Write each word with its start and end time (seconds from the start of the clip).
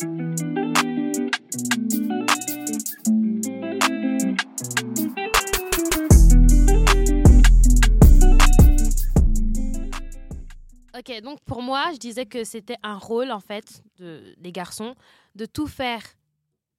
Ok, 0.00 0.08
donc 11.22 11.40
pour 11.44 11.60
moi, 11.62 11.90
je 11.92 11.98
disais 11.98 12.24
que 12.26 12.44
c'était 12.44 12.76
un 12.82 12.96
rôle 12.96 13.30
en 13.30 13.40
fait 13.40 13.82
de, 13.98 14.34
des 14.38 14.50
garçons 14.50 14.94
de 15.34 15.44
tout 15.44 15.66
faire, 15.66 16.02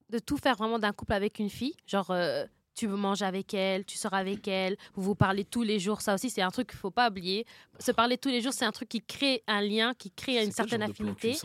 de 0.10 0.18
tout 0.18 0.38
faire 0.38 0.56
vraiment 0.56 0.80
d'un 0.80 0.92
couple 0.92 1.14
avec 1.14 1.38
une 1.38 1.50
fille. 1.50 1.76
Genre, 1.86 2.10
euh, 2.10 2.46
tu 2.74 2.88
manges 2.88 3.22
avec 3.22 3.54
elle, 3.54 3.86
tu 3.86 3.98
sors 3.98 4.14
avec 4.14 4.48
elle, 4.48 4.76
vous 4.96 5.04
vous 5.04 5.16
parlez 5.16 5.46
tous 5.46 5.62
les 5.62 5.80
jours. 5.80 6.02
Ça 6.02 6.16
aussi, 6.16 6.30
c'est 6.30 6.42
un 6.42 6.50
truc 6.52 6.70
qu'il 6.70 6.80
faut 6.80 6.92
pas 6.92 7.10
oublier. 7.10 7.46
Se 7.80 7.92
parler 7.92 8.18
tous 8.18 8.30
les 8.30 8.42
jours, 8.42 8.54
c'est 8.54 8.66
un 8.66 8.72
truc 8.72 8.90
qui 8.90 9.02
crée 9.02 9.44
un 9.48 9.62
lien, 9.62 9.94
qui 9.94 10.10
crée 10.10 10.44
une 10.44 10.52
certaine 10.52 10.80
plan 10.80 10.90
affinité. 10.90 11.38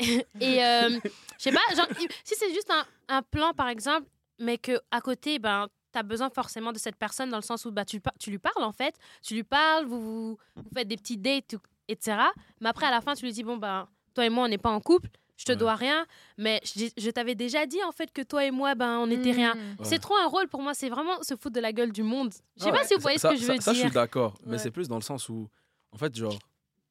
Et 0.40 0.64
euh, 0.64 0.90
je 0.90 1.42
sais 1.42 1.52
pas, 1.52 1.60
genre, 1.76 1.86
si 2.24 2.34
c'est 2.36 2.52
juste 2.52 2.70
un, 2.70 2.84
un 3.08 3.22
plan, 3.22 3.52
par 3.52 3.68
exemple, 3.68 4.06
mais 4.38 4.58
que 4.58 4.80
à 4.90 5.00
côté, 5.00 5.38
ben, 5.38 5.66
tu 5.92 5.98
as 5.98 6.02
besoin 6.02 6.30
forcément 6.30 6.72
de 6.72 6.78
cette 6.78 6.96
personne 6.96 7.30
dans 7.30 7.38
le 7.38 7.42
sens 7.42 7.64
où 7.64 7.72
bah, 7.72 7.84
tu, 7.84 8.00
tu 8.20 8.30
lui 8.30 8.38
parles, 8.38 8.62
en 8.64 8.72
fait. 8.72 8.94
Tu 9.22 9.34
lui 9.34 9.42
parles, 9.44 9.86
vous, 9.86 10.00
vous, 10.00 10.38
vous 10.56 10.70
faites 10.74 10.86
des 10.88 10.96
petits 10.96 11.16
dates, 11.16 11.56
etc. 11.88 12.18
Mais 12.60 12.68
après, 12.68 12.86
à 12.86 12.90
la 12.90 13.00
fin, 13.00 13.14
tu 13.14 13.24
lui 13.24 13.32
dis, 13.32 13.42
bon, 13.42 13.56
ben, 13.56 13.88
toi 14.14 14.24
et 14.26 14.30
moi, 14.30 14.44
on 14.44 14.48
n'est 14.48 14.58
pas 14.58 14.70
en 14.70 14.80
couple. 14.80 15.08
Je 15.36 15.44
te 15.44 15.52
Ouais. 15.52 15.56
dois 15.56 15.76
rien, 15.76 16.04
mais 16.36 16.60
je, 16.64 16.86
je 16.96 17.10
t'avais 17.10 17.36
déjà 17.36 17.64
dit 17.64 17.78
en 17.84 17.92
fait 17.92 18.12
que 18.12 18.22
toi 18.22 18.44
et 18.44 18.50
moi, 18.50 18.74
ben, 18.74 18.98
on 18.98 19.06
n'était 19.06 19.30
rien. 19.30 19.54
Mm. 19.54 19.58
Ouais. 19.78 19.84
C'est 19.84 20.00
trop 20.00 20.16
un 20.16 20.26
rôle 20.26 20.48
pour 20.48 20.60
moi, 20.62 20.74
c'est 20.74 20.88
vraiment 20.88 21.22
se 21.22 21.36
foutre 21.36 21.54
de 21.54 21.60
la 21.60 21.72
gueule 21.72 21.92
du 21.92 22.02
monde. 22.02 22.34
Je 22.56 22.64
sais 22.64 22.68
Ah 22.70 22.72
pas 22.72 22.78
ouais. 22.80 22.84
si 22.88 22.94
vous 22.96 23.00
voyez 23.00 23.18
Ça- 23.18 23.28
ce 23.30 23.34
que 23.34 23.40
je 23.40 23.46
ça- 23.46 23.52
veux 23.52 23.60
ça, 23.60 23.72
je 23.72 23.76
dire. 23.78 23.86
suis 23.86 23.94
d'accord, 23.94 24.34
mais 24.44 24.58
c'est 24.58 24.72
plus 24.72 24.88
dans 24.88 24.96
le 24.96 25.02
sens 25.02 25.28
où, 25.28 25.48
en 25.92 25.96
fait, 25.96 26.12
genre, 26.16 26.36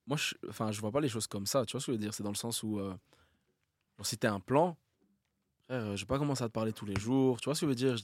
moi, 0.08 0.18
je, 0.18 0.34
enfin, 0.50 0.72
je 0.72 0.80
vois 0.82 0.92
pas 0.92 1.02
les 1.02 1.10
choses 1.10 1.28
comme 1.28 1.46
ça. 1.46 1.66
Tu 1.66 1.74
vois 1.74 1.82
ce 1.82 1.86
que 1.88 1.92
je 1.92 1.98
veux 1.98 2.02
dire? 2.02 2.14
C'est 2.14 2.24
dans 2.24 2.32
le 2.32 2.36
sens 2.36 2.64
où, 2.64 2.80
euh, 2.80 2.90
genre, 3.98 4.06
si 4.06 4.18
t'es 4.18 4.28
un 4.28 4.40
plan, 4.40 4.78
frère, 5.68 5.82
euh, 5.82 5.96
je 5.96 6.02
vais 6.04 6.08
pas 6.08 6.18
commencer 6.18 6.44
à 6.44 6.48
te 6.48 6.54
parler 6.54 6.74
tous 6.74 6.86
les 6.86 7.00
jours. 7.00 7.40
Tu 7.42 7.46
vois 7.46 7.56
ce 7.56 7.62
que 7.62 7.66
je 7.66 7.70
veux 7.70 7.76
dire? 7.76 7.96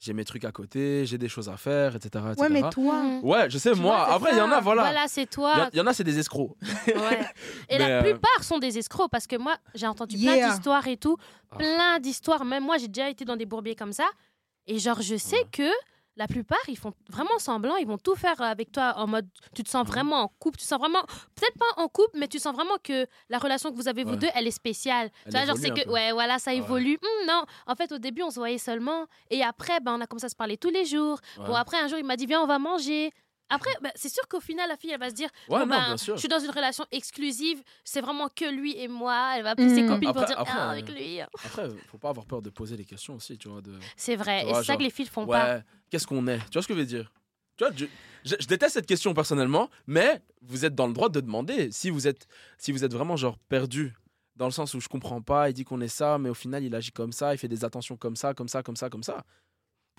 J'ai 0.00 0.12
mes 0.12 0.24
trucs 0.24 0.44
à 0.44 0.52
côté, 0.52 1.04
j'ai 1.06 1.18
des 1.18 1.28
choses 1.28 1.48
à 1.48 1.56
faire, 1.56 1.96
etc. 1.96 2.24
etc. 2.30 2.40
Ouais, 2.40 2.48
mais 2.48 2.62
toi. 2.70 3.02
Ouais, 3.20 3.50
je 3.50 3.58
sais, 3.58 3.72
Tu 3.72 3.80
moi. 3.80 3.96
vois, 4.04 4.14
Après, 4.14 4.30
il 4.30 4.38
y 4.38 4.40
en 4.40 4.52
a, 4.52 4.60
voilà. 4.60 4.82
Voilà, 4.82 5.08
c'est 5.08 5.26
toi. 5.28 5.64
a- 5.64 5.70
il 5.72 5.76
y 5.76 5.80
en 5.80 5.86
a, 5.88 5.92
c'est 5.92 6.04
des 6.04 6.16
escrocs. 6.20 6.56
Ouais. 6.86 6.86
Et 7.68 7.78
Mais, 7.78 7.78
la 7.78 7.98
euh, 7.98 8.02
plupart 8.02 8.44
sont 8.44 8.58
des 8.58 8.78
escrocs 8.78 9.10
parce 9.10 9.26
que 9.26 9.34
moi, 9.34 9.56
j'ai 9.74 9.88
entendu 9.88 10.16
plein 10.16 10.50
d'histoires 10.50 10.86
et 10.86 10.96
tout. 10.98 11.16
Ah. 11.50 11.56
Plein 11.56 11.98
d'histoires. 11.98 12.44
Même 12.44 12.62
moi, 12.64 12.78
j'ai 12.78 12.86
déjà 12.86 13.10
été 13.10 13.24
dans 13.24 13.34
des 13.36 13.44
bourbiers 13.46 13.74
comme 13.74 13.92
ça. 13.92 14.08
Et 14.68 14.78
genre, 14.78 15.02
je 15.02 15.16
sais 15.16 15.34
Ouais. 15.38 15.46
que 15.50 15.68
la 16.18 16.26
plupart, 16.26 16.58
ils 16.68 16.76
font 16.76 16.92
vraiment 17.08 17.38
semblant. 17.38 17.76
Ils 17.76 17.86
vont 17.86 17.96
tout 17.96 18.14
faire 18.16 18.40
avec 18.42 18.72
toi 18.72 18.92
en 18.96 19.06
mode 19.06 19.26
tu 19.54 19.62
te 19.62 19.68
sens 19.70 19.86
vraiment 19.86 20.16
en 20.22 20.28
couple. 20.28 20.58
Tu 20.58 20.64
sens 20.66 20.78
vraiment, 20.78 21.00
peut-être 21.36 21.56
pas 21.58 21.80
en 21.82 21.88
couple, 21.88 22.18
mais 22.18 22.28
tu 22.28 22.38
sens 22.38 22.54
vraiment 22.54 22.74
que 22.82 23.06
la 23.30 23.38
relation 23.38 23.70
que 23.70 23.76
vous 23.76 23.88
avez 23.88 24.02
vous 24.04 24.10
Ouais. 24.10 24.16
deux, 24.16 24.28
elle 24.34 24.46
est 24.46 24.50
spéciale. 24.50 25.10
Elle 25.24 25.32
tu 25.32 25.38
vois, 25.38 25.46
genre, 25.46 25.56
c'est 25.56 25.70
que, 25.70 25.84
peu. 25.84 25.90
ouais, 25.92 26.12
voilà, 26.12 26.38
ça 26.38 26.50
Ouais. 26.50 26.56
évolue. 26.58 26.98
Hum, 27.02 27.26
non, 27.26 27.44
en 27.66 27.74
fait, 27.76 27.90
au 27.92 27.98
début, 27.98 28.22
on 28.22 28.30
se 28.30 28.38
voyait 28.40 28.58
seulement. 28.58 29.06
Et 29.30 29.42
après, 29.42 29.78
ben, 29.80 29.94
on 29.96 30.00
a 30.00 30.06
commencé 30.06 30.26
à 30.26 30.28
se 30.28 30.36
parler 30.36 30.56
tous 30.56 30.70
les 30.70 30.84
jours. 30.84 31.20
Bon, 31.36 31.54
après, 31.54 31.78
un 31.78 31.86
jour, 31.88 31.98
il 31.98 32.04
m'a 32.04 32.16
dit, 32.16 32.26
viens, 32.26 32.42
on 32.42 32.46
va 32.46 32.58
manger. 32.58 33.12
Après, 33.50 33.70
ben, 33.82 33.90
c'est 33.94 34.08
sûr 34.08 34.26
qu'au 34.28 34.40
final, 34.40 34.68
la 34.68 34.76
fille, 34.76 34.90
elle 34.90 35.00
va 35.00 35.08
se 35.10 35.14
dire, 35.14 35.28
Ouais, 35.48 35.64
non, 35.64 35.96
sûr. 35.96 36.14
je 36.16 36.20
suis 36.20 36.28
dans 36.28 36.38
une 36.38 36.50
relation 36.50 36.84
exclusive, 36.90 37.62
c'est 37.84 38.00
vraiment 38.00 38.28
que 38.28 38.44
lui 38.44 38.76
et 38.78 38.88
moi. 38.88 39.34
Elle 39.36 39.42
va 39.44 39.50
appeler 39.50 39.74
ses 39.74 39.82
Mm. 39.82 39.88
copines 39.88 40.12
pour 40.12 40.24
dire 40.24 40.38
après, 40.38 40.54
ah, 40.56 40.68
euh, 40.68 40.72
avec 40.72 40.88
lui. 40.90 41.20
Après, 41.20 41.68
faut 41.90 41.98
pas 41.98 42.10
avoir 42.10 42.26
peur 42.26 42.42
de 42.42 42.50
poser 42.50 42.76
les 42.76 42.84
questions 42.84 43.14
aussi, 43.14 43.38
tu 43.38 43.48
vois. 43.48 43.60
De... 43.62 43.72
C'est 43.96 44.16
vrai, 44.16 44.46
et 44.48 44.54
c'est 44.54 44.64
ça 44.64 44.76
que 44.76 44.82
les 44.82 44.90
filles 44.90 45.06
font 45.06 45.26
pas. 45.26 45.62
Qu'est-ce 45.90 46.06
qu'on 46.06 46.26
est? 46.26 46.38
Tu 46.46 46.52
vois 46.54 46.62
ce 46.62 46.68
que 46.68 46.74
je 46.74 46.78
veux 46.80 46.86
dire? 46.86 47.10
Tu 47.56 47.64
vois, 47.64 47.72
je, 47.74 47.86
je- 48.24 48.36
je 48.38 48.46
déteste 48.46 48.74
cette 48.74 48.86
question 48.86 49.14
personnellement, 49.14 49.68
mais 49.86 50.22
vous 50.42 50.64
êtes 50.64 50.74
dans 50.74 50.86
le 50.86 50.92
droit 50.92 51.08
de 51.08 51.18
demander. 51.20 51.72
Si 51.72 51.90
vous 51.90 52.06
êtes, 52.06 52.28
si 52.58 52.70
vous 52.70 52.84
êtes 52.84 52.92
vraiment 52.92 53.16
genre 53.16 53.36
perdu, 53.48 53.94
dans 54.36 54.44
le 54.44 54.52
sens 54.52 54.74
où 54.74 54.80
je 54.80 54.86
comprends 54.88 55.22
pas, 55.22 55.50
il 55.50 55.54
dit 55.54 55.64
qu'on 55.64 55.80
est 55.80 55.88
ça, 55.88 56.18
mais 56.18 56.28
au 56.28 56.34
final 56.34 56.62
il 56.62 56.72
agit 56.74 56.92
comme 56.92 57.10
ça, 57.10 57.34
il 57.34 57.38
fait 57.38 57.48
des 57.48 57.64
attentions 57.64 57.96
comme 57.96 58.14
ça, 58.14 58.34
comme 58.34 58.46
ça, 58.46 58.62
comme 58.62 58.76
ça, 58.76 58.88
comme 58.90 59.02
ça. 59.02 59.24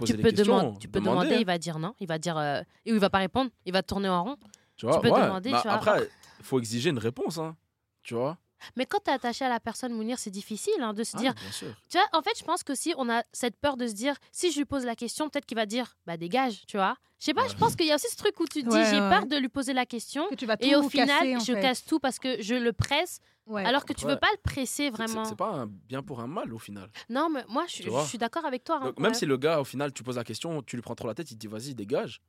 Tu 0.06 0.16
peux, 0.16 0.32
questions, 0.32 0.58
demander, 0.58 0.80
tu 0.80 0.88
peux 0.88 1.00
demandez, 1.00 1.26
demander, 1.28 1.42
il 1.42 1.46
va 1.46 1.58
dire 1.58 1.80
non, 1.80 1.94
il 2.00 2.08
va 2.08 2.18
dire 2.18 2.38
euh, 2.38 2.62
il 2.86 2.98
va 3.00 3.10
pas 3.10 3.20
répondre, 3.20 3.52
il 3.66 3.74
va 3.74 3.84
tourner 3.84 4.10
en 4.10 4.24
rond. 4.24 4.38
tu 4.76 4.86
vois, 4.86 5.02
peux 5.02 5.10
ouais. 5.10 5.22
demander, 5.22 5.52
Bah, 5.52 5.60
tu 5.62 5.68
vois. 5.68 5.78
Après, 5.78 6.10
faut 6.42 6.60
exiger 6.60 6.90
une 6.90 7.00
réponse, 7.00 7.38
hein, 7.38 7.56
tu 8.04 8.14
vois. 8.14 8.38
Mais 8.76 8.86
quand 8.86 9.00
tu 9.04 9.10
es 9.12 9.14
attaché 9.14 9.46
à 9.46 9.50
la 9.50 9.60
personne 9.60 9.94
Mounir, 9.94 10.20
c'est 10.20 10.30
difficile 10.32 10.74
hein, 10.82 10.94
de 10.94 11.04
se 11.04 11.16
Ah, 11.18 11.20
dire. 11.20 11.34
bien 11.34 11.52
sûr. 11.52 11.74
Tu 11.90 11.98
vois, 11.98 12.08
en 12.18 12.22
fait, 12.22 12.38
je 12.38 12.44
pense 12.44 12.64
que 12.64 12.76
si 12.76 12.94
on 12.98 13.10
a 13.10 13.24
cette 13.32 13.56
peur 13.58 13.78
de 13.78 13.88
se 13.88 13.94
dire, 13.94 14.16
si 14.32 14.52
je 14.52 14.58
lui 14.58 14.66
pose 14.66 14.86
la 14.86 14.96
question, 14.96 15.30
peut-être 15.30 15.46
qu'il 15.46 15.58
va 15.58 15.66
dire, 15.66 15.98
bah 16.06 16.18
dégage, 16.18 16.66
tu 16.68 16.78
vois. 16.78 16.96
Je 17.20 17.26
sais 17.26 17.34
pas, 17.34 17.44
Ouais. 17.44 17.50
je 17.50 17.56
pense 17.56 17.76
qu'il 17.76 17.86
y 17.88 17.92
a 17.92 17.96
aussi 17.96 18.08
ce 18.10 18.16
truc 18.16 18.40
où 18.40 18.46
tu 18.46 18.64
te 18.64 18.70
dis, 18.70 18.76
Ouais, 18.76 18.86
j'ai 18.90 19.00
ouais. 19.02 19.10
peur 19.10 19.26
de 19.26 19.36
lui 19.36 19.50
poser 19.50 19.74
la 19.74 19.86
question. 19.86 20.28
Que 20.30 20.36
tu 20.36 20.46
vas 20.46 20.56
tout 20.56 20.66
Et 20.66 20.76
au 20.76 20.88
final, 20.90 21.08
casser, 21.34 21.46
je 21.46 21.54
fait. 21.54 21.62
casse 21.62 21.84
tout 21.86 22.00
parce 22.00 22.18
que 22.18 22.42
je 22.42 22.56
le 22.56 22.72
presse, 22.72 23.20
Ouais. 23.46 23.66
alors 23.66 23.84
que 23.84 23.92
tu 23.94 24.06
Ouais. 24.06 24.14
veux 24.14 24.20
pas 24.20 24.30
le 24.32 24.38
presser 24.42 24.90
vraiment. 24.90 25.26
C'est 25.26 25.36
pas 25.36 25.50
un 25.52 25.66
bien 25.68 26.02
pour 26.02 26.22
un 26.22 26.28
mal 26.28 26.54
au 26.54 26.60
final. 26.60 26.90
Non, 27.10 27.30
mais 27.30 27.44
moi, 27.50 27.66
je, 27.68 27.84
suis 28.06 28.18
d'accord 28.18 28.46
avec 28.46 28.64
toi. 28.64 28.78
hein, 28.82 28.86
Donc, 28.86 29.00
même 29.00 29.12
ouais. 29.12 29.18
si 29.18 29.26
le 29.26 29.36
gars, 29.38 29.60
au 29.60 29.66
final, 29.66 29.92
tu 29.92 30.02
poses 30.04 30.16
la 30.16 30.24
question, 30.24 30.62
tu 30.62 30.78
lui 30.78 30.82
prends 30.84 30.96
trop 30.96 31.08
la 31.10 31.14
tête, 31.16 31.30
il 31.32 31.36
te 31.36 31.40
dit 31.40 31.48
vas-y, 31.48 31.76
dégage. 31.76 32.22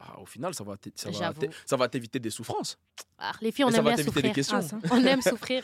Ah, 0.00 0.20
au 0.20 0.26
final, 0.26 0.54
ça 0.54 0.62
va 0.62 0.76
t'é- 0.76 0.92
ça 0.94 1.10
va 1.10 1.18
J'avoue. 1.18 1.40
t'é- 1.40 1.50
ça 1.66 1.76
va 1.76 1.88
t'éviter 1.88 2.20
des 2.20 2.30
souffrances. 2.30 2.78
Ah, 3.18 3.32
les 3.40 3.50
filles, 3.50 3.64
on 3.64 3.68
Et 3.68 3.72
ça 3.72 3.78
aime 3.78 3.84
va 3.84 3.94
des 3.96 4.04
souffrir. 4.04 4.32
questions. 4.32 4.60
Ah. 4.72 4.88
On 4.92 5.04
aime 5.04 5.20
souffrir. 5.22 5.62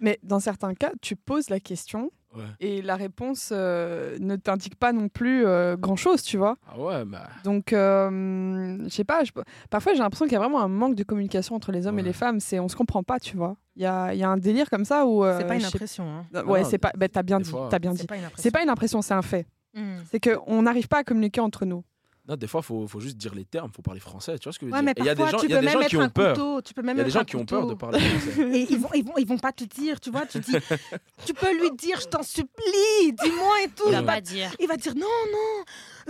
Mais 0.00 0.18
dans 0.22 0.40
certains 0.40 0.74
cas, 0.74 0.92
tu 1.00 1.16
poses 1.16 1.48
la 1.48 1.58
question 1.60 2.10
Ouais. 2.34 2.44
et 2.60 2.80
la 2.82 2.96
réponse 2.96 3.50
euh, 3.52 4.16
ne 4.18 4.36
t'indique 4.36 4.76
pas 4.76 4.92
non 4.92 5.08
plus 5.10 5.44
euh, 5.46 5.76
grand-chose, 5.76 6.22
tu 6.22 6.38
vois. 6.38 6.56
Ah 6.66 6.78
ouais, 6.78 7.04
bah. 7.04 7.28
Donc, 7.44 7.72
euh, 7.74 8.78
je 8.84 8.88
sais 8.88 9.04
pas, 9.04 9.22
parfois 9.70 9.92
j'ai 9.92 9.98
l'impression 10.00 10.24
qu'il 10.26 10.32
y 10.32 10.36
a 10.36 10.38
vraiment 10.38 10.60
un 10.62 10.68
manque 10.68 10.94
de 10.94 11.02
communication 11.04 11.54
entre 11.54 11.72
les 11.72 11.86
hommes 11.86 11.98
et 11.98 12.02
Ouais. 12.02 12.08
les 12.08 12.12
femmes. 12.14 12.40
C'est, 12.40 12.58
on 12.58 12.68
se 12.68 12.76
comprend 12.76 13.02
pas, 13.02 13.20
tu 13.20 13.36
vois. 13.36 13.56
Il 13.76 13.82
y 13.82 13.86
a, 13.86 14.14
il 14.14 14.18
y 14.18 14.22
a 14.22 14.28
un 14.30 14.36
délire 14.38 14.68
comme 14.70 14.84
ça 14.86 15.06
où. 15.06 15.24
euh, 15.24 15.38
C'est 15.38 15.46
pas 15.46 15.56
une 15.56 15.64
impression. 15.64 16.04
Hein. 16.04 16.42
Ouais, 16.46 16.62
Non, 16.62 16.68
c'est 16.68 16.78
pas. 16.78 16.92
bah, 16.96 17.08
t'as 17.08 17.22
bien 17.22 17.38
des 17.38 17.44
dit. 17.44 17.50
fois, 17.50 17.68
T'as 17.70 17.78
bien 17.78 17.92
dit. 17.92 17.98
C'est 18.00 18.06
pas 18.06 18.16
une 18.16 18.24
impression. 18.24 18.42
C'est 18.42 18.50
pas 18.50 18.62
une 18.62 18.70
impression, 18.70 19.02
c'est 19.02 19.14
un 19.14 19.22
fait. 19.22 19.46
Mm. 19.74 19.96
C'est 20.10 20.20
qu'on 20.20 20.62
n'arrive 20.62 20.88
pas 20.88 20.98
à 20.98 21.04
communiquer 21.04 21.40
entre 21.40 21.64
nous. 21.66 21.82
Non, 22.32 22.36
des 22.36 22.46
fois, 22.46 22.60
il 22.62 22.66
faut, 22.66 22.88
faut 22.88 23.00
juste 23.00 23.18
dire 23.18 23.34
les 23.34 23.44
termes, 23.44 23.70
faut 23.76 23.82
parler 23.82 24.00
français. 24.00 24.38
Tu 24.38 24.44
vois 24.44 24.54
ce 24.54 24.58
que 24.58 24.64
je 24.66 24.70
veux 24.70 24.76
Ouais, 24.78 24.82
dire 24.82 24.94
il 24.96 25.04
y 25.04 25.08
a 25.10 25.14
des 25.14 25.28
gens, 25.28 25.38
il 25.42 25.50
y 25.50 25.54
a 25.54 25.60
des 25.60 25.68
gens 25.68 25.80
qui 25.82 25.96
ont 25.98 26.08
peur. 26.08 26.32
couteau. 26.34 26.62
Tu 26.62 26.72
peux 26.72 26.80
même 26.80 26.96
Il 26.96 27.00
y 27.00 27.02
a 27.02 27.04
des 27.04 27.10
gens 27.10 27.24
qui 27.24 27.36
ont 27.36 27.44
peur 27.44 27.66
de 27.66 27.74
parler 27.74 28.00
français. 28.00 28.40
Et 28.58 28.66
ils 28.70 28.78
vont, 28.78 28.88
ils 28.94 29.04
vont, 29.04 29.12
ils 29.18 29.26
vont 29.26 29.36
pas 29.38 29.52
te 29.52 29.64
dire, 29.64 30.00
tu 30.00 30.10
vois. 30.10 30.24
Tu 30.24 30.38
dis, 30.40 30.52
tu 31.26 31.34
peux 31.34 31.52
lui 31.60 31.70
dire, 31.72 32.00
je 32.00 32.06
t'en 32.06 32.22
supplie, 32.22 33.12
dis-moi 33.22 33.62
et 33.64 33.68
tout. 33.68 33.84
Il 33.86 33.90
Il 33.90 33.94
va 33.96 34.00
va, 34.00 34.12
pas 34.14 34.20
dire. 34.22 34.50
il 34.58 34.66
va 34.66 34.76
dire 34.78 34.94
non, 34.94 35.06
non. 35.32 35.64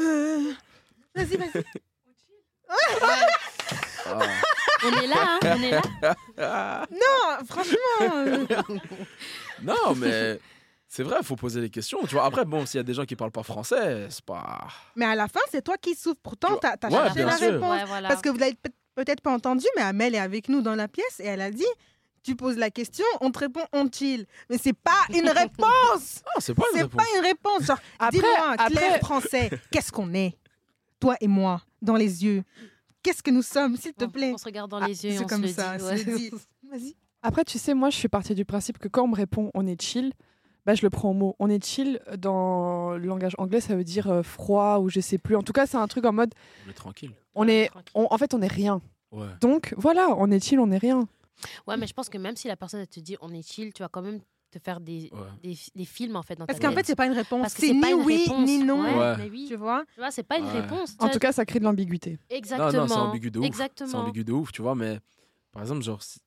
euh, 0.05 0.53
Vas-y, 1.17 1.37
vas-y. 1.37 1.65
Ah. 2.69 4.19
On 4.85 5.01
est 5.03 5.07
là, 5.07 5.17
hein, 5.17 5.39
on 5.43 5.63
est 5.63 5.71
là. 6.39 6.87
Non, 6.91 7.47
franchement. 7.47 7.77
euh, 8.03 8.47
non, 9.63 9.95
mais 9.97 10.39
c'est 10.95 11.03
vrai, 11.05 11.17
il 11.21 11.25
faut 11.27 11.37
poser 11.37 11.63
les 11.63 11.71
questions. 11.71 11.99
Tu 12.03 12.15
vois, 12.15 12.27
après, 12.27 12.45
bon, 12.45 12.67
s'il 12.67 12.77
y 12.77 12.81
a 12.81 12.83
des 12.83 12.93
gens 12.93 13.07
qui 13.07 13.17
parlent 13.17 13.31
pas 13.31 13.43
français, 13.43 14.09
c'est 14.11 14.25
pas. 14.25 14.69
Mais 14.95 15.07
à 15.07 15.15
la 15.15 15.27
fin, 15.27 15.41
c'est 15.51 15.63
toi 15.63 15.77
qui 15.79 15.95
souffres. 15.95 16.21
Pourtant, 16.23 16.59
Tu 16.61 16.67
as 16.67 16.73
ouais, 16.91 16.91
cherché 16.91 17.23
la 17.25 17.37
sûr. 17.39 17.53
réponse. 17.55 17.71
Ouais, 17.71 17.85
voilà. 17.87 18.09
Parce 18.09 18.21
que 18.21 18.29
vous 18.29 18.37
l'avez 18.37 18.55
peut- 18.55 18.71
peut-être 18.95 19.23
pas 19.23 19.33
entendu, 19.33 19.65
mais 19.75 19.81
Amel 19.83 20.15
est 20.15 20.19
avec 20.19 20.51
nous 20.51 20.61
dans 20.61 20.75
la 20.75 20.89
pièce 20.89 21.19
et 21.21 21.25
elle 21.25 21.41
a 21.41 21.51
dit 21.51 21.65
tu 22.23 22.37
poses 22.37 22.57
la 22.59 22.71
question, 22.71 23.05
on 23.23 23.31
te 23.33 23.39
répond, 23.41 23.63
on 23.73 23.89
chill. 23.91 24.27
Mais 24.51 24.59
c'est 24.59 24.75
pas 24.75 24.93
une 25.09 25.29
réponse. 25.31 26.23
Ah, 26.37 26.41
c'est 26.41 26.55
pas 26.55 26.65
une 26.73 26.77
c'est 26.77 26.83
réponse. 26.83 27.03
pas 27.03 27.19
une 27.19 27.25
réponse. 27.25 27.63
Genre, 27.65 27.79
dis-moi, 28.13 28.57
Claire 28.69 28.83
après- 28.93 28.99
français, 29.01 29.51
qu'est-ce 29.71 29.91
qu'on 29.91 30.13
est? 30.13 30.37
Toi 31.01 31.17
et 31.23 31.27
moi, 31.27 31.63
dans 31.81 31.97
les 31.97 32.23
yeux. 32.25 32.45
Qu'est-ce 33.03 33.23
que 33.23 33.31
nous 33.31 33.43
sommes, 33.43 33.77
s'il 33.77 33.95
te 33.95 34.05
plaît? 34.05 34.33
On 34.35 34.39
se 34.39 34.45
regarde 34.45 34.71
dans 34.71 34.81
Ah, 34.81 34.87
les 34.89 35.05
yeux 35.05 35.13
et 35.13 35.17
C'est 35.17 35.25
on 35.25 35.27
comme 35.27 35.43
se 35.43 35.47
le 35.49 35.53
ça. 35.55 35.77
dit. 35.79 35.83
se 35.83 35.89
ouais. 35.89 36.05
le 36.05 36.17
dit. 36.19 36.31
Vas-y. 36.71 36.95
Après, 37.23 37.45
tu 37.45 37.59
sais, 37.59 37.73
moi, 37.75 37.89
je 37.91 37.97
suis 37.97 38.09
partie 38.09 38.35
du 38.35 38.45
principe 38.45 38.79
que 38.79 38.89
quand 38.89 39.05
on 39.05 39.09
me 39.09 39.17
répond 39.17 39.51
on 39.55 39.67
est 39.67 39.81
chill, 39.81 40.13
bah, 40.67 40.75
je 40.75 40.83
le 40.83 40.91
prends 40.91 41.11
au 41.11 41.15
mot. 41.15 41.35
On 41.39 41.49
est 41.49 41.65
chill, 41.65 42.01
dans 42.19 42.93
le 42.93 43.07
langage 43.07 43.35
anglais, 43.39 43.61
ça 43.61 43.75
veut 43.77 43.85
dire 43.85 44.09
euh, 44.11 44.23
froid 44.23 44.79
ou 44.79 44.89
je 44.89 45.01
sais 45.01 45.19
plus. 45.19 45.37
En 45.37 45.43
tout 45.43 45.53
cas, 45.53 45.67
c'est 45.67 45.77
un 45.77 45.89
truc 45.89 46.05
en 46.05 46.13
mode 46.13 46.33
On 46.67 46.71
est 46.71 46.75
tranquille. 46.75 47.13
on 47.35 47.49
est, 47.49 47.71
on- 47.95 48.07
en 48.11 48.19
fait, 48.19 48.35
on 48.35 48.43
est 48.43 48.47
rien. 48.53 48.81
Ouais. 49.11 49.27
Donc 49.41 49.75
voilà, 49.77 50.09
on 50.17 50.31
est 50.31 50.43
chill, 50.43 50.59
on 50.61 50.71
est 50.71 50.79
rien. 50.79 51.07
Ouais, 51.67 51.77
mais 51.77 51.87
je 51.87 51.93
pense 51.93 52.09
que 52.09 52.19
même 52.19 52.37
si 52.37 52.49
la 52.49 52.57
personne 52.57 52.81
elle 52.81 52.89
te 52.89 53.01
dit 53.01 53.17
on 53.21 53.33
est 53.33 53.43
chill, 53.47 53.73
tu 53.73 53.83
vas 53.83 53.89
quand 53.89 54.03
même 54.03 54.21
te 54.51 54.59
faire 54.59 54.81
des, 54.81 55.09
Ouais. 55.13 55.19
des, 55.43 55.59
des 55.75 55.85
films 55.87 56.15
en 56.17 56.23
fait 56.23 56.37
dans 56.37 56.45
Parce 56.47 56.59
qu'en 56.61 56.73
fait, 56.73 56.87
c'est 56.87 56.95
pas 56.95 57.07
une 57.07 57.13
réponse. 57.15 57.49
C'est 57.57 57.73
ni 57.73 57.95
oui, 57.95 58.25
réponse. 58.25 58.47
ni 58.47 58.59
non. 58.63 58.83
Ouais, 58.83 58.95
Ouais. 58.99 59.17
mais 59.17 59.31
oui. 59.31 59.47
Tu 59.49 59.57
vois? 59.57 59.83
Tu 59.95 60.01
vois, 60.01 60.11
c'est 60.11 60.23
pas 60.23 60.39
une 60.39 60.45
Ouais. 60.45 60.61
réponse. 60.61 60.95
En 60.99 61.09
tout 61.09 61.19
cas, 61.19 61.33
ça 61.33 61.45
crée 61.47 61.59
de 61.59 61.65
l'ambiguïté. 61.65 62.19
exactement. 62.31 62.71
Non, 62.73 62.81
non, 62.83 62.89
c'est 62.89 62.95
ambigu 62.95 63.31
de 63.31 63.39
ouf. 63.39 63.45
C'est 63.45 63.49
Exactement. 63.49 63.99
ambigu 64.01 64.25
de 64.25 64.33
ouf, 64.33 64.53
tu 64.53 64.63
vois, 64.63 64.75
mais 64.75 64.99
par 65.53 65.63
exemple, 65.63 65.83
genre. 65.83 66.03
si- 66.03 66.21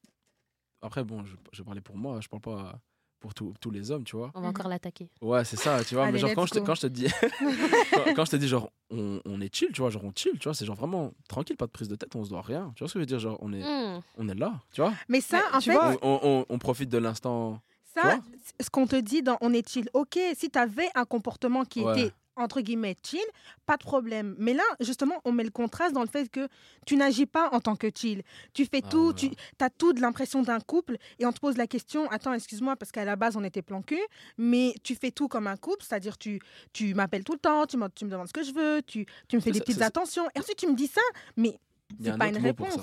Après, 0.81 1.03
bon, 1.03 1.23
je, 1.25 1.35
je 1.53 1.63
parlais 1.63 1.81
pour 1.81 1.95
moi, 1.97 2.19
je 2.21 2.27
parle 2.27 2.41
pas 2.41 2.79
pour 3.19 3.33
tous 3.33 3.53
tous 3.59 3.71
les 3.71 3.91
hommes, 3.91 4.03
tu 4.03 4.15
vois. 4.15 4.31
On 4.35 4.41
va 4.41 4.47
encore 4.49 4.67
l'attaquer. 4.67 5.09
Ouais, 5.21 5.43
c'est 5.45 5.55
ça, 5.57 5.83
tu 5.83 5.95
vois. 5.95 6.03
Allez, 6.03 6.13
mais 6.13 6.19
genre, 6.19 6.31
quand 6.35 6.45
je, 6.45 6.53
te, 6.53 6.59
quand 6.59 6.75
je 6.75 6.81
te 6.81 6.87
dis, 6.87 7.07
quand, 7.93 8.13
quand 8.15 8.25
je 8.25 8.31
te 8.31 8.35
dis, 8.35 8.47
genre, 8.47 8.71
on, 8.91 9.19
on 9.25 9.41
est 9.41 9.53
chill, 9.53 9.69
tu 9.73 9.81
vois, 9.81 9.89
genre, 9.89 10.03
on 10.03 10.11
chill, 10.15 10.33
tu 10.39 10.43
vois, 10.45 10.53
c'est 10.53 10.65
genre 10.65 10.75
vraiment 10.75 11.11
tranquille, 11.27 11.57
pas 11.57 11.65
de 11.65 11.71
prise 11.71 11.87
de 11.87 11.95
tête, 11.95 12.15
on 12.15 12.23
se 12.23 12.29
doit 12.29 12.41
rien. 12.41 12.71
Tu 12.75 12.83
vois 12.83 12.87
ce 12.87 12.93
que 12.93 12.99
je 12.99 13.01
veux 13.01 13.05
dire? 13.07 13.19
Genre, 13.19 13.37
on 13.41 13.51
est, 13.53 13.63
Hmm. 13.63 14.01
on 14.17 14.29
est 14.29 14.35
là, 14.35 14.53
tu 14.71 14.81
vois. 14.81 14.93
Mais 15.09 15.21
ça, 15.21 15.37
Mais 15.51 15.55
en 15.57 15.59
tu 15.59 15.71
fait, 15.71 15.77
vois, 15.77 15.97
On, 16.01 16.19
on- 16.23 16.45
on 16.49 16.57
profite 16.59 16.89
de 16.89 16.97
l'instant. 16.97 17.61
ça, 17.95 18.19
ce 18.61 18.69
qu'on 18.69 18.85
te 18.87 18.95
dit 18.97 19.23
dans 19.23 19.37
On 19.41 19.53
est 19.53 19.67
chill, 19.67 19.89
ok, 19.93 20.19
si 20.35 20.49
tu 20.49 20.59
avais 20.59 20.89
un 20.95 21.05
comportement 21.05 21.63
qui 21.65 21.81
Ouais. 21.81 21.99
était 22.03 22.13
entre 22.35 22.61
guillemets 22.61 22.95
chill, 23.03 23.19
pas 23.65 23.77
de 23.77 23.83
problème. 23.83 24.35
Mais 24.37 24.53
là, 24.53 24.63
justement, 24.79 25.15
on 25.25 25.31
met 25.31 25.43
le 25.43 25.49
contraste 25.49 25.93
dans 25.93 26.01
le 26.01 26.07
fait 26.07 26.29
que 26.29 26.47
tu 26.85 26.95
n'agis 26.97 27.25
pas 27.25 27.49
en 27.51 27.59
tant 27.61 27.75
que 27.75 27.87
chill. 27.93 28.23
Tu 28.53 28.65
fais 28.65 28.81
Ah, 28.83 28.89
tout, 28.89 29.13
tu 29.13 29.29
as 29.59 29.69
tout 29.69 29.93
de 29.93 30.01
l'impression 30.01 30.41
d'un 30.41 30.59
couple 30.59 30.97
et 31.19 31.25
on 31.25 31.31
te 31.31 31.39
pose 31.39 31.57
la 31.57 31.67
question, 31.67 32.09
attends, 32.11 32.33
excuse-moi, 32.33 32.75
parce 32.75 32.91
qu'à 32.91 33.05
la 33.05 33.15
base, 33.15 33.35
on 33.37 33.43
était 33.43 33.61
plan 33.61 33.81
cul, 33.81 34.01
mais 34.37 34.73
tu 34.83 34.95
fais 34.95 35.11
tout 35.11 35.27
comme 35.27 35.47
un 35.47 35.57
couple, 35.57 35.83
c'est-à-dire 35.83 36.17
tu, 36.17 36.39
tu 36.73 36.93
m'appelles 36.93 37.23
tout 37.23 37.33
le 37.33 37.39
temps, 37.39 37.65
tu 37.65 37.77
me, 37.77 37.87
tu 37.89 38.05
me 38.05 38.09
demandes 38.11 38.27
ce 38.27 38.33
que 38.33 38.43
je 38.43 38.53
veux, 38.53 38.81
tu, 38.83 39.05
tu 39.27 39.35
me 39.35 39.41
fais 39.41 39.51
Ça, 39.51 39.53
des 39.53 39.59
petites 39.61 39.79
ça, 39.79 39.85
attentions. 39.85 40.25
Et 40.35 40.39
ensuite, 40.39 40.57
tu 40.57 40.67
me 40.67 40.75
dis 40.75 40.87
ça, 40.87 41.01
mais 41.37 41.59
c'est 42.01 42.17
pas 42.17 42.27
une 42.27 42.37
réponse. 42.37 42.73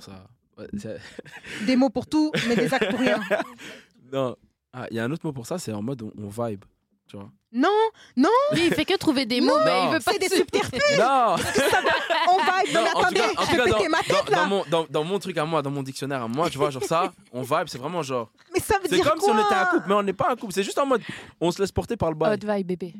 ça. 0.00 0.28
Ouais, 0.58 0.66
Des 1.66 1.76
mots 1.76 1.90
pour 1.90 2.06
tout, 2.06 2.32
mais 2.48 2.56
des 2.56 2.72
actes 2.72 2.90
pour 2.90 3.00
rien. 3.00 3.20
non. 4.12 4.36
Ah, 4.72 4.86
il 4.90 4.96
y 4.96 5.00
a 5.00 5.04
un 5.04 5.10
autre 5.10 5.24
mot 5.26 5.32
pour 5.32 5.46
ça, 5.46 5.58
c'est 5.58 5.72
en 5.72 5.82
mode 5.82 6.02
on, 6.02 6.12
on 6.18 6.28
vibe. 6.28 6.64
Tu 7.06 7.16
vois 7.16 7.30
Non, 7.52 7.68
Lui, 8.52 8.66
il 8.66 8.74
fait 8.74 8.84
que 8.84 8.96
trouver 8.96 9.24
des 9.24 9.40
mots, 9.40 9.58
mais 9.64 9.84
il 9.84 9.90
veut 9.92 10.00
pas. 10.00 10.12
c'est 10.12 10.18
des 10.18 10.28
subterfuges. 10.28 10.98
Non 10.98 11.36
On 12.28 12.38
vibe. 12.38 12.74
Non, 12.74 12.80
attendez, 12.94 13.20
je 13.50 13.56
vais 13.56 13.70
dans, 13.70 13.76
péter 13.78 13.88
ma 13.88 13.98
dans- 13.98 14.02
tête 14.04 14.30
dans 14.30 14.36
là. 14.40 14.46
mon, 14.46 14.64
dans, 14.70 14.86
dans 14.90 15.04
mon 15.04 15.18
truc 15.18 15.38
à 15.38 15.44
moi, 15.44 15.62
dans 15.62 15.70
mon 15.70 15.82
dictionnaire 15.82 16.22
à 16.22 16.28
moi, 16.28 16.50
tu 16.50 16.58
vois, 16.58 16.70
genre 16.70 16.82
ça, 16.84 17.12
on 17.32 17.42
vibe, 17.42 17.66
c'est 17.68 17.78
vraiment 17.78 18.02
genre. 18.02 18.28
Mais 18.52 18.60
ça 18.60 18.74
veut 18.78 18.82
C'est 18.88 18.96
dire 18.96 19.08
comme 19.08 19.18
quoi 19.20 19.32
si 19.32 19.38
on 19.38 19.44
était 19.46 19.54
un 19.54 19.66
couple, 19.66 19.84
mais 19.88 19.94
on 19.94 20.02
n'est 20.02 20.12
pas 20.12 20.28
un 20.30 20.36
couple. 20.36 20.52
C'est 20.52 20.62
juste 20.64 20.78
en 20.78 20.86
mode, 20.86 21.02
on 21.40 21.50
se 21.50 21.60
laisse 21.62 21.72
porter 21.72 21.96
par 21.96 22.10
le 22.10 22.16
bail. 22.16 22.34
Hot 22.42 22.52
vibe, 22.54 22.66
bébé. 22.66 22.94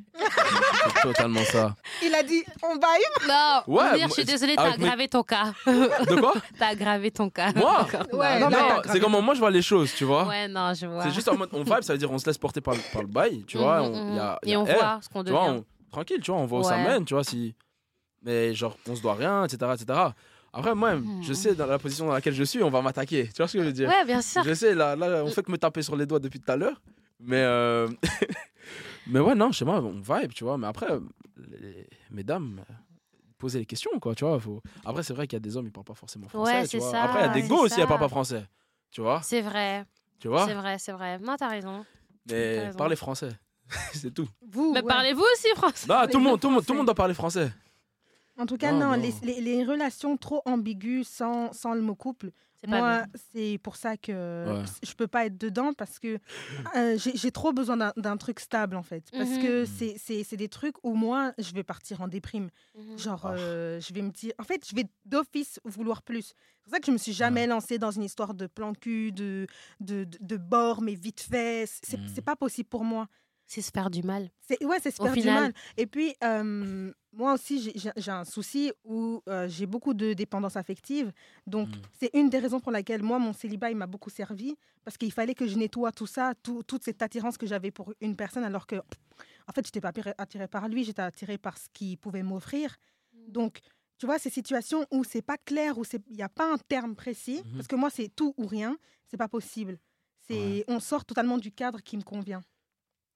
C'est 0.95 1.03
totalement 1.03 1.45
ça. 1.45 1.75
Il 2.03 2.15
a 2.15 2.23
dit 2.23 2.45
on 2.63 2.75
vibe. 2.75 3.29
Non, 3.29 3.63
Ouais, 3.67 3.91
Mounir, 3.91 4.09
je 4.09 4.13
suis 4.15 4.25
désolée, 4.25 4.55
t'as 4.57 4.73
aggravé 4.75 5.09
ton 5.09 5.23
cas. 5.23 5.53
De 5.67 6.21
quoi? 6.21 6.35
T'as 6.59 6.69
aggravé 6.69 7.11
ton 7.11 7.29
cas. 7.31 7.53
Moi? 7.55 7.87
Ouais, 8.13 8.39
non, 8.39 8.49
non, 8.51 8.59
Non, 8.59 8.83
c'est 8.91 9.01
comment 9.01 9.21
moi 9.21 9.35
je 9.35 9.41
vois 9.41 9.51
les 9.51 9.63
choses, 9.63 9.93
tu 9.95 10.05
vois? 10.05 10.25
Ouais, 10.27 10.47
non, 10.49 10.73
je 10.75 10.87
vois. 10.87 11.03
C'est 11.03 11.11
juste 11.11 11.29
en 11.29 11.37
mode, 11.37 11.49
on 11.53 11.63
vibe, 11.65 11.83
ça 11.83 11.93
veut 11.93 11.99
dire 11.99 12.11
on 12.11 12.19
se 12.19 12.27
laisse 12.27 12.39
porter 12.39 12.61
par, 12.61 12.75
le- 12.75 12.81
par 12.93 13.03
le 13.03 13.09
bail, 13.09 13.45
tu 13.47 13.59
vois. 13.59 13.83
Mhm, 13.83 13.89
on, 13.95 14.05
mhm. 14.11 14.17
y 14.17 14.19
a, 14.21 14.39
y 14.45 14.46
Et 14.51 14.57
on 14.57 14.65
air, 14.67 14.77
voit 14.77 14.99
ce 15.03 15.09
qu'on 15.09 15.23
vois, 15.23 15.45
devient. 15.49 15.59
on- 15.61 15.65
tranquille, 15.91 16.21
tu 16.21 16.31
vois, 16.31 16.41
on 16.41 16.47
voit 16.47 16.61
où 16.61 16.63
ça 16.63 16.77
mène, 16.79 17.05
tu 17.05 17.15
vois, 17.15 17.25
si. 17.25 17.55
Mais 18.23 18.55
genre, 18.55 18.77
on 18.89 18.95
se 18.95 19.03
doit 19.03 19.15
rien, 19.15 19.45
etc., 19.45 19.75
etc. 19.75 20.15
Après, 20.53 20.75
moi, 20.75 20.97
Mhm. 20.97 21.23
je 21.23 21.33
sais, 21.35 21.55
dans 21.55 21.67
la 21.67 21.79
position 21.79 22.07
dans 22.07 22.13
laquelle 22.15 22.35
je 22.35 22.43
suis, 22.45 22.63
on 22.63 22.71
va 22.71 22.81
m'attaquer. 22.83 23.27
Tu 23.29 23.35
vois 23.37 23.47
ce 23.49 23.53
que 23.55 23.61
je 23.63 23.67
veux 23.67 23.73
dire? 23.73 23.89
Ouais, 23.89 24.05
bien 24.05 24.23
sûr. 24.23 24.43
Je 24.43 24.55
sais, 24.55 24.75
là, 24.75 24.97
là, 24.97 25.23
on 25.25 25.29
fait 25.31 25.43
que 25.43 25.53
me 25.53 25.59
taper 25.59 25.83
sur 25.83 25.97
les 25.97 26.07
doigts 26.07 26.19
depuis 26.19 26.41
tout 26.41 26.51
à 26.51 26.57
l'heure. 26.57 26.81
Mais, 27.21 27.43
euh, 27.43 27.89
mais 29.07 29.21
ouais, 29.21 29.35
non, 29.35 29.53
chez 29.53 29.65
moi, 29.65 29.81
on 29.83 30.01
vibe, 30.01 30.33
tu 30.33 30.45
vois. 30.45 30.59
Mais 30.59 30.67
après, 30.67 30.87
les- 31.37 31.87
mesdames, 32.11 32.63
posez 33.39 33.59
les 33.61 33.67
questions, 33.67 33.91
quoi, 34.01 34.15
tu 34.15 34.25
vois. 34.25 34.41
Faut... 34.41 34.63
Après, 34.85 35.03
c'est 35.03 35.13
vrai 35.15 35.27
qu'il 35.27 35.37
y 35.37 35.41
a 35.41 35.41
des 35.41 35.57
hommes, 35.57 35.67
ils 35.67 35.73
parlent 35.73 35.85
pas 35.85 35.95
forcément 35.95 36.29
français. 36.29 36.61
Ouais, 36.63 36.67
tu 36.69 36.79
vois. 36.79 36.91
ça, 36.91 37.03
Après, 37.03 37.21
il 37.21 37.23
y 37.23 37.31
a 37.31 37.33
des 37.33 37.49
go 37.49 37.57
aussi, 37.65 37.81
ils 37.81 37.87
parlent 37.87 38.01
pas 38.01 38.09
français. 38.09 38.45
Tu 38.91 39.01
vois 39.03 39.21
C'est 39.23 39.43
vrai, 39.43 39.85
Tu 40.19 40.29
vois? 40.29 40.47
C'est 40.47 40.55
vrai, 40.55 40.79
c'est 40.79 40.93
vrai. 40.93 41.19
Non, 41.19 41.37
t'as 41.37 41.49
raison. 41.49 41.85
Mais 42.31 42.71
parlez 42.77 42.97
français. 42.97 43.31
c'est 43.93 44.13
tout. 44.15 44.29
Vous. 44.49 44.73
Mais 44.73 44.81
ouais. 44.81 44.87
parlez-vous 44.89 45.25
aussi 45.35 45.49
français 45.57 45.87
Non, 45.89 46.07
tout 46.11 46.19
le, 46.19 46.25
monde, 46.25 46.41
tout, 46.41 46.49
le 46.49 46.55
monde, 46.55 46.65
tout 46.67 46.73
le 46.73 46.79
monde 46.79 46.87
doit 46.87 46.95
parler 46.95 47.15
français. 47.15 47.51
En 48.39 48.45
tout 48.47 48.57
cas, 48.59 48.71
Non, 48.73 48.79
non, 48.91 48.97
non. 48.97 49.03
Les, 49.03 49.15
les- 49.23 49.41
les 49.41 49.65
relations 49.65 50.17
trop 50.19 50.43
ambiguës 50.45 51.09
sans, 51.09 51.53
sans 51.53 51.73
le 51.75 51.81
mot 51.81 51.95
couple, 51.95 52.31
moi, 52.67 53.05
c'est 53.33 53.59
pour 53.63 53.77
ça 53.77 53.97
que 53.97 54.13
Ouais. 54.59 54.65
je 54.83 54.93
peux 54.95 55.07
pas 55.07 55.27
être 55.27 55.39
dedans 55.39 55.73
parce 55.73 55.99
que 56.01 56.19
euh, 56.75 56.99
j'ai 56.99 57.31
trop 57.31 57.53
besoin 57.53 57.77
d'un- 57.97 58.17
truc 58.17 58.41
stable 58.41 58.77
en 58.77 58.83
fait. 58.83 59.05
Parce 59.13 59.31
Mhm. 59.31 59.43
que 59.43 59.61
Mhm. 59.61 59.67
c'est- 59.67 59.97
c'est 59.99 60.25
c'est 60.25 60.37
des 60.37 60.49
trucs 60.49 60.75
où 60.83 60.95
moi, 60.95 61.33
je 61.39 61.53
vais 61.55 61.63
partir 61.63 62.01
en 62.01 62.09
déprime. 62.09 62.49
Mhm. 62.77 62.99
Genre, 62.99 63.25
Ah. 63.27 63.35
euh, 63.35 63.81
je 63.81 63.95
vais 63.95 64.03
me 64.03 64.11
dire. 64.11 64.33
En 64.39 64.43
fait, 64.45 64.67
je 64.69 64.75
vais 64.75 64.87
d'office 65.05 65.61
vouloir 65.65 66.03
plus. 66.03 66.29
C'est 66.29 66.65
pour 66.65 66.73
ça 66.73 66.81
que 66.81 66.87
je 66.87 66.93
me 66.93 66.99
suis 66.99 67.13
jamais 67.13 67.47
lancée 67.47 67.79
dans 67.79 67.93
une 67.93 68.03
histoire 68.03 68.35
de 68.35 68.47
plan 68.49 68.73
cul, 68.75 69.13
de, 69.13 69.47
de, 69.81 70.05
de, 70.05 70.19
de 70.21 70.37
bord, 70.37 70.83
mais 70.83 70.95
vite 70.95 71.21
fait. 71.21 71.67
C'est 71.85 72.01
c'est 72.13 72.23
pas 72.25 72.37
possible 72.37 72.69
pour 72.69 72.83
moi. 72.85 73.07
C'est 73.49 73.63
se 73.63 73.71
faire 73.71 73.91
du 73.91 74.03
mal. 74.03 74.29
C'est 74.41 74.63
ouais, 74.65 74.79
c'est 74.83 74.91
se 74.91 75.01
faire 75.01 75.13
du 75.13 75.23
mal. 75.23 75.53
Et 75.77 75.87
puis 75.87 76.15
euh, 76.25 76.93
moi 77.13 77.33
aussi 77.35 77.73
j'ai- 77.97 78.11
un 78.11 78.25
souci 78.25 78.73
où 78.85 79.23
euh, 79.29 79.47
j'ai 79.49 79.67
beaucoup 79.67 79.95
de 79.95 80.13
dépendance 80.15 80.57
affective. 80.57 81.13
Donc 81.47 81.69
Mm. 81.69 81.81
c'est 81.99 82.11
une 82.15 82.29
des 82.29 82.41
raisons 82.41 82.59
pour 82.61 82.73
laquelle 82.73 83.03
moi 83.05 83.19
mon 83.21 83.33
célibat 83.33 83.71
il 83.71 83.77
m'a 83.77 83.87
beaucoup 83.87 84.11
servi 84.11 84.57
parce 84.85 84.97
qu'il 84.99 85.13
fallait 85.13 85.35
que 85.35 85.47
je 85.47 85.57
nettoie 85.57 85.93
tout 85.93 86.07
ça, 86.09 86.33
tout- 86.43 86.65
toute 86.65 86.83
cette 86.83 87.01
attirance 87.03 87.39
que 87.39 87.47
j'avais 87.47 87.71
pour 87.71 87.95
une 88.01 88.17
personne 88.17 88.43
alors 88.45 88.67
que 88.67 88.77
en 88.77 89.53
fait 89.55 89.65
j'étais 89.65 89.81
pas 89.81 89.93
attirée 90.19 90.49
par 90.49 90.69
lui, 90.69 90.83
j'étais 90.85 91.03
attirée 91.03 91.39
par 91.39 91.57
ce 91.57 91.67
qu'il 91.73 91.97
pouvait 91.99 92.25
m'offrir. 92.25 92.77
Donc 93.29 93.61
tu 93.99 94.07
vois 94.07 94.19
ces 94.19 94.29
situations 94.31 94.85
où 94.91 95.05
c'est 95.05 95.23
pas 95.23 95.39
clair 95.39 95.79
où 95.79 95.85
c'est 95.85 96.03
il 96.11 96.17
y 96.17 96.23
a 96.23 96.29
pas 96.29 96.53
un 96.53 96.59
terme 96.59 96.97
précis 96.97 97.43
Mhm. 97.45 97.53
parce 97.55 97.69
que 97.69 97.77
moi 97.77 97.91
c'est 97.91 98.09
tout 98.09 98.35
ou 98.39 98.47
rien, 98.47 98.77
c'est 99.09 99.17
pas 99.17 99.29
possible. 99.29 99.79
C'est 100.27 100.35
Ouais. 100.35 100.65
on 100.67 100.81
sort 100.81 101.05
totalement 101.05 101.39
du 101.39 101.53
cadre 101.53 101.81
qui 101.81 101.97
me 101.97 102.03
convient. 102.03 102.43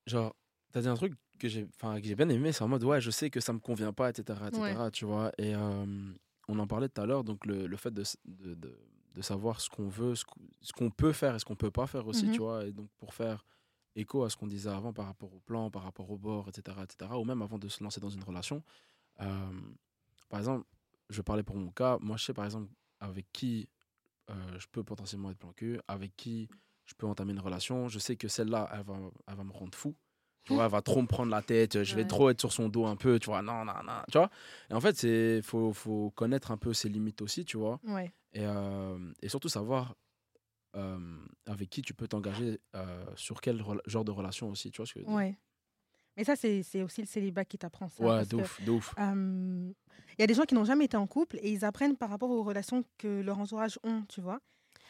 Genre, 0.06 0.34
t'as 0.72 0.80
dit 0.82 0.88
un 0.88 0.94
truc 0.94 1.14
que 1.38 1.48
j'ai 1.48 1.66
que 1.66 2.02
j'ai 2.02 2.14
bien 2.14 2.28
aimé, 2.28 2.52
c'est 2.52 2.62
en 2.62 2.68
mode, 2.68 2.84
ouais, 2.84 3.00
je 3.00 3.10
sais 3.10 3.30
que 3.30 3.40
ça 3.40 3.52
me 3.52 3.58
convient 3.60 3.92
pas, 3.92 4.10
etc., 4.10 4.38
etc., 4.48 4.60
Ouais. 4.84 4.90
tu 4.90 5.04
vois. 5.06 5.32
Et 5.38 5.54
euh, 5.54 6.12
on 6.48 6.58
en 6.58 6.66
parlait 6.66 6.88
tout 6.88 7.00
à 7.00 7.06
l'heure, 7.06 7.24
donc 7.24 7.46
le, 7.46 7.66
le 7.66 7.76
fait 7.76 7.90
de, 7.92 8.02
de, 8.26 8.54
de, 8.54 8.78
de 9.14 9.22
savoir 9.22 9.60
ce 9.60 9.68
qu'on 9.70 9.88
veut, 9.88 10.14
ce 10.14 10.72
qu'on 10.72 10.90
peut 10.90 11.12
faire 11.12 11.34
et 11.34 11.38
ce 11.38 11.44
qu'on 11.44 11.56
peut 11.56 11.70
pas 11.70 11.86
faire 11.86 12.06
aussi, 12.06 12.26
Mhm. 12.26 12.32
tu 12.32 12.40
vois. 12.40 12.66
Et 12.66 12.72
donc, 12.72 12.90
pour 12.98 13.14
faire 13.14 13.44
écho 13.96 14.22
à 14.24 14.30
ce 14.30 14.36
qu'on 14.36 14.46
disait 14.46 14.68
avant 14.70 14.92
par 14.92 15.06
rapport 15.06 15.32
au 15.34 15.40
plan, 15.40 15.70
par 15.70 15.82
rapport 15.82 16.10
au 16.10 16.18
bord, 16.18 16.48
etc., 16.48 16.76
etc., 16.82 17.10
ou 17.18 17.24
même 17.24 17.42
avant 17.42 17.58
de 17.58 17.68
se 17.68 17.82
lancer 17.82 18.00
dans 18.00 18.10
une 18.10 18.22
relation. 18.22 18.62
euh, 19.20 19.50
par 20.28 20.38
exemple, 20.40 20.64
je 21.08 21.22
parlais 21.22 21.42
pour 21.42 21.56
mon 21.56 21.70
cas, 21.72 21.98
moi, 22.00 22.16
je 22.16 22.24
sais 22.26 22.32
par 22.34 22.44
exemple 22.44 22.70
avec 23.00 23.26
qui 23.32 23.68
euh, 24.30 24.58
je 24.58 24.66
peux 24.70 24.84
potentiellement 24.84 25.30
être 25.32 25.38
plan 25.38 25.52
cul, 25.52 25.80
avec 25.88 26.14
qui 26.16 26.48
je 26.90 26.94
peux 26.96 27.06
entamer 27.06 27.32
une 27.32 27.40
relation. 27.40 27.88
Je 27.88 27.98
sais 27.98 28.16
que 28.16 28.26
celle-là, 28.28 28.68
elle 28.72 28.82
va, 28.82 28.96
elle 29.28 29.36
va 29.36 29.44
me 29.44 29.52
rendre 29.52 29.76
fou. 29.76 29.94
Tu 30.44 30.54
vois, 30.54 30.64
elle 30.64 30.70
va 30.70 30.82
trop 30.82 31.00
me 31.02 31.06
prendre 31.06 31.30
la 31.30 31.42
tête, 31.42 31.82
je 31.84 31.94
vais 31.94 32.02
Ouais. 32.02 32.08
trop 32.08 32.30
être 32.30 32.40
sur 32.40 32.52
son 32.52 32.68
dos 32.68 32.84
un 32.86 32.96
peu, 32.96 33.18
tu 33.20 33.26
vois, 33.26 33.42
non, 33.42 33.64
non, 33.64 33.74
non, 33.84 34.02
tu 34.10 34.18
vois. 34.18 34.30
Et 34.70 34.74
en 34.74 34.80
fait, 34.80 34.96
c'est 34.96 35.42
faut, 35.42 35.72
faut 35.72 36.10
connaître 36.16 36.50
un 36.50 36.56
peu 36.56 36.72
ses 36.72 36.88
limites 36.88 37.20
aussi, 37.22 37.44
tu 37.44 37.58
vois, 37.58 37.78
Ouais. 37.84 38.10
et, 38.32 38.44
euh, 38.46 38.98
et 39.22 39.28
surtout 39.28 39.48
savoir 39.50 39.94
euh, 40.76 40.98
avec 41.46 41.68
qui 41.68 41.82
tu 41.82 41.94
peux 41.94 42.08
t'engager 42.08 42.58
euh, 42.74 43.04
sur 43.16 43.40
quel 43.40 43.62
genre 43.86 44.04
de 44.04 44.10
relation 44.10 44.48
aussi, 44.50 44.70
tu 44.70 44.78
vois 44.78 44.86
ce 44.86 44.94
que 44.94 45.00
je 45.00 45.04
veux 45.04 45.10
dire 45.10 45.16
Ouais. 45.16 45.38
Mais 46.16 46.24
ça, 46.24 46.36
c'est 46.36 46.82
aussi 46.82 47.00
le 47.02 47.06
célibat 47.06 47.44
qui 47.44 47.56
t'apprend 47.58 47.88
ça. 47.88 48.02
Ouais, 48.02 48.08
parce 48.16 48.28
de 48.28 48.36
que, 48.36 48.42
ouf, 48.42 48.60
de 48.62 48.70
ouf. 48.70 48.94
euh, 48.98 49.72
Il 50.18 50.20
y 50.20 50.24
a 50.24 50.26
des 50.26 50.34
gens 50.34 50.44
qui 50.44 50.54
n'ont 50.54 50.64
jamais 50.64 50.86
été 50.86 50.96
en 50.96 51.06
couple 51.06 51.38
et 51.42 51.50
ils 51.52 51.64
apprennent 51.64 51.96
par 51.96 52.10
rapport 52.10 52.30
aux 52.30 52.42
relations 52.42 52.84
que 52.98 53.20
leurs 53.20 53.38
entourages 53.38 53.78
ont, 53.84 54.02
tu 54.08 54.20
vois. 54.20 54.40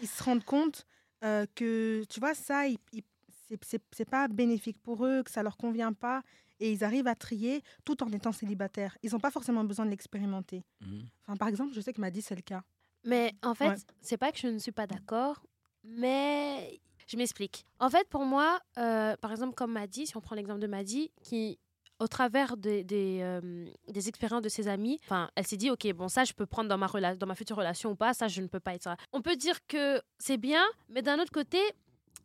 Ils 0.00 0.08
se 0.08 0.22
rendent 0.22 0.44
compte 0.44 0.86
euh, 1.24 1.46
que, 1.54 2.04
tu 2.08 2.20
vois, 2.20 2.34
ça, 2.34 2.66
ils- 2.66 2.78
ils- 2.92 3.02
c'est- 3.48 3.62
c'est 3.64 3.82
c'est 3.92 4.08
pas 4.08 4.28
bénéfique 4.28 4.78
pour 4.82 5.04
eux, 5.04 5.22
que 5.22 5.30
ça 5.30 5.42
leur 5.42 5.56
convient 5.56 5.92
pas. 5.92 6.22
Et 6.60 6.72
ils 6.72 6.84
arrivent 6.84 7.06
à 7.06 7.14
trier 7.14 7.62
tout 7.86 8.02
en 8.02 8.08
étant 8.12 8.32
célibataires. 8.32 8.96
Ils 9.02 9.12
n'ont 9.12 9.18
pas 9.20 9.30
forcément 9.30 9.64
besoin 9.64 9.86
de 9.86 9.90
l'expérimenter. 9.90 10.62
Mhm. 10.82 11.06
Enfin, 11.22 11.36
par 11.36 11.48
exemple, 11.48 11.72
je 11.74 11.80
sais 11.80 11.92
que 11.92 12.00
Maddy, 12.00 12.20
c'est 12.22 12.34
le 12.36 12.42
cas. 12.42 12.62
Mais 13.04 13.32
en 13.42 13.54
fait, 13.54 13.68
Ouais. 13.70 13.76
c'est 14.02 14.18
pas 14.18 14.30
que 14.30 14.38
je 14.38 14.46
ne 14.48 14.58
suis 14.58 14.72
pas 14.72 14.86
d'accord, 14.86 15.42
mais 15.84 16.80
je 17.06 17.16
m'explique. 17.16 17.64
En 17.78 17.88
fait, 17.90 18.06
pour 18.08 18.24
moi, 18.24 18.60
euh, 18.78 19.16
par 19.16 19.30
exemple, 19.30 19.54
comme 19.54 19.72
Maddy, 19.72 20.06
si 20.06 20.16
on 20.16 20.20
prend 20.20 20.34
l'exemple 20.36 20.60
de 20.60 20.66
Maddy, 20.66 21.10
qui, 21.22 21.58
au 22.00 22.08
travers 22.08 22.56
des, 22.56 22.82
des, 22.82 23.20
euh, 23.22 23.66
des 23.86 24.08
expériences 24.08 24.42
de 24.42 24.48
ses 24.48 24.66
amis, 24.66 24.98
enfin, 25.04 25.30
elle 25.36 25.46
s'est 25.46 25.56
dit, 25.56 25.70
ok, 25.70 25.92
bon, 25.92 26.08
ça, 26.08 26.24
je 26.24 26.32
peux 26.32 26.46
prendre 26.46 26.68
dans 26.68 26.78
ma, 26.78 26.86
rela- 26.86 27.16
dans 27.16 27.26
ma 27.26 27.34
future 27.34 27.56
relation 27.56 27.90
ou 27.90 27.94
pas, 27.94 28.14
ça, 28.14 28.26
je 28.26 28.40
ne 28.40 28.48
peux 28.48 28.58
pas 28.58 28.74
être 28.74 28.82
ça. 28.82 28.96
On 29.12 29.20
peut 29.22 29.36
dire 29.36 29.64
que 29.66 30.00
c'est 30.18 30.38
bien, 30.38 30.64
mais 30.88 31.02
d'un 31.02 31.18
autre 31.20 31.30
côté, 31.32 31.60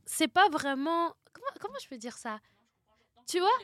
c'est 0.05 0.27
pas 0.29 0.47
vraiment... 0.49 1.13
Comment, 1.33 1.47
comment 1.59 1.75
je 1.83 1.87
peux 1.89 1.97
dire 1.97 2.17
ça? 2.17 2.39
Tu 3.27 3.39
vois? 3.39 3.57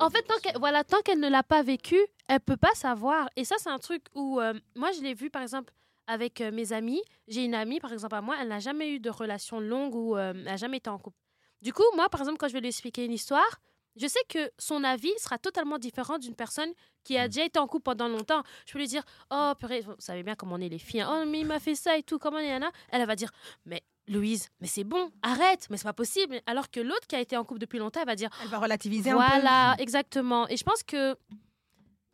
En 0.00 0.10
fait, 0.10 0.22
tant 0.22 0.38
qu'elle, 0.42 0.58
voilà, 0.58 0.84
tant 0.84 1.00
qu'elle 1.00 1.20
ne 1.20 1.28
l'a 1.28 1.42
pas 1.42 1.62
vécu, 1.62 1.96
elle 2.28 2.40
peut 2.40 2.56
pas 2.56 2.74
savoir. 2.74 3.28
Et 3.36 3.44
ça, 3.44 3.56
c'est 3.58 3.70
un 3.70 3.78
truc 3.78 4.04
où 4.14 4.40
euh, 4.40 4.54
moi, 4.74 4.90
je 4.92 5.00
l'ai 5.00 5.14
vu 5.14 5.30
par 5.30 5.40
exemple 5.42 5.72
avec 6.06 6.40
euh, 6.40 6.50
mes 6.50 6.72
amis. 6.72 7.00
J'ai 7.28 7.44
une 7.44 7.54
amie, 7.54 7.80
par 7.80 7.92
exemple 7.92 8.16
à 8.16 8.20
moi, 8.20 8.36
elle 8.40 8.48
n'a 8.48 8.58
jamais 8.58 8.90
eu 8.90 9.00
de 9.00 9.08
relation 9.10 9.60
longue 9.60 9.94
ou 9.94 10.16
euh, 10.16 10.32
elle 10.34 10.42
n'a 10.42 10.56
jamais 10.56 10.78
été 10.78 10.90
en 10.90 10.98
couple. 10.98 11.16
Du 11.62 11.72
coup, 11.72 11.84
moi, 11.94 12.08
par 12.08 12.20
exemple, 12.20 12.38
quand 12.38 12.48
je 12.48 12.52
vais 12.54 12.60
lui 12.60 12.68
expliquer 12.68 13.04
une 13.04 13.12
histoire, 13.12 13.60
je 13.96 14.06
sais 14.06 14.20
que 14.28 14.50
son 14.58 14.82
avis 14.84 15.12
sera 15.18 15.38
totalement 15.38 15.78
différent 15.78 16.18
d'une 16.18 16.34
personne 16.34 16.70
qui 17.04 17.16
a 17.18 17.24
Mm. 17.26 17.28
déjà 17.28 17.44
été 17.44 17.58
en 17.58 17.66
couple 17.66 17.84
pendant 17.84 18.08
longtemps. 18.08 18.42
Je 18.66 18.72
peux 18.72 18.78
lui 18.78 18.88
dire, 18.88 19.02
oh 19.30 19.52
purée, 19.58 19.80
vous 19.82 19.94
savez 19.98 20.22
bien 20.22 20.34
comment 20.34 20.56
on 20.56 20.60
est 20.60 20.68
les 20.68 20.78
filles. 20.78 21.02
hein. 21.02 21.22
Oh 21.22 21.28
mais 21.28 21.40
il 21.40 21.46
m'a 21.46 21.60
fait 21.60 21.74
ça 21.74 21.96
et 21.96 22.02
tout, 22.02 22.18
comment 22.18 22.38
il 22.38 22.48
y 22.48 22.52
en 22.54 22.62
a 22.62 22.70
Elle, 22.90 23.00
elle 23.02 23.06
va 23.06 23.16
dire, 23.16 23.30
mais 23.66 23.82
Louise, 24.06 24.48
mais 24.60 24.66
c'est 24.66 24.84
bon, 24.84 25.10
arrête, 25.22 25.66
mais 25.70 25.76
c'est 25.78 25.84
pas 25.84 25.92
possible. 25.94 26.40
Alors 26.46 26.70
que 26.70 26.80
l'autre 26.80 27.06
qui 27.06 27.16
a 27.16 27.20
été 27.20 27.36
en 27.38 27.44
couple 27.44 27.60
depuis 27.60 27.78
longtemps, 27.78 28.00
elle 28.00 28.06
va 28.06 28.16
dire, 28.16 28.28
Elle 28.42 28.48
va 28.48 28.58
relativiser 28.58 29.10
un 29.10 29.14
peu. 29.14 29.18
voilà, 29.18 29.74
exactement. 29.78 30.46
Et 30.48 30.56
je 30.58 30.64
pense 30.64 30.82
que, 30.82 31.16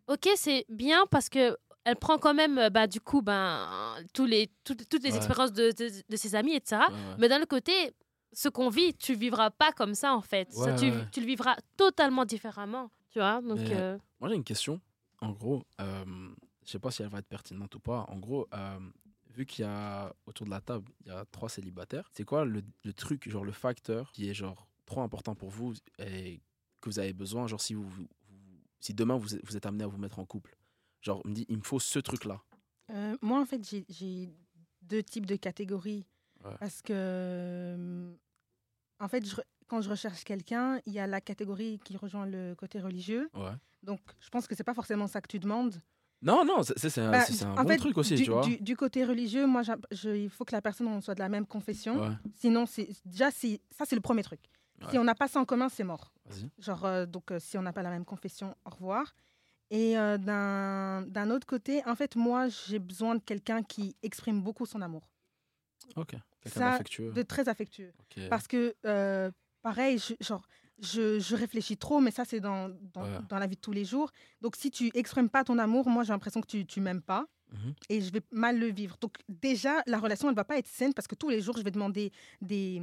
ok, 0.09 0.29
c'est 0.37 0.67
bien 0.69 1.05
parce 1.11 1.29
que 1.29 1.57
elle 1.85 1.97
prend 1.97 2.19
quand 2.19 2.35
même, 2.35 2.59
euh, 2.59 2.69
bah, 2.71 2.87
du 2.87 3.01
coup, 3.01 3.23
ben, 3.23 3.97
tous 4.13 4.27
les, 4.27 4.51
toutes, 4.65 4.87
toutes 4.89 5.03
les 5.03 5.13
Ouais. 5.13 5.17
expériences 5.17 5.53
de, 5.53 5.73
de, 5.73 5.91
de 6.09 6.17
ses 6.17 6.35
amis, 6.35 6.55
etc. 6.55 6.83
Ouais, 6.89 6.95
ouais. 6.95 7.01
Mais 7.19 7.29
d'un 7.29 7.39
autre 7.39 7.49
côté, 7.49 7.95
ce 8.33 8.49
qu'on 8.49 8.69
vit, 8.69 8.95
tu 8.95 9.13
le 9.13 9.19
vivras 9.19 9.51
pas 9.51 9.73
comme 9.73 9.95
ça, 9.95 10.15
en 10.15 10.21
fait. 10.21 10.53
Ça, 10.53 10.75
tu, 10.75 10.91
ouais. 10.91 11.07
tu 11.13 11.21
le 11.21 11.27
vivras 11.27 11.57
totalement 11.77 12.25
différemment. 12.25 12.91
Tu 13.11 13.19
vois 13.19 13.41
Donc, 13.43 13.59
euh, 13.61 13.99
Moi, 14.21 14.29
j'ai 14.31 14.37
une 14.37 14.45
question. 14.45 14.81
En 15.21 15.33
gros, 15.33 15.63
euh, 15.81 16.05
je 16.65 16.71
sais 16.71 16.79
pas 16.79 16.91
si 16.91 17.03
elle 17.03 17.09
va 17.09 17.19
être 17.19 17.27
pertinente 17.29 17.75
ou 17.75 17.81
pas. 17.81 18.05
En 18.09 18.19
gros, 18.19 18.47
euh, 18.55 18.79
vu 19.29 19.45
qu'il 19.47 19.65
y 19.65 19.69
a 19.69 20.15
autour 20.27 20.47
de 20.47 20.51
la 20.51 20.61
table, 20.61 20.91
il 21.05 21.09
y 21.09 21.11
a 21.11 21.25
trois 21.27 21.49
célibataires, 21.49 22.09
c'est 22.13 22.25
quoi 22.25 22.45
le, 22.45 22.63
le 22.85 22.93
truc, 22.93 23.29
genre 23.29 23.45
le 23.45 23.53
facteur 23.53 24.13
qui 24.13 24.29
est 24.31 24.35
genre 24.35 24.67
trop 24.87 25.03
important 25.03 25.35
pour 25.35 25.51
vous 25.51 25.75
et 25.99 26.41
que 26.81 26.89
vous 26.89 26.99
avez 26.99 27.13
besoin, 27.13 27.47
genre 27.47 27.61
si 27.61 27.75
vous, 27.75 27.89
vous, 27.89 28.07
si 28.81 28.95
demain 28.95 29.17
vous 29.17 29.35
êtes, 29.35 29.45
vous 29.45 29.57
êtes 29.57 29.67
amené 29.67 29.85
à 29.85 29.87
vous 29.87 29.99
mettre 29.99 30.19
en 30.19 30.25
couple? 30.25 30.57
Genre, 31.03 31.21
me 31.27 31.33
dit, 31.35 31.47
il 31.49 31.59
me 31.59 31.63
faut 31.63 31.81
ce 31.81 31.99
truc-là. 31.99 32.41
Euh, 32.91 33.17
moi, 33.23 33.41
en 33.41 33.45
fait, 33.47 33.63
j'ai- 33.69 33.85
j'ai 33.89 34.31
deux 34.83 35.03
types 35.03 35.27
de 35.27 35.37
catégories. 35.37 36.07
Ouais. 36.45 36.57
Parce 36.59 36.81
que, 36.83 38.15
en 38.99 39.09
fait, 39.09 39.25
je 39.27 39.37
quand 39.69 39.81
je 39.83 39.89
recherche 39.91 40.25
quelqu'un, 40.25 40.81
il 40.85 40.93
y 40.93 40.99
a 40.99 41.07
la 41.07 41.21
catégorie 41.21 41.79
qui 41.85 41.97
rejoint 41.97 42.27
le 42.27 42.55
côté 42.57 42.81
religieux. 42.81 43.31
Ouais. 43.35 43.53
Donc, 43.85 44.01
je 44.19 44.29
pense 44.29 44.49
que 44.49 44.57
c'est 44.57 44.65
pas 44.65 44.75
forcément 44.75 45.07
ça 45.07 45.21
que 45.21 45.29
tu 45.29 45.39
demandes. 45.39 45.77
Non, 46.23 46.45
non, 46.45 46.63
c'est 46.65 46.99
un, 46.99 47.11
Bah, 47.13 47.25
un 47.57 47.63
bon 47.63 47.69
fait, 47.71 47.77
truc 47.77 47.97
aussi, 47.97 48.17
du, 48.17 48.25
tu 48.25 48.31
vois. 48.31 48.43
Du, 48.43 48.59
du 48.59 48.77
côté 48.77 49.05
religieux, 49.05 49.47
moi, 49.47 49.63
je- 49.93 50.17
il 50.17 50.29
faut 50.29 50.45
que 50.45 50.53
la 50.55 50.61
personne 50.61 50.89
on 50.89 51.01
soit 51.01 51.15
de 51.15 51.21
la 51.21 51.29
même 51.29 51.47
confession. 51.47 52.01
Ouais, 52.01 52.15
Sinon, 52.35 52.65
déjà, 53.07 53.31
ça, 53.31 53.85
c'est 53.87 53.95
le 53.95 54.01
premier 54.01 54.23
truc. 54.25 54.41
Si 54.91 54.99
on 54.99 55.05
n'a 55.05 55.15
pas 55.15 55.29
ça 55.29 55.39
en 55.41 55.45
commun, 55.45 55.69
c'est 55.69 55.85
mort. 55.85 56.13
Genre, 56.59 56.85
euh, 56.85 57.07
donc, 57.07 57.31
euh, 57.31 57.39
si 57.39 57.57
on 57.57 57.63
n'a 57.63 57.73
pas 57.73 57.83
la 57.83 57.91
même 57.91 58.05
confession, 58.05 58.57
au 58.67 58.71
revoir. 58.71 59.15
Et 59.71 59.97
euh, 59.97 60.19
d'un 60.19 61.03
d'un 61.03 61.31
autre 61.31 61.47
côté, 61.47 61.81
en 61.87 61.95
fait, 61.95 62.17
moi, 62.17 62.49
j'ai 62.49 62.81
besoin 62.81 63.15
de 63.15 63.21
quelqu'un 63.21 63.63
qui 63.63 63.95
exprime 64.03 64.43
beaucoup 64.43 64.67
son 64.67 64.83
amour, 64.83 65.09
Ok. 65.97 66.17
Ça, 66.47 66.79
de 67.13 67.23
très 67.23 67.49
affectueux. 67.49 67.93
Parce 68.29 68.47
que, 68.49 68.75
euh, 68.87 69.31
pareil, 69.63 69.99
je, 69.99 70.15
genre, 70.25 70.47
je, 70.83 71.19
je 71.21 71.37
réfléchis 71.37 71.77
trop, 71.77 72.01
mais 72.01 72.11
ça, 72.11 72.25
c'est 72.25 72.41
dans, 72.41 72.69
dans, 72.95 73.03
Ouais. 73.03 73.19
dans 73.29 73.39
la 73.39 73.47
vie 73.47 73.57
de 73.57 73.61
tous 73.61 73.73
les 73.73 73.85
jours. 73.85 74.11
Donc, 74.41 74.57
si 74.57 74.71
tu 74.71 74.91
exprimes 74.95 75.29
pas 75.29 75.45
ton 75.45 75.59
amour, 75.59 75.89
moi, 75.89 76.03
j'ai 76.05 76.13
l'impression 76.13 76.41
que 76.41 76.47
tu, 76.47 76.65
tu 76.67 76.81
m'aimes 76.81 77.03
pas 77.03 77.27
Mhm. 77.53 77.75
et 77.89 78.01
je 78.01 78.13
vais 78.13 78.23
mal 78.31 78.59
le 78.59 78.67
vivre. 78.71 78.97
Donc, 79.01 79.17
déjà, 79.29 79.83
la 79.87 79.99
relation, 79.99 80.29
elle 80.29 80.37
va 80.37 80.45
pas 80.45 80.57
être 80.57 80.69
saine 80.69 80.95
parce 80.95 81.09
que 81.09 81.17
tous 81.17 81.29
les 81.29 81.41
jours, 81.43 81.57
je 81.59 81.63
vais 81.65 81.73
demander 81.73 82.13
des, 82.41 82.81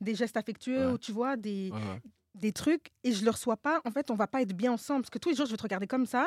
des 0.00 0.14
gestes 0.14 0.36
affectueux 0.36 0.86
Ouais. 0.88 0.92
ou, 0.92 0.98
tu 0.98 1.12
vois, 1.12 1.36
des, 1.36 1.70
ouais. 1.72 2.00
Des 2.36 2.52
trucs 2.52 2.90
et 3.04 3.12
je 3.12 3.24
le 3.24 3.30
reçois 3.30 3.56
pas, 3.56 3.80
en 3.84 3.90
fait, 3.90 4.10
on 4.10 4.14
va 4.14 4.26
pas 4.26 4.42
être 4.42 4.52
bien 4.54 4.72
ensemble. 4.72 5.02
Parce 5.02 5.10
que 5.10 5.18
tous 5.18 5.30
les 5.30 5.34
jours, 5.34 5.46
je 5.46 5.50
vais 5.52 5.56
te 5.56 5.62
regarder 5.62 5.86
comme 5.86 6.06
ça, 6.06 6.26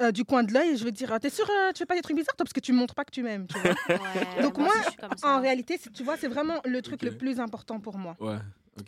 euh, 0.00 0.10
du 0.12 0.24
coin 0.24 0.42
de 0.42 0.52
l'œil, 0.52 0.70
et 0.70 0.76
je 0.76 0.84
vais 0.84 0.90
te 0.92 0.96
dire, 0.96 1.12
Ah, 1.12 1.20
t'es 1.20 1.30
sûr, 1.30 1.46
euh, 1.48 1.72
tu 1.72 1.78
fais 1.78 1.86
pas 1.86 1.94
des 1.96 2.02
trucs 2.02 2.16
bizarres, 2.16 2.36
toi, 2.36 2.44
parce 2.44 2.52
que 2.52 2.60
tu 2.60 2.72
montres 2.72 2.94
pas 2.94 3.04
que 3.04 3.10
tu 3.12 3.22
m'aimes. 3.22 3.46
tu 3.46 3.58
vois. 3.58 3.70
Ouais, 3.88 4.42
Donc 4.42 4.58
moi 4.58 4.72
en 5.22 5.40
réalité, 5.40 5.76
c'est- 5.80 5.90
tu 5.90 6.02
vois, 6.02 6.16
c'est 6.16 6.28
vraiment 6.28 6.60
le 6.64 6.82
truc 6.82 7.02
le 7.02 7.16
plus 7.16 7.40
important 7.40 7.80
pour 7.80 7.96
moi. 7.98 8.16
Ouais. 8.20 8.38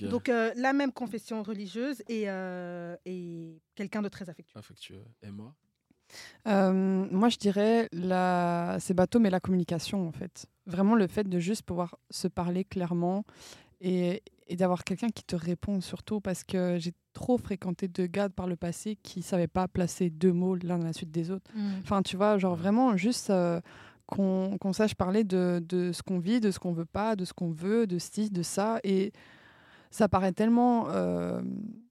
Donc, 0.00 0.28
euh, 0.28 0.50
la 0.56 0.72
même 0.72 0.90
confession 0.90 1.42
religieuse 1.44 2.02
et, 2.08 2.24
euh, 2.28 2.96
et 3.04 3.60
quelqu'un 3.76 4.02
de 4.02 4.08
très 4.08 4.28
affectueux. 4.28 4.58
Affectueux. 4.58 5.04
Et 5.22 5.30
moi? 5.30 5.54
Euh, 6.48 6.72
moi, 6.72 7.28
je 7.28 7.36
dirais, 7.36 7.88
la... 7.92 8.78
c'est 8.80 8.94
bateau, 8.94 9.18
mais 9.20 9.30
la 9.30 9.40
communication, 9.40 10.06
en 10.08 10.12
fait. 10.12 10.46
Vraiment, 10.66 10.94
le 10.94 11.06
fait 11.06 11.28
de 11.28 11.38
juste 11.38 11.62
pouvoir 11.62 11.96
se 12.10 12.28
parler 12.28 12.64
clairement 12.64 13.24
et, 13.88 14.22
et 14.48 14.56
d'avoir 14.56 14.82
quelqu'un 14.84 15.08
qui 15.08 15.22
te 15.24 15.36
répond, 15.36 15.80
surtout 15.80 16.20
parce 16.20 16.42
que 16.44 16.76
j'ai 16.78 16.92
trop 17.12 17.38
fréquenté 17.38 17.88
de 17.88 18.06
gars 18.06 18.28
par 18.28 18.46
le 18.46 18.56
passé 18.56 18.96
qui 19.02 19.22
savaient 19.22 19.46
pas 19.48 19.68
placer 19.68 20.10
deux 20.10 20.32
mots 20.32 20.54
l'un 20.56 20.80
à 20.80 20.84
la 20.84 20.92
suite 20.92 21.10
des 21.10 21.30
autres. 21.30 21.50
Enfin, 21.82 22.02
tu 22.02 22.16
vois, 22.16 22.36
genre 22.38 22.56
vraiment 22.56 22.96
juste 22.96 23.30
euh, 23.30 23.60
qu'on 24.06 24.72
sache 24.72 24.94
parler 24.94 25.24
de, 25.24 25.62
de 25.68 25.92
ce 25.92 26.02
qu'on 26.02 26.18
vit, 26.18 26.40
de 26.40 26.50
ce 26.50 26.58
qu'on 26.58 26.72
veut 26.72 26.84
pas, 26.84 27.16
de 27.16 27.24
ce 27.24 27.32
qu'on 27.32 27.50
veut, 27.50 27.86
de 27.86 27.98
ci, 27.98 28.30
de 28.30 28.42
ça. 28.42 28.78
Et 28.84 29.12
ça 29.90 30.08
paraît 30.08 30.32
tellement 30.32 30.88
euh, 30.90 31.40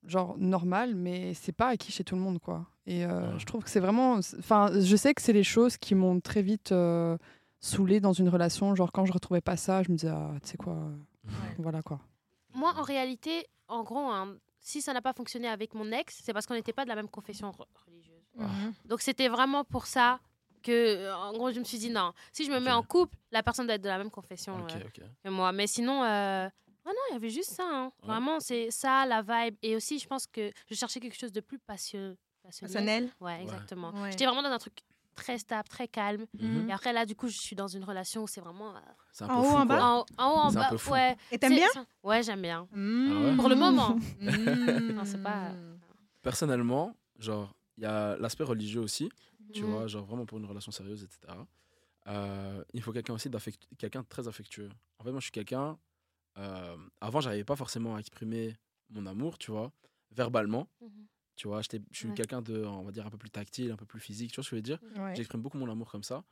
genre 0.06 0.36
normal, 0.38 0.96
mais 0.96 1.34
c'est 1.34 1.52
pas 1.52 1.70
acquis 1.70 1.92
chez 1.92 2.04
tout 2.04 2.16
le 2.16 2.22
monde, 2.22 2.40
quoi. 2.40 2.66
Et 2.88 3.04
euh, 3.06 3.34
Ouais. 3.34 3.40
je 3.40 3.46
trouve 3.46 3.64
que 3.64 3.70
c'est 3.70 3.80
vraiment. 3.80 4.20
Enfin, 4.40 4.70
je 4.80 4.96
sais 4.96 5.14
que 5.14 5.22
c'est 5.22 5.34
les 5.34 5.44
choses 5.44 5.76
qui 5.78 5.96
m'ont 5.96 6.20
très 6.20 6.42
vite 6.44 6.72
euh, 6.72 7.18
saoulée 7.60 8.00
dans 8.00 8.14
une 8.14 8.30
relation. 8.30 8.76
Genre, 8.76 8.92
quand 8.92 9.06
je 9.06 9.12
retrouvais 9.14 9.42
pas 9.42 9.58
ça, 9.58 9.82
je 9.84 9.92
me 9.92 9.98
disais, 9.98 10.12
ah, 10.14 10.32
tu 10.44 10.50
sais 10.52 10.58
quoi, 10.58 10.74
euh, 10.74 10.96
voilà 11.58 11.82
quoi. 11.82 12.00
Moi, 12.54 12.74
en 12.78 12.82
réalité, 12.84 13.48
en 13.68 13.84
gros, 13.84 13.98
hein, 14.10 14.38
si 14.60 14.82
ça 14.82 14.94
n'a 14.94 15.02
pas 15.02 15.14
fonctionné 15.14 15.48
avec 15.48 15.74
mon 15.74 15.92
ex, 15.92 16.22
c'est 16.24 16.34
parce 16.34 16.46
qu'on 16.46 16.54
n'était 16.54 16.74
pas 16.74 16.84
de 16.86 16.90
la 16.90 16.96
même 16.96 17.10
confession 17.10 17.52
re- 17.52 17.66
religieuse. 17.86 18.24
Donc, 18.86 19.02
c'était 19.02 19.28
vraiment 19.28 19.64
pour 19.64 19.86
ça 19.86 20.20
que, 20.64 20.72
euh, 20.72 21.16
en 21.16 21.34
gros, 21.34 21.52
je 21.52 21.60
me 21.60 21.64
suis 21.66 21.78
dit 21.78 21.90
non. 21.90 22.14
Si 22.32 22.46
je 22.46 22.52
me 22.52 22.60
mets 22.60 22.72
en 22.72 22.82
couple, 22.84 23.18
la 23.32 23.44
personne 23.44 23.66
doit 23.68 23.76
être 23.76 23.82
de 23.84 23.88
la 23.90 23.98
même 23.98 24.10
confession 24.10 24.58
euh, 24.66 24.80
que 25.24 25.30
moi. 25.30 25.52
Mais 25.52 25.68
sinon, 25.68 26.04
euh, 26.04 26.48
ah 26.48 26.90
non, 26.90 27.02
il 27.10 27.14
y 27.14 27.16
avait 27.16 27.30
juste 27.30 27.52
ça. 27.52 27.64
hein. 27.70 27.86
Ouais. 28.02 28.08
Vraiment, 28.08 28.40
c'est 28.40 28.72
ça, 28.72 29.06
la 29.06 29.22
vibe. 29.22 29.56
Et 29.62 29.76
aussi, 29.76 30.00
je 30.00 30.08
pense 30.08 30.26
que 30.28 30.52
je 30.70 30.76
cherchais 30.76 31.00
quelque 31.00 31.18
chose 31.18 31.32
de 31.32 31.42
plus 31.42 31.60
passionnel. 31.60 32.18
passionnel. 32.42 32.72
Personnel. 32.74 33.12
Ouais, 33.20 33.42
exactement. 33.44 33.92
Ouais. 33.92 34.12
J'étais 34.12 34.26
vraiment 34.26 34.44
dans 34.44 34.52
un 34.52 34.58
truc 34.60 34.80
très 35.16 35.38
stable, 35.38 35.68
très 35.68 35.88
calme. 35.88 36.26
Mhm. 36.40 36.70
Et 36.70 36.74
après, 36.74 36.94
là, 36.94 37.06
du 37.06 37.16
coup, 37.16 37.28
je 37.28 37.38
suis 37.38 37.56
dans 37.56 37.68
une 37.68 37.84
relation 37.84 38.24
où 38.24 38.28
c'est 38.28 38.42
vraiment. 38.42 38.76
euh, 38.76 38.80
C'est 39.12 39.24
un 39.24 39.30
En 39.30 39.40
haut, 39.42 39.44
fou, 39.46 39.56
en 39.56 39.66
bas 39.66 39.84
en, 39.84 40.06
en 40.18 40.30
haut, 40.32 40.36
en 40.38 40.50
C'est 40.50 40.58
un 40.58 40.62
bas. 40.62 40.70
peu 40.70 40.78
fou. 40.78 40.92
Ouais. 40.92 41.16
Et 41.32 41.38
t'aimes 41.40 41.52
C'est- 41.54 41.56
bien 41.58 41.68
c'est- 41.74 41.80
Ouais, 42.08 42.22
j'aime 42.24 42.42
bien. 42.42 42.68
Mmh. 42.72 43.36
Pour 43.38 43.50
le 43.50 43.56
moment. 43.56 43.96
Mmh. 43.96 44.00
Non, 44.96 45.06
c'est 45.06 45.22
pas- 45.24 45.52
Personnellement, 46.22 46.96
genre, 47.20 47.54
il 47.78 47.84
y 47.84 47.88
a 47.88 48.18
l'aspect 48.18 48.44
religieux 48.44 48.82
aussi, 48.82 49.10
tu 49.54 49.64
Mhm. 49.64 49.70
vois, 49.72 49.88
genre 49.88 50.06
vraiment 50.06 50.26
pour 50.26 50.38
une 50.38 50.46
relation 50.46 50.72
sérieuse, 50.72 51.04
etc. 51.04 51.34
Euh, 52.08 52.64
il 52.74 52.82
faut 52.82 52.92
quelqu'un 52.92 53.14
aussi 53.14 53.30
d'affect- 53.30 53.68
quelqu'un 53.78 54.02
de 54.02 54.08
très 54.08 54.28
affectueux. 54.28 54.70
En 55.00 55.04
fait, 55.04 55.12
moi, 55.12 55.20
je 55.20 55.26
suis 55.26 55.32
quelqu'un. 55.32 55.78
euh, 56.38 56.76
avant, 57.00 57.22
j'arrivais 57.22 57.46
pas 57.46 57.56
forcément 57.56 57.96
à 57.96 58.00
exprimer 58.00 58.58
mon 58.90 59.06
amour, 59.06 59.38
tu 59.38 59.52
vois, 59.52 59.72
verbalement. 60.12 60.68
Tu 61.36 61.48
vois, 61.48 61.62
je 61.62 61.68
suis 61.92 62.08
Ouais. 62.08 62.14
quelqu'un 62.14 62.42
de, 62.42 62.64
on 62.64 62.84
va 62.84 62.92
dire, 62.92 63.06
un 63.06 63.10
peu 63.10 63.18
plus 63.18 63.30
tactile, 63.30 63.72
un 63.72 63.76
peu 63.76 63.86
plus 63.86 64.00
physique, 64.00 64.32
tu 64.32 64.36
vois 64.36 64.44
ce 64.44 64.50
que 64.50 64.56
je 64.56 64.60
veux 64.60 64.62
dire? 64.62 64.80
Ouais. 64.98 65.14
J'exprime 65.16 65.42
beaucoup 65.42 65.58
mon 65.58 65.70
amour 65.70 65.92
comme 65.92 66.04
ça. 66.04 66.24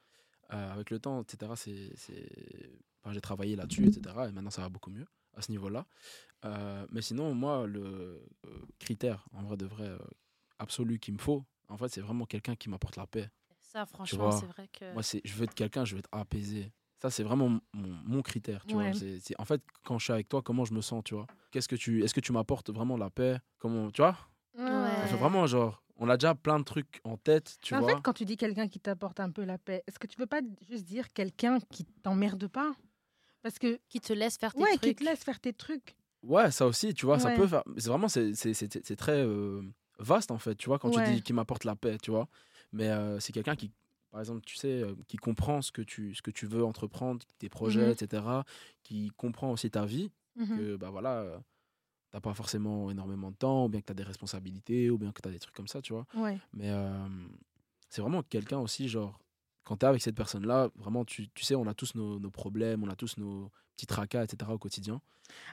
Euh, 0.53 0.73
avec 0.73 0.89
le 0.91 0.99
temps, 0.99 1.21
etc., 1.23 1.55
c'est. 1.55 1.91
Enfin, 3.01 3.13
j'ai 3.13 3.21
travaillé 3.21 3.55
là-dessus, 3.55 3.85
etc. 3.85 4.29
Et 4.29 4.31
maintenant, 4.31 4.49
ça 4.49 4.61
va 4.61 4.69
beaucoup 4.69 4.89
mieux 4.91 5.05
à 5.35 5.41
ce 5.41 5.51
niveau-là. 5.51 5.85
Euh, 6.45 6.85
mais 6.91 7.01
sinon, 7.01 7.33
moi, 7.33 7.65
le 7.67 7.81
euh, 8.45 8.61
critère, 8.79 9.25
en 9.33 9.43
vrai 9.43 9.57
de 9.57 9.65
vrai, 9.65 9.97
absolu 10.59 10.99
qu'il 10.99 11.13
me 11.15 11.19
faut, 11.19 11.43
en 11.69 11.77
fait, 11.77 11.89
c'est 11.89 12.01
vraiment 12.01 12.25
quelqu'un 12.25 12.55
qui 12.55 12.69
m'apporte 12.69 12.95
la 12.97 13.07
paix. 13.07 13.29
Ça, 13.61 13.85
franchement, 13.85 14.31
c'est 14.31 14.45
vrai 14.45 14.67
que. 14.67 14.93
Moi, 14.93 15.01
je 15.01 15.33
veux 15.33 15.43
être 15.45 15.55
quelqu'un, 15.55 15.85
je 15.85 15.93
veux 15.95 15.99
être 15.99 16.09
apaisé. 16.11 16.71
Ça, 17.01 17.09
c'est 17.09 17.23
vraiment 17.23 17.49
mon, 17.49 17.61
mon 18.05 18.21
critère, 18.21 18.65
tu 18.65 18.75
Ouais. 18.77 18.83
vois. 18.91 18.93
C'est- 18.93 19.37
en 19.39 19.45
fait, 19.45 19.61
quand 19.83 19.97
je 19.99 20.05
suis 20.05 20.13
avec 20.13 20.29
toi, 20.29 20.41
comment 20.41 20.63
je 20.63 20.73
me 20.73 20.81
sens, 20.81 21.03
tu 21.03 21.15
vois? 21.15 21.27
Qu'est-ce 21.51 21.67
que 21.67 21.75
tu, 21.75 22.03
est-ce 22.03 22.13
que 22.13 22.21
tu 22.21 22.31
m'apportes 22.31 22.69
vraiment 22.71 22.95
la 22.97 23.09
paix? 23.09 23.39
Comment, 23.59 23.91
tu 23.91 24.01
vois? 24.01 24.17
Ouais. 25.13 25.19
Vraiment 25.19 25.45
genre, 25.47 25.83
on 25.97 26.09
a 26.09 26.17
déjà 26.17 26.35
plein 26.35 26.59
de 26.59 26.63
trucs 26.63 26.99
en 27.03 27.17
tête, 27.17 27.57
tu 27.61 27.75
en 27.75 27.79
vois. 27.79 27.89
fait, 27.95 28.01
quand 28.01 28.13
tu 28.13 28.25
dis 28.25 28.37
quelqu'un 28.37 28.67
qui 28.67 28.79
t'apporte 28.79 29.19
un 29.19 29.29
peu 29.31 29.43
la 29.43 29.57
paix, 29.57 29.83
est-ce 29.87 29.99
que 29.99 30.07
tu 30.07 30.17
peux 30.17 30.25
pas 30.25 30.41
juste 30.69 30.85
dire 30.85 31.11
quelqu'un 31.13 31.59
qui 31.71 31.85
t'emmerde 31.85 32.47
pas? 32.47 32.73
Parce 33.41 33.59
que, 33.59 33.79
Qui 33.89 33.99
te 33.99 34.13
laisse 34.13 34.37
faire 34.37 34.53
tes 34.53 34.61
ouais, 34.61 34.71
qui 34.73 34.77
trucs. 34.79 34.97
te 34.99 35.03
laisse 35.03 35.23
faire 35.23 35.39
tes 35.39 35.53
trucs. 35.53 35.95
Ouais, 36.23 36.49
ça 36.51 36.65
aussi, 36.65 36.93
tu 36.93 37.05
vois, 37.05 37.19
ça 37.19 37.27
Ouais. 37.29 37.35
peut 37.35 37.47
faire. 37.47 37.63
C'est 37.77 37.89
vraiment, 37.89 38.07
c'est 38.07 38.33
c'est- 38.35 38.53
c'est- 38.53 38.85
c'est 38.85 38.95
très 38.95 39.19
euh, 39.25 39.61
vaste 39.99 40.31
en 40.31 40.37
fait, 40.39 40.55
tu 40.55 40.67
vois, 40.67 40.79
quand 40.79 40.89
Ouais. 40.95 41.03
tu 41.03 41.11
dis 41.11 41.21
qui 41.21 41.33
m'apporte 41.33 41.65
la 41.65 41.75
paix, 41.75 41.97
tu 42.01 42.11
vois. 42.11 42.29
Mais 42.71 42.87
euh, 42.89 43.19
c'est 43.19 43.33
quelqu'un 43.33 43.55
qui, 43.57 43.69
par 44.11 44.21
exemple, 44.21 44.41
tu 44.45 44.55
sais, 44.55 44.81
euh, 44.81 44.95
qui 45.09 45.17
comprend 45.17 45.61
ce 45.61 45.71
que 45.73 45.81
tu, 45.81 46.15
ce 46.15 46.21
que 46.21 46.31
tu 46.31 46.45
veux 46.45 46.63
entreprendre, 46.63 47.25
tes 47.39 47.49
projets, 47.49 47.85
Mhm. 47.87 47.91
etc., 47.91 48.45
qui 48.83 49.11
comprend 49.17 49.51
aussi 49.51 49.69
ta 49.69 49.85
vie, 49.85 50.09
Mhm. 50.37 50.57
que 50.57 50.75
bah 50.77 50.89
voilà, 50.89 51.19
euh, 51.19 51.37
t'as 52.13 52.21
pas 52.21 52.35
forcément 52.35 52.91
énormément 52.91 53.31
de 53.31 53.35
temps, 53.35 53.65
ou 53.65 53.69
bien 53.69 53.81
que 53.81 53.87
t'as 53.87 53.95
des 53.95 54.03
responsabilités, 54.03 54.91
ou 54.91 54.99
bien 54.99 55.11
que 55.11 55.19
t'as 55.19 55.31
des 55.31 55.39
trucs 55.39 55.55
comme 55.55 55.67
ça, 55.67 55.81
tu 55.81 55.93
vois. 55.93 56.05
Ouais. 56.13 56.37
Mais 56.53 56.69
euh, 56.69 57.07
c'est 57.89 58.01
vraiment 58.01 58.21
quelqu'un 58.21 58.59
aussi, 58.59 58.87
genre, 58.87 59.19
quand 59.63 59.77
t'es 59.77 59.87
avec 59.87 59.99
cette 59.99 60.15
personne-là, 60.15 60.69
vraiment, 60.75 61.05
tu, 61.05 61.27
tu 61.29 61.43
sais, 61.43 61.55
on 61.55 61.65
a 61.65 61.73
tous 61.73 61.95
nos, 61.95 62.19
nos 62.19 62.29
problèmes, 62.29 62.83
on 62.83 62.87
a 62.87 62.95
tous 62.95 63.17
nos 63.17 63.49
petits 63.75 63.87
tracas, 63.87 64.25
etc., 64.25 64.51
au 64.53 64.59
quotidien. 64.59 65.01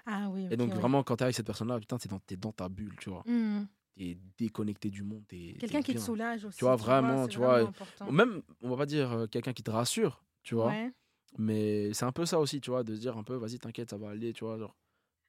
Ah 0.05 0.29
oui. 0.29 0.49
Et 0.50 0.59
donc, 0.59 0.69
ouais. 0.69 0.76
vraiment, 0.76 1.02
quand 1.02 1.17
t'es 1.17 1.25
avec 1.25 1.35
cette 1.35 1.47
personne-là, 1.47 1.81
putain, 1.81 1.97
t'es 1.97 2.11
dans, 2.11 2.19
t'es 2.19 2.37
dans 2.37 2.52
ta 2.52 2.69
bulle, 2.69 2.95
tu 3.00 3.09
vois. 3.09 3.23
Mhm. 3.26 3.67
T'es 3.97 4.19
déconnecté 4.37 4.90
du 4.90 5.02
monde. 5.02 5.25
Quelqu'un 5.29 5.81
qui 5.81 5.95
te 5.95 6.00
soulage 6.00 6.45
aussi. 6.45 6.59
Tu 6.59 6.64
vois, 6.67 6.76
vraiment, 6.76 7.26
tu 7.26 7.38
vois. 7.38 7.73
Même, 8.11 8.43
on 8.61 8.69
va 8.69 8.76
pas 8.76 8.87
dire 8.87 9.12
euh, 9.12 9.26
quelqu'un 9.26 9.55
qui 9.55 9.62
te 9.62 9.71
rassure, 9.71 10.23
tu 10.43 10.55
vois. 10.55 10.67
Ouais. 10.67 10.93
Mais 11.38 11.95
c'est 11.95 12.05
un 12.05 12.12
peu 12.12 12.26
ça 12.26 12.38
aussi, 12.38 12.61
tu 12.61 12.71
vois, 12.71 12.83
de 12.83 12.95
se 12.95 13.00
dire 13.00 13.17
un 13.17 13.23
peu, 13.23 13.37
vas-y, 13.37 13.59
t'inquiète, 13.59 13.88
ça 13.88 13.97
va 13.97 14.11
aller, 14.11 14.35
tu 14.35 14.45
vois, 14.45 14.59
genre, 14.59 14.76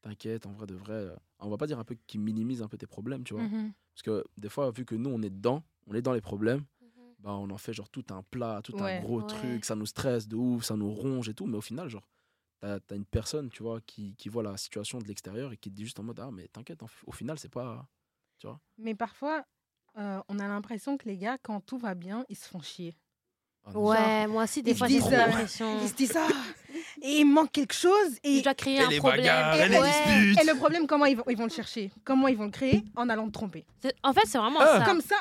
t'inquiète, 0.02 0.46
en 0.46 0.52
vrai 0.52 0.68
de 0.68 0.76
vrai. 0.76 0.94
euh, 0.94 1.16
On 1.40 1.50
va 1.50 1.58
pas 1.58 1.68
dire 1.68 1.80
un 1.80 1.84
peu 1.84 1.96
qui 2.08 2.18
minimise 2.18 2.62
un 2.62 2.68
peu 2.68 2.78
tes 2.78 2.88
problèmes, 2.88 3.24
tu 3.24 3.34
vois. 3.34 3.44
Mhm. 3.44 3.74
Parce 3.94 4.04
que 4.04 4.26
des 4.38 4.50
fois, 4.50 4.72
vu 4.72 4.86
que 4.86 4.96
nous, 4.96 5.10
on 5.10 5.22
est 5.22 5.30
dedans, 5.30 5.64
on 5.88 5.94
est 5.96 6.02
dans 6.02 6.14
les 6.14 6.22
problèmes, 6.22 6.64
Mhm. 6.82 7.14
bah, 7.20 7.32
on 7.34 7.50
en 7.50 7.58
fait 7.58 7.74
genre 7.74 7.90
tout 7.90 8.06
un 8.12 8.24
plat, 8.24 8.62
tout 8.64 8.74
Ouais. 8.74 8.98
un 8.98 9.02
gros 9.02 9.20
Ouais. 9.20 9.28
truc, 9.28 9.66
ça 9.66 9.76
nous 9.76 9.86
stresse 9.86 10.28
de 10.28 10.36
ouf, 10.36 10.64
ça 10.66 10.76
nous 10.76 10.92
ronge 10.92 11.30
et 11.30 11.34
tout. 11.34 11.46
Mais 11.48 11.58
au 11.58 11.62
final, 11.62 11.90
genre, 11.90 12.08
t'as 12.62 12.80
as 12.90 12.96
une 12.96 13.06
personne, 13.06 13.50
tu 13.50 13.64
vois, 13.64 13.82
qui, 13.82 14.16
qui 14.16 14.30
voit 14.30 14.44
la 14.44 14.58
situation 14.58 15.00
de 15.00 15.06
l'extérieur 15.08 15.52
et 15.54 15.58
qui 15.58 15.70
te 15.72 15.76
dit 15.76 15.84
juste 15.86 16.00
en 16.00 16.04
mode, 16.04 16.20
ah, 16.20 16.32
mais 16.32 16.48
t'inquiète, 16.48 16.82
au 17.06 17.12
final, 17.12 17.38
c'est 17.40 17.50
pas. 17.52 17.88
Mais 18.78 18.96
parfois, 18.96 19.46
euh, 19.98 20.22
on 20.30 20.40
a 20.40 20.48
l'impression 20.48 20.98
que 20.98 21.08
les 21.08 21.18
gars, 21.18 21.38
quand 21.38 21.62
tout 21.62 21.78
va 21.78 21.94
bien, 21.96 22.26
ils 22.30 22.36
se 22.36 22.48
font 22.48 22.62
chier. 22.62 22.96
ah 23.66 23.78
Ouais, 23.78 24.28
moi 24.28 24.44
aussi, 24.46 24.64
des 24.64 24.72
ils 24.72 24.78
fois, 24.78 24.88
se 24.88 24.94
j'ai 24.94 25.02
euh, 25.14 25.28
l'impression. 25.28 25.80
Ils 25.82 25.90
se 25.90 25.96
disent 25.96 26.18
ah, 26.18 26.28
et 27.02 27.20
il 27.20 27.26
manque 27.26 27.52
quelque 27.52 27.74
chose 27.74 27.92
et, 28.24 28.42
dois 28.42 28.54
créer 28.54 28.76
Et 28.78 28.80
un 28.82 28.90
les 28.90 28.98
problème. 28.98 29.20
bagarres, 29.22 29.56
et 29.62 29.70
les 29.70 29.80
ouais. 29.80 29.90
disputes. 29.90 30.42
et 30.44 30.48
le 30.52 30.56
problème, 30.58 30.88
comment 30.88 31.06
ils 31.06 31.18
vont, 31.18 31.24
ils 31.30 31.38
vont 31.38 31.46
le 31.46 31.50
chercher? 31.52 31.92
Comment 32.04 32.28
ils 32.28 32.38
vont 32.38 32.46
le 32.46 32.52
créer? 32.52 32.84
En 32.96 33.10
allant 33.10 33.28
te 33.28 33.32
tromper. 33.32 33.66
En 34.04 34.14
fait, 34.14 34.22
c'est 34.26 34.38
vraiment 34.38 34.60
Ah. 34.62 34.80
ça. 34.80 34.86
Comme 34.86 35.02
ça. 35.02 35.16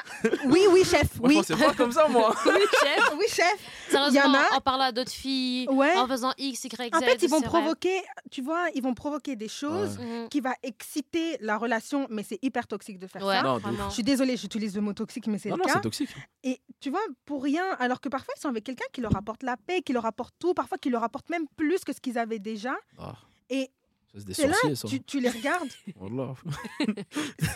Oui, 0.47 0.61
oui, 0.71 0.85
chef. 0.85 1.19
Moi, 1.21 1.29
Oui, 1.29 1.35
je 1.35 1.39
pensais 1.55 1.57
pas 1.65 1.75
comme 1.75 1.93
ça, 1.93 2.09
moi. 2.09 2.35
Oui, 2.47 2.53
chef. 2.81 3.11
oui, 3.19 3.25
chef. 3.29 3.57
Sérieusement, 3.89 4.21
Il 4.21 4.25
y 4.25 4.29
en 4.29 4.35
a- 4.35 4.57
en 4.57 4.61
parlant 4.61 4.85
à 4.85 4.93
d'autres 4.93 5.11
filles, 5.12 5.67
Ouais. 5.71 5.97
en 5.97 6.07
faisant 6.07 6.33
X, 6.39 6.65
Y, 6.65 6.95
Z. 6.95 6.97
En 6.97 7.00
fait, 7.00 7.23
ils 7.23 7.29
vont 7.31 7.39
vrai. 7.41 7.49
provoquer, 7.49 8.03
tu 8.31 8.43
vois, 8.43 8.67
ils 8.75 8.83
vont 8.83 8.95
provoquer 8.95 9.37
des 9.37 9.49
choses 9.49 9.99
Mhm. 9.99 10.29
qui 10.29 10.41
va 10.41 10.55
exciter 10.62 11.37
la 11.41 11.57
relation, 11.57 12.07
mais 12.11 12.23
c'est 12.23 12.39
hyper 12.43 12.67
toxique 12.67 12.99
de 12.99 13.07
faire 13.07 13.25
Ouais, 13.25 13.35
ça. 13.37 13.43
Non. 13.43 13.61
Je 13.89 13.95
suis 13.95 14.03
désolée, 14.03 14.37
j'utilise 14.37 14.75
le 14.75 14.81
mot 14.81 14.93
toxique, 14.93 15.27
mais 15.27 15.39
c'est 15.39 15.49
Non, 15.50 15.57
le 15.57 15.61
non, 15.62 15.67
cas. 15.67 15.73
c'est 15.75 15.81
toxique. 15.81 16.11
Et 16.43 16.61
tu 16.81 16.91
vois, 16.91 17.00
pour 17.27 17.43
rien, 17.43 17.65
alors 17.79 18.00
que 18.00 18.09
parfois 18.09 18.35
ils 18.37 18.41
sont 18.41 18.49
avec 18.49 18.65
quelqu'un 18.65 18.85
qui 18.93 19.00
leur 19.00 19.15
apporte 19.17 19.43
la 19.43 19.57
paix, 19.57 19.83
qui 19.83 19.93
leur 19.93 20.07
apporte 20.07 20.35
tout, 20.39 20.55
parfois 20.55 20.79
qui 20.79 20.91
leur 20.91 21.03
apporte 21.05 21.29
même 21.31 21.47
plus 21.61 21.85
que 21.85 21.93
ce 21.93 22.00
qu'ils 22.00 22.19
avaient 22.19 22.38
déjà. 22.38 22.75
Ah. 22.99 23.14
Et 23.50 23.71
Ça, 24.12 24.19
c'est 24.21 24.25
des 24.25 24.35
c'est 24.35 24.47
là, 24.47 24.55
sorciers, 24.55 24.75
ça. 24.76 24.88
tu, 24.88 25.02
tu 25.02 25.21
les 25.21 25.29
regardes. 25.31 25.69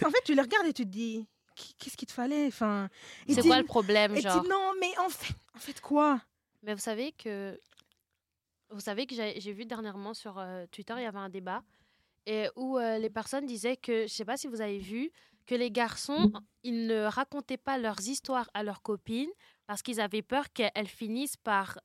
En 0.06 0.10
fait, 0.10 0.22
tu 0.24 0.34
les 0.34 0.42
regardes 0.42 0.66
et 0.66 0.72
tu 0.72 0.84
te 0.84 0.90
dis, 0.90 1.26
qu'est-ce 1.78 1.96
qu'il 1.96 2.08
te 2.08 2.12
fallait 2.12 2.46
enfin, 2.46 2.88
C'est 3.28 3.42
quoi 3.42 3.58
le 3.58 3.64
problème, 3.64 4.16
genre? 4.20 4.44
non, 4.44 4.72
mais 4.80 4.96
en 4.98 5.08
fait, 5.08 5.34
en 5.54 5.58
fait 5.58 5.80
quoi? 5.80 6.20
Mais 6.62 6.74
vous 6.74 6.80
savez 6.80 7.12
que 7.12 7.58
vous 8.70 8.80
savez 8.80 9.06
que 9.06 9.14
j'ai 9.14 9.38
j'ai 9.40 9.52
vu 9.52 9.64
dernièrement 9.66 10.14
sur 10.14 10.38
euh, 10.38 10.66
Twitter, 10.72 10.94
il 10.96 11.02
y 11.02 11.06
avait 11.06 11.18
un 11.18 11.28
débat 11.28 11.62
et 12.26 12.48
où 12.56 12.78
euh, 12.78 12.98
les 12.98 13.10
personnes 13.10 13.44
disaient 13.46 13.76
que 13.76 14.06
je 14.06 14.12
sais 14.12 14.24
pas 14.24 14.36
si 14.38 14.46
vous 14.48 14.60
avez 14.62 14.78
vu 14.78 15.10
que 15.46 15.54
les 15.54 15.70
garçons 15.70 16.32
ils 16.62 16.86
ne 16.86 17.04
racontaient 17.04 17.58
pas 17.58 17.76
leurs 17.78 18.00
histoires 18.08 18.48
à 18.54 18.62
leurs 18.62 18.80
copines 18.80 19.30
parce 19.66 19.82
qu'ils 19.82 20.00
avaient 20.00 20.22
peur 20.22 20.50
qu'elles 20.54 20.88
finissent 20.88 21.36
par 21.36 21.78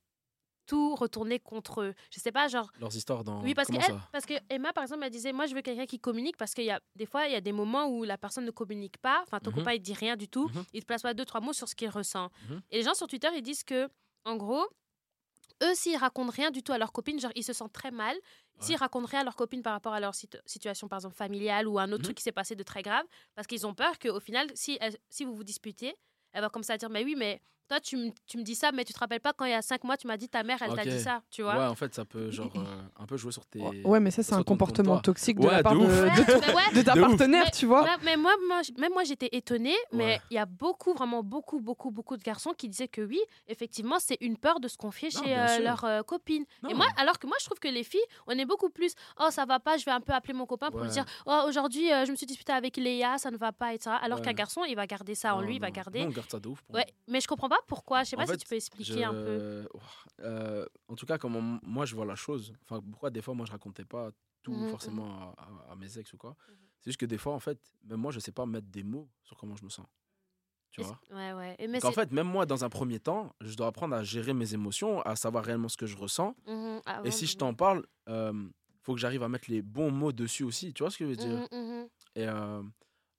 tout 0.69 0.95
retourner 0.95 1.39
contre 1.39 1.81
eux. 1.81 1.93
Je 2.11 2.19
sais 2.19 2.31
pas 2.31 2.47
genre 2.47 2.69
Leurs 2.79 2.95
histoires 2.95 3.23
dans. 3.23 3.41
oui, 3.41 3.53
parce 3.55 3.69
que, 3.69 3.75
elle- 3.75 3.99
parce 4.11 4.25
que 4.27 4.35
Emma, 4.49 4.71
par 4.71 4.83
exemple, 4.83 5.03
elle 5.03 5.09
disait 5.11 5.31
Moi, 5.33 5.47
je 5.47 5.55
veux 5.55 5.61
quelqu'un 5.61 5.85
qui 5.87 5.99
communique 5.99 6.37
parce 6.37 6.53
qu'il 6.53 6.65
y 6.65 6.69
a 6.71 6.79
des 6.95 7.05
fois, 7.07 7.25
il 7.27 7.31
y 7.33 7.35
a 7.35 7.41
des 7.41 7.51
moments 7.51 7.87
où 7.87 8.03
la 8.03 8.17
personne 8.17 8.45
ne 8.45 8.51
communique 8.51 8.97
pas. 8.99 9.21
Enfin, 9.23 9.39
ton 9.39 9.49
Mhm. 9.49 9.55
copain, 9.57 9.73
il 9.73 9.81
dit 9.81 9.93
rien 9.95 10.15
du 10.15 10.27
tout. 10.27 10.47
Mhm. 10.49 10.63
Il 10.73 10.81
te 10.81 10.85
place 10.85 11.01
pas 11.01 11.13
deux, 11.15 11.25
trois 11.25 11.41
mots 11.41 11.53
sur 11.53 11.67
ce 11.67 11.73
qu'il 11.75 11.89
ressent. 11.89 12.29
Mhm. 12.49 12.61
Et 12.69 12.77
les 12.77 12.83
gens 12.83 12.93
sur 12.93 13.07
Twitter, 13.07 13.29
ils 13.35 13.41
disent 13.41 13.63
que, 13.63 13.89
en 14.25 14.35
gros, 14.35 14.65
eux, 15.63 15.73
s'ils 15.75 15.97
racontent 15.97 16.31
rien 16.31 16.51
du 16.51 16.61
tout 16.63 16.71
à 16.71 16.77
leur 16.77 16.91
copine, 16.91 17.19
genre, 17.19 17.31
ils 17.35 17.43
se 17.43 17.53
sentent 17.53 17.73
très 17.73 17.91
mal. 17.91 18.15
S'ils 18.61 18.75
racontent 18.75 19.07
rien 19.07 19.21
à 19.21 19.23
leur 19.23 19.35
copine 19.37 19.63
par 19.63 19.71
rapport 19.73 19.93
à 19.93 19.99
leur 20.01 20.13
situ- 20.13 20.37
situation, 20.45 20.87
par 20.89 20.97
exemple, 20.99 21.15
familiale 21.15 21.65
ou 21.67 21.79
un 21.79 21.89
autre 21.93 22.03
truc 22.03 22.17
qui 22.17 22.23
s'est 22.23 22.33
passé 22.33 22.55
de 22.55 22.63
très 22.63 22.81
grave, 22.81 23.05
parce 23.33 23.47
qu'ils 23.47 23.65
ont 23.65 23.73
peur 23.73 23.97
qu'au 23.99 24.19
final, 24.19 24.47
si, 24.53 24.77
elle- 24.81 24.97
si 25.09 25.23
vous 25.23 25.33
vous 25.33 25.45
disputez, 25.45 25.95
elle 26.33 26.41
va 26.41 26.49
comme 26.49 26.63
ça 26.63 26.77
dire 26.77 26.89
Mais 26.89 27.03
oui, 27.05 27.15
mais 27.17 27.41
toi, 27.69 27.79
tu, 27.79 27.95
me- 27.97 28.09
tu 28.25 28.37
me 28.39 28.43
dis 28.43 28.55
ça, 28.55 28.71
mais 28.71 28.83
tu 28.83 28.93
te 28.93 28.99
rappelles 28.99 29.19
pas 29.21 29.31
quand 29.31 29.45
il 29.45 29.51
y 29.51 29.53
a 29.53 29.61
cinq 29.61 29.83
mois, 29.83 29.95
tu 29.95 30.07
m'as 30.07 30.17
dit 30.17 30.27
ta 30.27 30.41
mère, 30.43 30.57
elle 30.61 30.73
t'a 30.73 30.83
dit 30.83 30.99
ça, 30.99 31.21
tu 31.29 31.43
vois? 31.43 31.55
Ouais, 31.55 31.65
en 31.65 31.75
fait, 31.75 31.93
ça 31.93 32.03
peut 32.03 32.31
genre 32.31 32.49
euh, 32.55 32.81
un 32.99 33.05
peu 33.05 33.15
jouer 33.15 33.31
sur 33.31 33.45
tes. 33.45 33.59
Ouais, 33.85 33.99
mais 33.99 34.09
ça, 34.11 34.23
c'est 34.23 34.33
un 34.33 34.39
ton 34.39 34.43
comportement 34.43 34.97
toxique 34.99 35.39
de 35.39 35.45
Ouais, 35.47 35.53
la 35.53 35.63
part 35.63 35.73
de 35.75 35.79
de, 35.79 36.75
de, 36.75 36.81
ta 36.81 36.95
partenaire, 36.95 37.45
Mais- 37.45 37.51
tu 37.51 37.65
vois? 37.67 37.85
Là, 37.85 37.97
mais 38.03 38.17
moi, 38.17 38.31
même 38.77 38.91
moi, 38.93 39.03
j'étais 39.03 39.29
étonnée, 39.33 39.75
mais 39.91 40.03
Ouais. 40.05 40.21
il 40.31 40.35
y 40.35 40.37
a 40.39 40.45
beaucoup, 40.47 40.93
vraiment 40.93 41.21
beaucoup, 41.23 41.59
beaucoup, 41.59 41.91
beaucoup 41.91 42.17
de 42.17 42.23
garçons 42.23 42.53
qui 42.57 42.67
disaient 42.67 42.87
que 42.87 43.01
oui, 43.01 43.19
effectivement, 43.47 43.97
c'est 43.99 44.17
une 44.21 44.37
peur 44.37 44.59
de 44.59 44.67
se 44.67 44.77
confier 44.77 45.09
Non, 45.15 45.23
chez 45.23 45.37
euh, 45.37 45.59
leur 45.59 45.83
euh, 45.83 46.01
copine. 46.01 46.45
Et 46.69 46.73
moi, 46.73 46.87
alors 46.97 47.19
que 47.19 47.27
moi, 47.27 47.37
je 47.39 47.45
trouve 47.45 47.59
que 47.59 47.67
les 47.67 47.83
filles, 47.83 48.01
on 48.25 48.31
est 48.31 48.45
beaucoup 48.45 48.69
plus, 48.69 48.93
oh, 49.19 49.27
ça 49.29 49.45
va 49.45 49.59
pas, 49.59 49.77
je 49.77 49.85
vais 49.85 49.91
un 49.91 50.01
peu 50.01 50.13
appeler 50.13 50.33
mon 50.33 50.45
copain 50.47 50.71
pour 50.71 50.81
lui 50.81 50.89
dire, 50.89 51.05
oh, 51.27 51.43
aujourd'hui, 51.47 51.91
euh, 51.93 52.05
je 52.05 52.11
me 52.11 52.15
suis 52.15 52.25
disputée 52.25 52.53
avec 52.53 52.77
Léa, 52.77 53.17
ça 53.19 53.29
ne 53.29 53.37
va 53.37 53.51
pas, 53.51 53.73
etc. 53.75 53.95
Alors 54.01 54.19
Ouais. 54.19 54.25
qu'un 54.25 54.33
garçon, 54.33 54.63
il 54.67 54.75
va 54.75 54.87
garder 54.87 55.13
ça 55.13 55.35
en 55.35 55.41
lui, 55.41 55.55
il 55.55 55.61
va 55.61 55.69
garder. 55.69 56.01
On 56.03 56.09
garde 56.09 56.29
ça 56.31 56.39
de 56.39 56.47
ouf. 56.47 56.63
Ouais, 56.73 56.85
mais 57.07 57.21
je 57.21 57.27
comprends 57.27 57.49
pas 57.49 57.58
pourquoi? 57.67 58.03
Je 58.03 58.11
sais 58.11 58.15
En 58.15 58.25
pas 58.25 58.27
si 58.27 58.37
tu 58.37 58.47
peux 58.47 58.55
expliquer 58.55 59.03
Je- 59.03 59.07
un 59.07 59.13
peu. 59.13 59.67
euh, 60.21 60.65
en 60.87 60.95
tout 60.95 61.05
cas, 61.05 61.17
comment 61.17 61.59
moi 61.63 61.85
je 61.85 61.95
vois 61.95 62.05
la 62.05 62.15
chose, 62.15 62.53
enfin, 62.63 62.81
pourquoi 62.91 63.09
des 63.09 63.21
fois 63.21 63.33
moi 63.33 63.45
je 63.45 63.51
racontais 63.51 63.85
pas 63.85 64.11
tout 64.41 64.53
Mhm, 64.53 64.67
forcément 64.67 65.33
à, 65.37 65.43
à- 65.67 65.71
à 65.71 65.75
mes 65.75 65.97
ex 65.97 66.13
ou 66.13 66.17
quoi, 66.17 66.35
Mhm. 66.47 66.55
c'est 66.79 66.89
juste 66.91 66.99
que 66.99 67.05
des 67.05 67.17
fois, 67.17 67.33
en 67.33 67.39
fait, 67.39 67.59
même 67.83 67.99
moi 67.99 68.11
je 68.11 68.19
sais 68.19 68.31
pas 68.31 68.45
mettre 68.45 68.67
des 68.67 68.83
mots 68.83 69.09
sur 69.23 69.37
comment 69.37 69.55
je 69.55 69.63
me 69.65 69.69
sens. 69.69 69.85
Tu 70.71 70.81
vois? 70.81 70.99
Ouais, 71.11 71.33
ouais. 71.33 71.55
Et 71.59 71.67
Mais 71.67 71.83
En 71.83 71.91
fait, 71.91 72.11
même 72.11 72.27
moi, 72.27 72.45
dans 72.45 72.63
un 72.63 72.69
premier 72.69 72.99
temps, 72.99 73.33
je 73.41 73.55
dois 73.55 73.67
apprendre 73.67 73.95
à 73.95 74.03
gérer 74.03 74.33
mes 74.33 74.53
émotions, 74.53 75.01
à 75.01 75.15
savoir 75.15 75.43
réellement 75.43 75.67
ce 75.67 75.77
que 75.77 75.87
je 75.87 75.97
ressens. 75.97 76.35
Avant 76.85 77.03
Et 77.03 77.11
si 77.11 77.25
je 77.25 77.35
t'en 77.37 77.53
parle, 77.55 77.85
euh, 78.07 78.47
faut 78.83 78.93
que 78.93 78.99
j'arrive 78.99 79.23
à 79.23 79.29
mettre 79.29 79.49
les 79.49 79.61
bons 79.63 79.89
mots 79.91 80.11
dessus 80.11 80.43
aussi. 80.43 80.73
Tu 80.73 80.83
vois 80.83 80.91
ce 80.91 80.97
que 80.99 81.05
je 81.05 81.09
veux 81.09 81.15
dire? 81.15 81.47
Et 82.15 82.27
euh, 82.27 82.61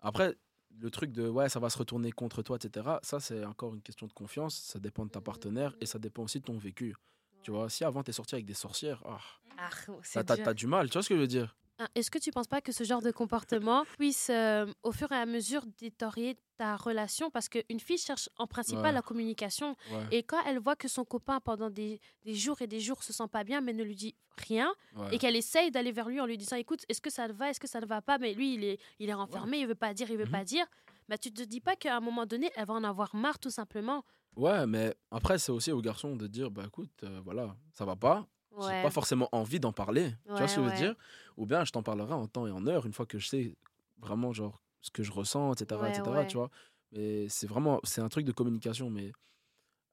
après, 0.00 0.36
le 0.78 0.90
truc 0.90 1.12
de 1.12 1.28
ouais, 1.28 1.48
ça 1.48 1.60
va 1.60 1.68
se 1.70 1.78
retourner 1.78 2.12
contre 2.12 2.42
toi, 2.42 2.56
etc. 2.56 3.00
Ça, 3.02 3.20
c'est 3.20 3.44
encore 3.44 3.74
une 3.74 3.82
question 3.82 4.06
de 4.06 4.12
confiance. 4.12 4.54
Ça 4.56 4.78
dépend 4.78 5.04
de 5.04 5.10
ta 5.10 5.20
partenaire 5.20 5.74
et 5.80 5.86
ça 5.86 5.98
dépend 5.98 6.22
aussi 6.22 6.40
de 6.40 6.44
ton 6.44 6.56
vécu. 6.58 6.94
Tu 7.42 7.50
vois, 7.50 7.68
si 7.70 7.84
avant 7.84 8.02
t'es 8.02 8.12
sorti 8.12 8.34
avec 8.34 8.46
des 8.46 8.54
sorcières, 8.54 9.02
ah, 9.06 9.18
Ah, 9.58 10.24
t'as, 10.24 10.36
c'est 10.36 10.42
t'as- 10.42 10.54
du 10.54 10.66
mal. 10.66 10.88
Tu 10.88 10.94
vois 10.94 11.02
ce 11.02 11.08
que 11.08 11.16
je 11.16 11.20
veux 11.20 11.26
dire? 11.26 11.56
Est-ce 11.94 12.10
que 12.10 12.18
tu 12.18 12.30
penses 12.30 12.46
pas 12.46 12.60
que 12.60 12.72
ce 12.72 12.84
genre 12.84 13.02
de 13.02 13.10
comportement 13.10 13.84
puisse, 13.98 14.28
euh, 14.30 14.66
au 14.82 14.92
fur 14.92 15.10
et 15.12 15.16
à 15.16 15.26
mesure, 15.26 15.64
détériorer 15.78 16.36
ta 16.56 16.76
relation? 16.76 17.30
Parce 17.30 17.48
qu'une 17.48 17.80
fille 17.80 17.98
cherche 17.98 18.28
en 18.36 18.46
principal 18.46 18.84
Ouais. 18.86 18.92
la 18.92 19.02
communication. 19.02 19.76
Ouais. 19.90 20.06
Et 20.10 20.22
quand 20.22 20.38
elle 20.46 20.58
voit 20.58 20.76
que 20.76 20.88
son 20.88 21.04
copain, 21.04 21.40
pendant 21.40 21.70
des, 21.70 22.00
des 22.24 22.34
jours 22.34 22.60
et 22.62 22.66
des 22.66 22.80
jours, 22.80 23.02
se 23.02 23.12
sent 23.12 23.28
pas 23.30 23.44
bien, 23.44 23.60
mais 23.60 23.72
ne 23.72 23.82
lui 23.82 23.96
dit 23.96 24.14
rien, 24.38 24.72
ouais. 24.96 25.14
et 25.14 25.18
qu'elle 25.18 25.36
essaye 25.36 25.70
d'aller 25.70 25.92
vers 25.92 26.08
lui 26.08 26.20
en 26.20 26.26
lui 26.26 26.38
disant 26.38 26.56
Écoute, 26.56 26.84
est-ce 26.88 27.00
que 27.00 27.10
ça 27.10 27.28
va? 27.28 27.50
Est-ce 27.50 27.60
que 27.60 27.68
ça 27.68 27.80
ne 27.80 27.86
va 27.86 28.00
pas? 28.02 28.18
Mais 28.18 28.34
lui, 28.34 28.54
il 28.54 28.64
est, 28.64 28.78
il 28.98 29.08
est 29.08 29.14
renfermé, 29.14 29.58
il 29.60 29.66
veut 29.66 29.74
pas 29.74 29.92
dire, 29.94 30.10
il 30.10 30.16
veut 30.16 30.30
pas 30.30 30.44
dire. 30.44 30.66
Bah, 31.08 31.18
tu 31.18 31.32
te 31.32 31.42
dis 31.42 31.60
pas 31.60 31.74
qu'à 31.76 31.96
un 31.96 32.00
moment 32.00 32.24
donné, 32.26 32.50
elle 32.56 32.66
va 32.66 32.74
en 32.74 32.84
avoir 32.84 33.14
marre, 33.16 33.38
tout 33.38 33.50
simplement. 33.50 34.04
Ouais, 34.36 34.64
mais 34.66 34.94
après, 35.10 35.38
c'est 35.38 35.50
aussi 35.50 35.72
aux 35.72 35.80
garçons 35.82 36.14
de 36.14 36.26
dire 36.28 36.50
bah 36.52 36.62
écoute, 36.66 36.92
euh, 37.02 37.20
voilà, 37.24 37.56
ça 37.74 37.84
va 37.84 37.96
pas. 37.96 38.26
J'ai 38.58 38.66
Ouais. 38.68 38.82
pas 38.82 38.90
forcément 38.90 39.28
envie 39.32 39.60
d'en 39.60 39.72
parler. 39.72 40.10
tu 40.34 40.38
vois 40.38 40.48
ce 40.48 40.56
que 40.56 40.60
je 40.62 40.66
veux 40.66 40.72
dire? 40.72 40.94
Ou 41.36 41.46
bien 41.46 41.64
je 41.64 41.72
t'en 41.72 41.82
parlerai 41.82 42.12
en 42.14 42.26
temps 42.26 42.46
et 42.46 42.50
en 42.50 42.66
heure 42.66 42.84
une 42.86 42.92
fois 42.92 43.06
que 43.06 43.18
je 43.18 43.26
sais 43.28 43.56
vraiment 43.98 44.32
genre 44.32 44.60
ce 44.82 44.90
que 44.90 45.02
je 45.02 45.12
ressens, 45.12 45.54
etc. 45.54 45.88
Etc. 45.88 46.26
Tu 46.26 46.36
vois? 46.36 46.50
Mais 46.92 47.28
c'est 47.28 47.46
vraiment 47.46 47.80
c'est 47.84 48.00
un 48.02 48.08
truc 48.08 48.26
de 48.26 48.32
communication. 48.32 48.90
Mais 48.90 49.12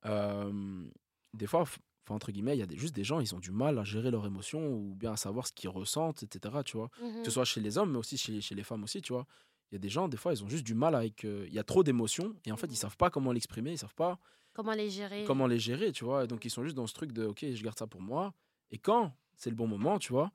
euh, 0.05 0.85
des 1.33 1.47
fois, 1.47 1.61
enfin, 1.61 1.79
entre 2.09 2.31
guillemets, 2.31 2.55
il 2.55 2.59
y 2.59 2.63
a 2.63 2.65
des, 2.65 2.77
juste 2.77 2.95
des 2.95 3.03
gens, 3.03 3.19
ils 3.19 3.35
ont 3.35 3.39
du 3.39 3.51
mal 3.51 3.77
à 3.79 3.83
gérer 3.83 4.11
leurs 4.11 4.25
émotions 4.25 4.73
ou 4.73 4.95
bien 4.95 5.13
à 5.13 5.17
savoir 5.17 5.47
ce 5.47 5.53
qu'ils 5.53 5.69
ressentent, 5.69 6.23
etc. 6.23 6.63
Tu 6.63 6.77
vois? 6.77 6.89
Mhm. 7.01 7.19
Que 7.19 7.25
ce 7.25 7.31
soit 7.31 7.45
chez 7.45 7.61
les 7.61 7.77
hommes, 7.77 7.91
mais 7.91 7.97
aussi 7.99 8.17
chez, 8.17 8.41
chez 8.41 8.55
les 8.55 8.63
femmes 8.63 8.83
aussi, 8.83 9.01
tu 9.01 9.13
vois? 9.13 9.25
Il 9.71 9.75
y 9.75 9.77
a 9.77 9.79
des 9.79 9.89
gens, 9.89 10.07
des 10.07 10.17
fois, 10.17 10.33
ils 10.33 10.43
ont 10.43 10.49
juste 10.49 10.65
du 10.65 10.73
mal 10.75 10.95
avec. 10.95 11.25
euh, 11.25 11.45
Il 11.47 11.53
y 11.53 11.59
a 11.59 11.63
trop 11.63 11.83
d'émotions 11.83 12.35
et 12.45 12.51
en 12.51 12.57
fait, 12.57 12.67
Mhm. 12.67 12.73
ils 12.73 12.77
savent 12.77 12.97
pas 12.97 13.09
comment 13.09 13.31
l'exprimer, 13.33 13.71
ils 13.73 13.77
savent 13.77 13.95
pas 13.95 14.19
Comment 14.53 14.73
les 14.73 14.89
gérer 14.89 15.23
comment 15.25 15.45
les 15.47 15.59
gérer, 15.59 15.91
tu 15.91 16.03
vois? 16.05 16.23
Et 16.23 16.27
donc, 16.27 16.43
ils 16.45 16.49
sont 16.49 16.63
juste 16.63 16.75
dans 16.75 16.87
ce 16.87 16.93
truc 16.93 17.11
de, 17.11 17.25
ok, 17.25 17.45
je 17.53 17.63
garde 17.63 17.77
ça 17.77 17.85
pour 17.87 18.01
moi. 18.01 18.33
Et 18.71 18.77
quand 18.77 19.13
c'est 19.35 19.49
le 19.49 19.55
bon 19.55 19.67
moment, 19.67 19.99
tu 19.99 20.11
vois, 20.11 20.31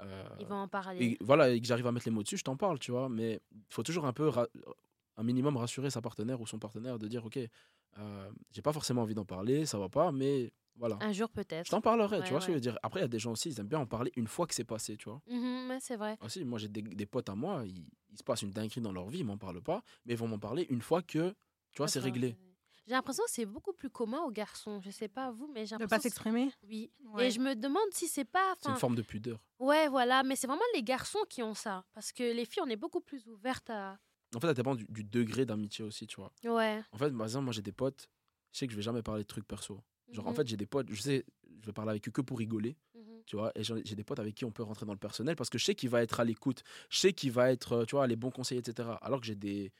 euh, 0.00 0.24
Ils 0.38 0.46
vont 0.46 0.56
en 0.56 0.68
parler. 0.68 1.04
et 1.04 1.18
voilà, 1.20 1.50
et 1.50 1.60
que 1.60 1.66
j'arrive 1.66 1.86
à 1.86 1.92
mettre 1.92 2.06
les 2.06 2.12
mots 2.12 2.22
dessus, 2.22 2.36
je 2.38 2.44
t'en 2.44 2.56
parle, 2.56 2.78
tu 2.78 2.90
vois. 2.90 3.08
Mais 3.08 3.40
il 3.52 3.62
faut 3.74 3.82
toujours 3.82 4.06
un 4.06 4.12
peu, 4.12 4.30
un 5.16 5.22
minimum 5.22 5.56
rassurer 5.56 5.90
sa 5.90 6.00
partenaire 6.00 6.40
ou 6.40 6.46
son 6.46 6.58
partenaire 6.58 6.98
de 6.98 7.06
dire, 7.08 7.24
ok, 7.24 7.38
euh, 7.98 8.30
j'ai 8.50 8.62
pas 8.62 8.72
forcément 8.72 9.02
envie 9.02 9.14
d'en 9.14 9.24
parler, 9.24 9.66
ça 9.66 9.78
va 9.78 9.88
pas, 9.88 10.10
mais 10.12 10.52
voilà. 10.76 10.96
Un 11.00 11.12
jour, 11.12 11.28
peut-être. 11.28 11.66
Je 11.66 11.70
t'en 11.70 11.80
parlerai, 11.82 12.18
Ouais, 12.18 12.24
tu 12.24 12.30
vois 12.30 12.40
ce 12.40 12.46
que 12.46 12.52
je 12.52 12.56
veux 12.56 12.60
dire. 12.62 12.78
Après, 12.82 13.00
il 13.00 13.02
y 13.02 13.04
a 13.04 13.08
des 13.08 13.18
gens 13.18 13.32
aussi, 13.32 13.50
ils 13.50 13.60
aiment 13.60 13.68
bien 13.68 13.80
en 13.80 13.86
parler 13.86 14.12
une 14.16 14.26
fois 14.28 14.46
que 14.46 14.54
c'est 14.54 14.64
passé, 14.64 14.96
tu 14.96 15.08
vois. 15.10 15.20
Ouais, 15.28 15.78
c'est 15.80 15.96
vrai. 15.96 16.16
Aussi, 16.22 16.44
moi, 16.44 16.58
j'ai 16.58 16.68
des, 16.68 16.80
des 16.82 17.06
potes 17.06 17.28
à 17.28 17.34
moi, 17.34 17.62
ils, 17.66 17.84
il 18.10 18.16
se 18.18 18.24
passe 18.24 18.42
une 18.42 18.50
dinguerie 18.52 18.80
dans 18.80 18.92
leur 18.92 19.08
vie, 19.10 19.18
ils 19.18 19.24
m'en 19.26 19.36
parlent 19.36 19.60
pas, 19.62 19.82
mais 20.06 20.14
ils 20.14 20.18
vont 20.18 20.28
m'en 20.28 20.38
parler 20.38 20.66
une 20.70 20.80
fois 20.80 21.02
que, 21.02 21.34
tu 21.72 21.78
vois, 21.78 21.88
c'est 21.88 22.00
réglé. 22.00 22.36
J'ai 22.90 22.96
l'impression 22.96 23.22
que 23.22 23.30
c'est 23.30 23.46
beaucoup 23.46 23.72
plus 23.72 23.88
commun 23.88 24.18
aux 24.22 24.32
garçons. 24.32 24.80
Je 24.80 24.90
sais 24.90 25.06
pas 25.06 25.30
vous, 25.30 25.46
mais 25.46 25.64
j'ai 25.64 25.76
De 25.76 25.82
l'impression. 25.82 25.88
pas 25.88 25.96
que 25.98 26.02
c'est- 26.02 26.08
s'exprimer? 26.08 26.50
Oui. 26.64 26.90
Ouais. 27.04 27.28
Et 27.28 27.30
je 27.30 27.38
me 27.38 27.54
demande 27.54 27.84
si 27.92 28.08
c'est 28.08 28.24
pas. 28.24 28.56
C'est 28.60 28.68
une 28.68 28.74
forme 28.76 28.96
de 28.96 29.02
pudeur. 29.02 29.38
Ouais, 29.60 29.86
voilà. 29.86 30.24
Mais 30.24 30.34
c'est 30.34 30.48
vraiment 30.48 30.60
les 30.74 30.82
garçons 30.82 31.20
qui 31.28 31.40
ont 31.40 31.54
ça. 31.54 31.84
Parce 31.94 32.10
que 32.10 32.24
les 32.24 32.44
filles, 32.44 32.64
on 32.66 32.68
est 32.68 32.74
beaucoup 32.74 33.00
plus 33.00 33.28
ouvertes 33.28 33.70
à. 33.70 33.96
En 34.34 34.40
fait, 34.40 34.48
ça 34.48 34.54
dépend 34.54 34.74
du, 34.74 34.86
du 34.88 35.04
degré 35.04 35.46
d'amitié 35.46 35.84
aussi, 35.84 36.08
tu 36.08 36.16
vois. 36.16 36.32
Ouais. 36.42 36.82
En 36.90 36.98
fait, 36.98 37.10
par 37.12 37.22
exemple, 37.26 37.44
moi, 37.44 37.52
j'ai 37.52 37.62
des 37.62 37.70
potes, 37.70 38.08
je 38.50 38.58
sais 38.58 38.66
que 38.66 38.72
je 38.72 38.76
vais 38.76 38.82
jamais 38.82 39.02
parler 39.02 39.22
de 39.22 39.28
trucs 39.28 39.46
perso. 39.46 39.80
Genre, 40.10 40.26
en 40.26 40.30
Mhm, 40.30 40.36
fait, 40.36 40.48
j'ai 40.48 40.56
des 40.56 40.66
potes, 40.66 40.88
je 40.90 41.00
sais, 41.00 41.24
je 41.60 41.66
vais 41.66 41.72
parler 41.72 41.90
avec 41.90 42.08
eux 42.08 42.10
que 42.10 42.20
pour 42.20 42.38
rigoler, 42.38 42.76
mhm. 42.96 43.22
tu 43.24 43.36
vois. 43.36 43.52
Et 43.54 43.62
j'ai 43.62 43.94
des 43.94 44.02
potes 44.02 44.18
avec 44.18 44.34
qui 44.34 44.44
on 44.44 44.50
peut 44.50 44.64
rentrer 44.64 44.84
dans 44.84 44.92
le 44.94 44.98
personnel 44.98 45.36
parce 45.36 45.48
que 45.48 45.58
je 45.58 45.64
sais 45.64 45.76
qu'il 45.76 45.90
va 45.90 46.02
être 46.02 46.18
à 46.18 46.24
l'écoute, 46.24 46.64
je 46.88 46.98
sais 46.98 47.12
qu'il 47.12 47.30
va 47.30 47.52
être, 47.52 47.72
euh, 47.72 47.84
tu 47.84 47.94
vois, 47.94 48.08
les 48.08 48.16
bons 48.16 48.32
conseils, 48.32 48.58
etc. 48.58 48.88
Alors 49.02 49.20
que 49.20 49.26
j'ai 49.26 49.36
des. 49.36 49.70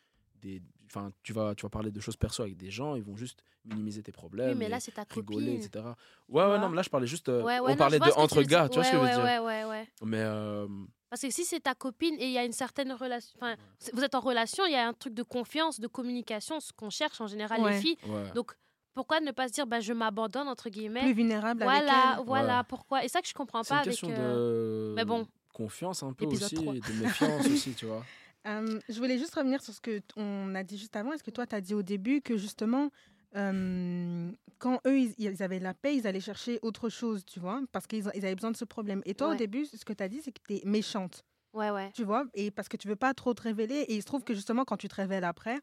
Des 0.40 0.62
Enfin, 0.92 1.12
tu 1.22 1.32
vas, 1.32 1.54
tu 1.54 1.62
vas 1.62 1.68
parler 1.70 1.92
de 1.92 2.00
choses 2.00 2.16
perso 2.16 2.42
avec 2.42 2.56
des 2.56 2.68
gens, 2.68 2.96
ils 2.96 3.02
vont 3.04 3.14
juste 3.14 3.44
minimiser 3.64 4.02
tes 4.02 4.10
problèmes. 4.10 4.50
Oui, 4.50 4.56
mais 4.56 4.64
et 4.64 4.68
là, 4.68 4.80
c'est 4.80 4.90
ta 4.90 5.04
rigoler, 5.08 5.52
copine. 5.52 5.62
etc. 5.64 5.84
Ouais, 6.28 6.42
ouais, 6.44 6.58
non, 6.58 6.68
mais 6.68 6.74
là, 6.74 6.82
je 6.82 6.88
parlais 6.90 7.06
juste. 7.06 7.28
euh, 7.28 7.44
Ouais, 7.44 7.60
ouais, 7.60 7.74
on 7.74 7.76
parlait 7.76 8.00
de 8.00 8.10
entre 8.18 8.42
gars, 8.42 8.68
tu 8.68 8.74
vois 8.74 8.82
ce 8.82 8.90
que 8.90 8.96
je 8.96 9.00
veux 9.02 9.08
dire. 9.08 9.22
Ouais, 9.22 9.38
ouais, 9.38 9.64
ouais. 9.66 9.88
Mais. 10.02 10.18
euh, 10.18 10.66
Parce 11.08 11.22
que 11.22 11.30
si 11.30 11.44
c'est 11.44 11.60
ta 11.60 11.76
copine 11.76 12.16
et 12.18 12.24
il 12.26 12.32
y 12.32 12.38
a 12.38 12.44
une 12.44 12.50
certaine 12.52 12.90
relation. 12.92 13.30
Enfin, 13.40 13.54
c'est- 13.78 13.94
vous 13.94 14.02
êtes 14.02 14.16
en 14.16 14.20
relation, 14.20 14.64
il 14.66 14.72
y 14.72 14.74
a 14.74 14.88
un 14.88 14.92
truc 14.92 15.14
de 15.14 15.22
confiance, 15.22 15.78
de 15.78 15.86
communication, 15.86 16.58
ce 16.58 16.72
qu'on 16.72 16.90
cherche 16.90 17.20
en 17.20 17.28
général, 17.28 17.60
Ouais. 17.60 17.74
les 17.74 17.80
filles. 17.80 17.96
ouais. 18.08 18.32
Donc, 18.34 18.50
pourquoi 18.92 19.20
ne 19.20 19.30
pas 19.30 19.46
se 19.46 19.52
dire, 19.52 19.68
bah, 19.68 19.78
je 19.78 19.92
m'abandonne, 19.92 20.48
entre 20.48 20.70
guillemets 20.70 21.02
Plus 21.02 21.12
vulnérable 21.12 21.62
avec 21.62 21.84
Voilà, 21.84 22.16
elle. 22.18 22.24
voilà, 22.26 22.58
Ouais. 22.58 22.64
pourquoi. 22.68 23.04
Et 23.04 23.08
ça 23.08 23.22
que 23.22 23.28
je 23.28 23.34
comprends 23.34 23.62
C'est 23.62 23.68
pas 23.68 23.74
une 23.76 23.80
avec. 23.82 23.90
question 23.92 24.08
euh, 24.10 24.88
de. 24.90 24.94
mais 24.96 25.04
bon. 25.04 25.24
Confiance 25.52 26.02
un 26.02 26.12
peu 26.14 26.24
Épisode 26.24 26.46
aussi, 26.46 26.54
3. 26.56 26.74
et 26.74 26.80
de 26.80 26.92
méfiance 27.00 27.46
aussi, 27.46 27.74
tu 27.74 27.86
vois. 27.86 28.04
Euh, 28.46 28.78
je 28.88 28.98
voulais 28.98 29.18
juste 29.18 29.34
revenir 29.34 29.62
sur 29.62 29.74
ce 29.74 29.80
que 29.80 29.98
t- 29.98 30.04
on 30.16 30.54
a 30.54 30.62
dit 30.62 30.78
juste 30.78 30.96
avant. 30.96 31.12
Est-ce 31.12 31.22
que 31.22 31.30
toi, 31.30 31.46
tu 31.46 31.54
as 31.54 31.60
dit 31.60 31.74
au 31.74 31.82
début 31.82 32.22
que 32.22 32.36
justement, 32.36 32.90
euh, 33.36 34.30
quand 34.58 34.80
eux, 34.86 34.98
ils, 34.98 35.14
ils 35.18 35.42
avaient 35.42 35.58
la 35.58 35.74
paix, 35.74 35.94
ils 35.96 36.06
allaient 36.06 36.20
chercher 36.20 36.58
autre 36.62 36.88
chose, 36.88 37.24
tu 37.26 37.38
vois, 37.40 37.60
parce 37.72 37.86
qu'ils 37.86 38.04
ils 38.14 38.24
avaient 38.24 38.34
besoin 38.34 38.50
de 38.50 38.56
ce 38.56 38.64
problème. 38.64 39.02
Et 39.04 39.14
toi, 39.14 39.28
au 39.32 39.34
début, 39.36 39.66
ce 39.66 39.84
que 39.84 39.92
tu 39.92 40.02
as 40.02 40.08
dit, 40.08 40.20
c'est 40.22 40.32
que 40.32 40.40
tu 40.48 40.54
es 40.56 40.62
méchante, 40.64 41.22
Ouais, 41.52 41.70
ouais. 41.70 41.90
tu 41.94 42.04
vois, 42.04 42.24
et 42.34 42.50
parce 42.50 42.68
que 42.68 42.76
tu 42.76 42.88
veux 42.88 42.96
pas 42.96 43.12
trop 43.14 43.34
te 43.34 43.42
révéler. 43.42 43.80
Et 43.88 43.94
il 43.96 44.00
se 44.00 44.06
trouve 44.06 44.24
que 44.24 44.34
justement, 44.34 44.64
quand 44.64 44.76
tu 44.76 44.88
te 44.88 44.94
révèles 44.94 45.24
après, 45.24 45.58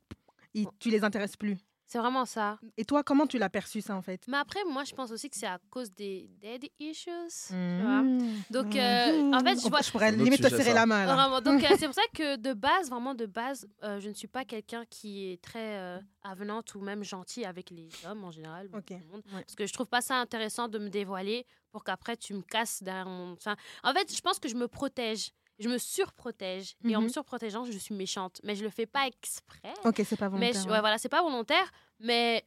ils- 0.54 0.68
tu 0.80 0.90
les 0.90 1.04
intéresses 1.04 1.36
plus. 1.38 1.58
C'est 1.90 2.00
vraiment 2.00 2.26
ça. 2.26 2.60
Et 2.76 2.84
toi, 2.84 3.02
comment 3.02 3.26
tu 3.28 3.38
l'as 3.38 3.50
perçu, 3.50 3.80
ça, 3.80 3.96
en 3.96 4.02
fait? 4.02 4.22
Mais 4.28 4.36
après, 4.36 4.60
moi, 4.70 4.84
je 4.84 4.94
pense 4.94 5.10
aussi 5.10 5.30
que 5.30 5.38
c'est 5.38 5.46
à 5.48 5.58
cause 5.70 5.90
des 5.94 6.30
dead 6.42 6.66
issues. 6.82 7.10
tu 7.48 7.54
vois. 7.82 8.02
Mmh. 8.02 8.34
Donc, 8.52 8.76
euh, 8.76 9.32
en 9.34 9.40
fait, 9.40 9.58
je 9.62 9.66
On- 9.66 9.70
vois. 9.70 9.82
je 9.82 9.92
pourrais 9.92 10.12
limite 10.12 10.42
te 10.44 10.50
serrer 10.50 10.64
ça. 10.66 10.74
la 10.74 10.86
main, 10.86 11.06
là. 11.06 11.16
Vraiment. 11.16 11.40
Donc, 11.40 11.64
euh, 11.64 11.76
c'est 11.80 11.86
pour 11.86 11.96
ça 11.96 12.02
que 12.14 12.36
de 12.36 12.52
base, 12.54 12.90
vraiment 12.90 13.16
de 13.16 13.26
base, 13.26 13.66
euh, 13.84 14.02
je 14.02 14.10
ne 14.10 14.14
suis 14.14 14.28
pas 14.28 14.44
quelqu'un 14.44 14.84
qui 14.90 15.32
est 15.32 15.42
très 15.42 15.78
euh, 15.78 16.00
avenante 16.24 16.76
ou 16.76 16.82
même 16.82 17.06
gentil 17.06 17.46
avec 17.46 17.70
les 17.70 17.88
hommes 18.06 18.26
en 18.26 18.32
général. 18.32 18.70
Ok. 18.74 18.88
tout 18.88 18.94
le 18.96 19.06
monde. 19.10 19.24
Ouais. 19.34 19.42
Parce 19.44 19.56
que 19.56 19.66
je 19.66 19.72
trouve 19.72 19.88
pas 19.88 20.02
ça 20.02 20.16
intéressant 20.18 20.68
de 20.68 20.80
me 20.80 20.90
dévoiler 20.90 21.46
pour 21.72 21.86
qu'après 21.86 22.18
tu 22.18 22.34
me 22.34 22.42
casses 22.42 22.84
derrière 22.84 23.08
mon. 23.08 23.32
Enfin, 23.32 23.56
en 23.86 23.94
fait, 23.94 24.14
je 24.14 24.20
pense 24.20 24.40
que 24.40 24.50
je 24.50 24.56
me 24.56 24.68
protège. 24.68 25.32
Je 25.60 25.70
me 25.70 25.78
surprotège. 25.78 26.76
Et 26.84 26.96
en 26.96 27.00
me 27.02 27.06
Mhm. 27.08 27.14
surprotégeant, 27.14 27.66
je 27.66 27.78
suis 27.78 27.96
méchante. 27.96 28.40
Mais 28.44 28.56
je 28.56 28.64
le 28.64 28.70
fais 28.70 28.86
pas 28.86 29.08
exprès. 29.08 29.74
Ok, 29.86 30.02
c'est 30.06 30.16
pas 30.18 30.30
Mais 30.30 30.52
volontaire. 30.52 30.62
je- 30.64 30.70
ouais. 30.70 30.80
voilà, 30.80 30.98
c'est 30.98 31.10
pas 31.10 31.22
volontaire, 31.22 31.72
mais 32.00 32.46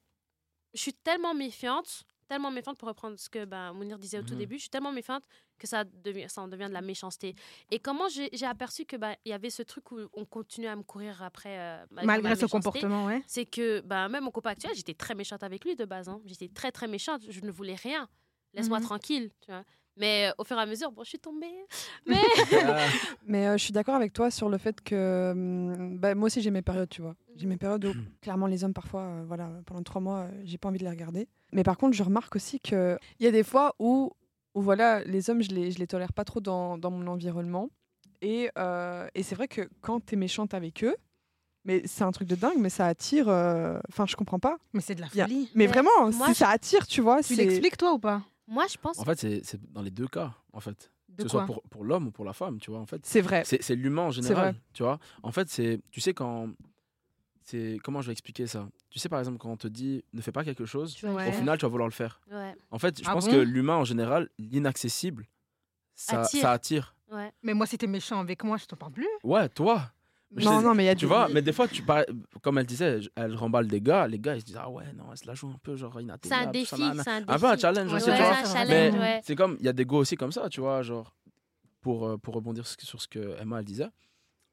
je 0.74 0.80
suis 0.80 0.94
tellement 0.94 1.34
méfiante, 1.34 2.04
tellement 2.28 2.52
méfiante 2.52 2.78
pour 2.78 2.86
reprendre 2.88 3.18
ce 3.18 3.28
que 3.28 3.44
ben, 3.44 3.72
Mounir 3.72 3.98
disait 3.98 4.18
au 4.18 4.22
tout 4.22 4.34
Mhm. 4.34 4.38
début, 4.38 4.54
je 4.56 4.60
suis 4.60 4.70
tellement 4.70 4.92
méfiante 4.92 5.24
que 5.58 5.66
ça, 5.66 5.82
devient, 5.84 6.26
ça 6.28 6.40
en 6.42 6.48
devient 6.48 6.68
de 6.68 6.72
la 6.72 6.80
méchanceté. 6.80 7.34
Et 7.72 7.80
comment 7.80 8.08
j'ai 8.08 8.30
aperçu 8.46 8.84
que 8.86 8.96
ben, 8.96 9.16
il 9.24 9.30
y 9.30 9.32
avait 9.32 9.50
ce 9.50 9.62
truc 9.62 9.90
où 9.90 9.98
on 10.14 10.24
continuait 10.24 10.68
à 10.68 10.76
me 10.76 10.84
courir 10.84 11.20
après 11.22 11.58
euh, 11.58 11.84
malgré, 11.90 12.06
ma 12.06 12.12
Malgré 12.22 12.36
ce 12.36 12.46
comportement, 12.46 13.06
ouais. 13.06 13.22
c'est 13.26 13.44
que 13.46 13.80
ben, 13.80 14.08
même 14.08 14.22
mon 14.24 14.30
copain 14.30 14.50
actuel, 14.50 14.70
j'étais 14.76 14.94
très 14.94 15.14
méchante 15.16 15.42
avec 15.42 15.64
lui 15.64 15.74
de 15.74 15.84
base. 15.84 16.08
hein. 16.08 16.20
J'étais 16.24 16.48
très 16.48 16.70
très 16.70 16.86
méchante, 16.86 17.22
je 17.28 17.40
ne 17.40 17.50
voulais 17.50 17.74
rien. 17.74 18.08
Laisse-moi 18.54 18.78
Mhm. 18.78 18.84
tranquille, 18.84 19.30
tu 19.40 19.50
vois. 19.50 19.64
Mais 20.00 20.28
euh, 20.28 20.32
au 20.38 20.44
fur 20.44 20.56
et 20.58 20.60
à 20.62 20.66
mesure, 20.66 20.90
bon, 20.90 21.04
je 21.04 21.10
suis 21.10 21.18
tombée. 21.18 21.46
Mais 22.06 22.22
Ah, 22.64 22.88
Mais 23.26 23.46
euh, 23.48 23.52
je 23.58 23.62
suis 23.64 23.72
d'accord 23.72 23.94
avec 23.94 24.12
toi 24.12 24.30
sur 24.30 24.48
le 24.48 24.58
fait 24.58 24.80
que 24.80 25.30
hum, 25.32 25.98
bah, 25.98 26.14
moi 26.14 26.26
aussi 26.26 26.40
j'ai 26.40 26.50
mes 26.50 26.62
périodes, 26.62 26.88
tu 26.88 27.02
vois. 27.02 27.14
J'ai 27.36 27.46
mes 27.46 27.56
périodes 27.58 27.84
où 27.84 27.92
clairement 28.20 28.46
les 28.46 28.64
hommes 28.64 28.72
parfois, 28.74 29.02
euh, 29.02 29.24
voilà, 29.26 29.50
pendant 29.66 29.82
trois 29.82 30.00
mois, 30.00 30.20
euh, 30.20 30.30
j'ai 30.44 30.58
pas 30.58 30.68
envie 30.68 30.78
de 30.78 30.84
les 30.84 30.90
regarder. 30.90 31.28
Mais 31.52 31.62
par 31.62 31.76
contre, 31.78 31.94
je 31.96 32.02
remarque 32.02 32.34
aussi 32.36 32.58
que 32.60 32.98
il 33.18 33.24
y 33.24 33.28
a 33.28 33.30
des 33.30 33.42
fois 33.44 33.74
où, 33.78 34.10
où 34.54 34.60
voilà, 34.62 35.04
les 35.04 35.28
hommes, 35.30 35.42
je 35.42 35.50
les, 35.50 35.70
je 35.70 35.78
les 35.78 35.86
tolère 35.86 36.12
pas 36.12 36.24
trop 36.24 36.40
dans, 36.40 36.78
dans 36.78 36.90
mon 36.90 37.06
environnement. 37.06 37.68
Et, 38.22 38.50
euh, 38.58 39.06
et 39.14 39.22
c'est 39.22 39.34
vrai 39.34 39.48
que 39.48 39.68
quand 39.80 40.00
t'es 40.04 40.16
méchante 40.16 40.52
avec 40.54 40.82
eux, 40.84 40.96
mais 41.64 41.82
c'est 41.86 42.04
un 42.04 42.10
truc 42.10 42.26
de 42.28 42.36
dingue, 42.36 42.58
mais 42.58 42.70
ça 42.70 42.86
attire. 42.86 43.28
euh, 43.28 43.78
Enfin, 43.90 44.06
je 44.06 44.16
comprends 44.16 44.38
pas. 44.38 44.56
Mais 44.72 44.80
c'est 44.80 44.94
de 44.94 45.00
la 45.02 45.06
a- 45.06 45.10
folie. 45.10 45.50
Mais 45.54 45.66
Mais 45.66 45.72
vraiment, 45.72 45.90
moi, 46.12 46.28
si 46.28 46.32
je- 46.34 46.38
ça 46.38 46.48
attire, 46.48 46.86
tu 46.86 47.00
vois. 47.02 47.22
Tu 47.22 47.34
l'expliques, 47.34 47.76
toi, 47.76 47.92
ou 47.92 47.98
pas? 47.98 48.22
Moi, 48.50 48.66
je 48.70 48.76
pense. 48.76 48.98
En 48.98 49.04
fait, 49.04 49.18
c'est 49.18 49.40
c'est 49.44 49.58
dans 49.72 49.80
les 49.82 49.90
deux 49.90 50.08
cas, 50.08 50.34
en 50.52 50.60
fait. 50.60 50.90
De 51.08 51.16
que 51.16 51.22
ce 51.24 51.28
soit 51.30 51.44
pour, 51.46 51.62
pour 51.62 51.84
l'homme 51.84 52.08
ou 52.08 52.10
pour 52.10 52.24
la 52.24 52.32
femme, 52.34 52.58
tu 52.60 52.70
vois. 52.70 52.80
En 52.80 52.86
fait, 52.86 53.04
C'est 53.06 53.20
vrai. 53.22 53.42
c'est 53.44 53.74
l'humain 53.74 54.02
en 54.02 54.10
général, 54.10 54.52
vrai. 54.52 54.60
tu 54.74 54.82
vois. 54.84 54.98
En 55.22 55.32
fait, 55.32 55.48
c'est, 55.48 55.80
tu 55.90 56.00
sais 56.00 56.14
quand, 56.14 56.50
c'est 57.44 57.78
comment 57.82 58.00
je 58.00 58.06
vais 58.06 58.12
expliquer 58.12 58.46
ça? 58.46 58.68
Tu 58.90 58.98
sais 58.98 59.08
par 59.08 59.18
exemple 59.18 59.38
quand 59.38 59.50
on 59.50 59.56
te 59.56 59.66
dit 59.68 60.04
ne 60.12 60.20
fais 60.20 60.32
pas 60.32 60.44
quelque 60.44 60.66
chose, 60.66 60.96
Ouais. 61.02 61.28
au 61.28 61.32
final 61.32 61.58
tu 61.58 61.62
vas 61.64 61.68
vouloir 61.68 61.88
le 61.88 61.92
faire. 61.94 62.20
Ouais, 62.30 62.54
En 62.70 62.78
fait, 62.78 62.98
je 63.02 63.08
Ah 63.08 63.12
pense 63.12 63.26
bon? 63.26 63.32
que 63.32 63.36
l'humain 63.38 63.76
en 63.76 63.84
général, 63.84 64.28
l'inaccessible, 64.38 65.26
ça 65.94 66.20
Attire. 66.22 66.40
ça 66.40 66.52
attire. 66.52 66.94
ouais. 67.12 67.32
Mais 67.42 67.54
moi, 67.54 67.66
si 67.66 67.76
t'es 67.78 67.86
méchant 67.86 68.20
avec 68.20 68.44
moi, 68.44 68.56
je 68.56 68.66
t'en 68.66 68.76
parle 68.76 68.92
plus. 68.92 69.08
Ouais, 69.24 69.48
toi. 69.48 69.90
Non, 70.36 70.60
non, 70.62 70.74
mais 70.74 70.84
il 70.84 70.86
y 70.86 70.90
a 70.90 70.94
Tu 70.94 71.00
des- 71.00 71.06
vois, 71.06 71.28
mais 71.28 71.42
des 71.42 71.52
fois, 71.52 71.66
tu 71.66 71.82
parais- 71.82 72.06
comme 72.40 72.58
elle 72.58 72.66
disait, 72.66 73.00
elle 73.16 73.34
remballe 73.34 73.66
des 73.66 73.80
gars, 73.80 74.06
les 74.06 74.18
gars 74.20 74.36
ils 74.36 74.40
se 74.40 74.46
disent 74.46 74.58
ah 74.60 74.70
ouais 74.70 74.84
non, 74.96 75.06
elle 75.10 75.16
se 75.18 75.26
la 75.26 75.34
joue 75.34 75.48
un 75.48 75.58
peu 75.62 75.74
genre 75.76 75.92
C'est 75.96 76.02
inatteignable. 76.02 76.42
un 76.42 76.46
tout 76.46 76.52
défi, 76.52 76.66
c'est 76.76 76.82
un 76.82 76.92
défi. 77.20 77.24
Un 77.32 77.38
peu 77.38 77.46
un 77.46 77.56
challenge 77.56 77.90
Ouais, 77.90 77.96
aussi, 77.96 78.10
Ouais, 78.10 78.16
tu 78.16 78.22
vois. 78.22 78.30
un 78.38 78.44
c'est 78.44 78.52
challenge, 78.52 78.94
Mais 78.94 78.98
ouais. 79.00 79.20
c'est 79.24 79.34
comme, 79.34 79.56
il 79.58 79.66
y 79.66 79.68
a 79.68 79.72
des 79.72 79.84
go 79.84 79.96
aussi 79.98 80.14
comme 80.16 80.30
ça, 80.30 80.48
tu 80.48 80.60
vois, 80.60 80.82
genre, 80.82 81.14
pour, 81.80 82.06
euh, 82.06 82.16
pour 82.16 82.34
rebondir 82.34 82.64
sur 82.66 83.00
ce 83.02 83.08
que 83.08 83.40
Emma, 83.40 83.58
elle 83.58 83.64
disait, 83.64 83.88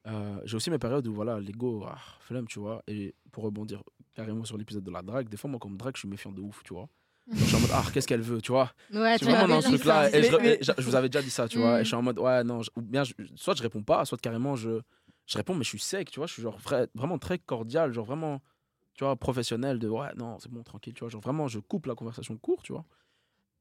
euh, 0.07 0.39
j'ai 0.45 0.55
aussi 0.55 0.71
mes 0.71 0.79
périodes 0.79 1.05
où, 1.07 1.13
voilà, 1.13 1.39
l'ego, 1.39 1.83
ah, 1.87 1.97
flemme, 2.21 2.47
tu 2.47 2.59
vois, 2.59 2.81
et 2.87 3.13
pour 3.31 3.43
rebondir 3.43 3.83
carrément 4.15 4.45
sur 4.45 4.57
l'épisode 4.57 4.83
de 4.83 4.91
la 4.91 5.03
drague, 5.03 5.29
des 5.29 5.37
fois, 5.37 5.49
moi, 5.49 5.59
quand 5.61 5.67
on 5.69 5.73
me 5.73 5.77
drague, 5.77 5.95
je 5.95 5.99
suis 5.99 6.09
méfiant 6.09 6.31
de 6.31 6.41
ouf, 6.41 6.63
tu 6.63 6.73
vois. 6.73 6.87
Donc, 7.27 7.37
je 7.39 7.43
suis 7.45 7.55
en 7.55 7.59
mode, 7.59 7.69
ah, 7.73 7.83
qu'est-ce 7.93 8.07
qu'elle 8.07 8.21
veut, 8.21 8.41
tu 8.41 8.51
vois. 8.51 8.71
Ouais, 8.93 9.13
Je 9.19 9.25
suis 9.25 9.27
vraiment 9.31 9.47
dans 9.55 9.61
ce 9.61 9.67
truc-là, 9.67 10.09
et 10.15 10.23
je, 10.23 10.35
Mais- 10.37 10.53
et 10.53 10.57
je- 10.63 10.71
je 10.77 10.81
vous 10.83 10.95
avais 10.95 11.09
déjà 11.09 11.21
dit 11.21 11.29
ça, 11.29 11.47
tu 11.47 11.59
vois, 11.59 11.75
Mm. 11.75 11.81
et 11.81 11.83
je 11.83 11.87
suis 11.87 11.95
en 11.95 12.01
mode, 12.01 12.17
ouais, 12.17 12.43
non, 12.43 12.63
je- 12.63 12.71
ou 12.75 12.81
bien, 12.81 13.03
je- 13.03 13.13
soit 13.35 13.53
je 13.55 13.61
réponds 13.61 13.83
pas, 13.83 14.05
soit 14.05 14.17
carrément, 14.19 14.55
je, 14.55 14.79
je 15.27 15.37
réponds, 15.37 15.53
mais 15.53 15.63
je 15.63 15.69
suis 15.69 15.79
sec, 15.79 16.09
tu 16.09 16.19
vois, 16.19 16.25
je 16.27 16.33
suis 16.33 16.41
genre 16.41 16.57
vrai- 16.57 16.87
vraiment 16.95 17.19
très 17.19 17.37
cordial, 17.37 17.91
genre 17.93 18.05
vraiment, 18.05 18.41
tu 18.95 19.03
vois, 19.03 19.15
professionnel, 19.15 19.77
de, 19.77 19.87
ouais, 19.87 20.13
non, 20.15 20.39
c'est 20.39 20.49
bon, 20.51 20.63
tranquille, 20.63 20.93
tu 20.93 21.01
vois, 21.01 21.09
genre 21.09 21.21
vraiment, 21.21 21.47
je 21.47 21.59
coupe 21.59 21.85
la 21.85 21.95
conversation 21.95 22.35
court, 22.37 22.63
tu 22.63 22.71
vois. 22.73 22.85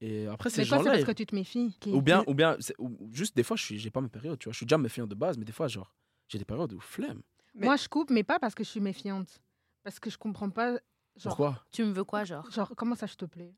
Et 0.01 0.27
après, 0.27 0.51
ces 0.51 0.63
Mais 0.63 0.67
toi, 0.67 0.79
c'est 0.83 0.91
parce 0.91 1.05
que 1.05 1.13
tu 1.13 1.27
te 1.27 1.35
méfies. 1.35 1.75
qui- 1.81 1.93
ou 1.93 2.01
bien, 2.03 2.23
ou 2.27 2.35
bien 2.35 2.57
c'est- 2.61 2.75
ou 2.79 2.97
juste 3.13 3.37
des 3.37 3.43
fois, 3.43 3.57
je 3.57 3.65
suis, 3.65 3.79
j'ai 3.79 3.91
pas 3.91 4.01
mes 4.01 4.09
périodes, 4.09 4.39
tu 4.39 4.45
vois. 4.45 4.53
Je 4.53 4.59
suis 4.59 4.67
déjà 4.67 4.79
méfiant 4.79 5.07
de 5.07 5.15
base, 5.15 5.37
mais 5.39 5.45
des 5.45 5.53
fois, 5.53 5.69
genre, 5.69 5.93
j'ai 6.29 6.39
des 6.39 6.45
périodes 6.45 6.73
où 6.73 6.81
flemme. 6.81 7.23
Mais- 7.55 7.67
Moi, 7.67 7.77
je 7.77 7.89
coupe, 7.89 8.11
mais 8.11 8.23
pas 8.23 8.39
parce 8.39 8.55
que 8.55 8.63
je 8.63 8.69
suis 8.69 8.81
méfiante. 8.81 9.41
Parce 9.83 9.99
que 9.99 10.11
je 10.11 10.19
comprends 10.19 10.51
pas. 10.51 10.73
Genre, 10.73 11.35
Pourquoi? 11.37 11.65
Tu 11.73 11.83
me 11.85 11.93
veux 11.93 12.05
quoi, 12.05 12.25
genre? 12.25 12.51
Genre 12.51 12.73
comment 12.77 12.95
ça, 12.95 13.07
je 13.07 13.15
te 13.15 13.25
plais? 13.25 13.55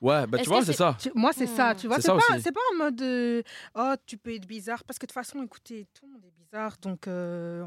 Ouais, 0.00 0.26
bah 0.26 0.38
tu 0.38 0.48
vois, 0.48 0.60
que 0.60 0.66
c'est 0.66 0.72
ça. 0.74 0.96
Tu- 1.00 1.10
Moi, 1.14 1.32
c'est 1.32 1.46
ça, 1.46 1.72
Hmm. 1.72 1.76
tu 1.76 1.86
vois. 1.86 1.96
C'est 1.96 2.02
ça 2.02 2.14
pas, 2.14 2.20
pas 2.52 2.60
en 2.74 2.76
mode 2.78 3.00
euh, 3.00 3.42
oh, 3.74 3.94
tu 4.06 4.18
peux 4.18 4.34
être 4.34 4.46
bizarre. 4.46 4.84
Parce 4.84 4.98
que 4.98 5.06
de 5.06 5.08
toute 5.08 5.14
façon, 5.14 5.42
écoutez, 5.42 5.86
tout 5.94 6.04
le 6.06 6.12
monde 6.12 6.22
est 6.24 6.34
bizarre. 6.44 6.76
Donc, 6.82 7.08
euh, 7.08 7.66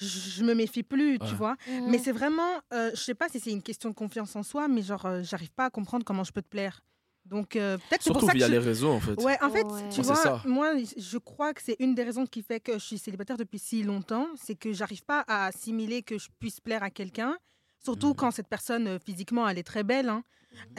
je, 0.00 0.42
me 0.42 0.54
méfie 0.54 0.82
plus, 0.82 1.18
tu 1.20 1.34
vois. 1.36 1.56
Mhm. 1.68 1.90
Mais 1.90 1.98
c'est 1.98 2.12
vraiment, 2.12 2.60
euh, 2.72 2.90
je 2.94 3.00
sais 3.00 3.14
pas 3.14 3.28
si 3.28 3.38
c'est 3.38 3.52
une 3.52 3.62
question 3.62 3.88
de 3.88 3.94
confiance 3.94 4.34
en 4.34 4.42
soi, 4.42 4.66
mais 4.68 4.82
genre, 4.82 5.06
euh, 5.06 5.22
j'arrive 5.22 5.52
pas 5.52 5.66
à 5.66 5.70
comprendre 5.70 6.04
comment 6.04 6.24
je 6.24 6.32
peux 6.32 6.42
te 6.42 6.48
plaire. 6.48 6.80
Donc, 7.24 7.54
euh, 7.54 7.76
peut-être 7.76 8.02
c'est 8.02 8.10
pour 8.10 8.20
Surtout 8.20 8.26
ça 8.26 8.32
que 8.32 8.38
via 8.38 8.46
je- 8.48 8.52
les 8.52 8.58
réseaux, 8.58 8.90
en 8.90 8.98
fait. 8.98 9.14
Ouais, 9.22 9.38
en 9.42 9.50
fait, 9.50 9.64
Ouais. 9.64 9.88
tu 9.90 10.02
vois, 10.02 10.16
ça. 10.16 10.42
moi, 10.46 10.72
je 10.96 11.18
crois 11.18 11.54
que 11.54 11.62
c'est 11.62 11.76
une 11.78 11.94
des 11.94 12.02
raisons 12.02 12.26
qui 12.26 12.42
fait 12.42 12.58
que 12.58 12.72
je 12.72 12.78
suis 12.84 12.98
célibataire 12.98 13.36
depuis 13.36 13.58
si 13.60 13.82
longtemps, 13.84 14.26
c'est 14.36 14.56
que 14.56 14.72
j'arrive 14.72 15.04
pas 15.04 15.20
à 15.28 15.46
assimiler 15.46 16.02
que 16.02 16.18
je 16.18 16.28
puisse 16.40 16.58
plaire 16.60 16.82
à 16.82 16.90
quelqu'un, 16.90 17.36
surtout 17.84 18.08
Mhm. 18.08 18.14
quand 18.16 18.30
cette 18.32 18.48
personne, 18.48 18.98
physiquement, 18.98 19.46
elle 19.48 19.58
est 19.58 19.62
très 19.62 19.84
belle. 19.84 20.08
hein. 20.08 20.24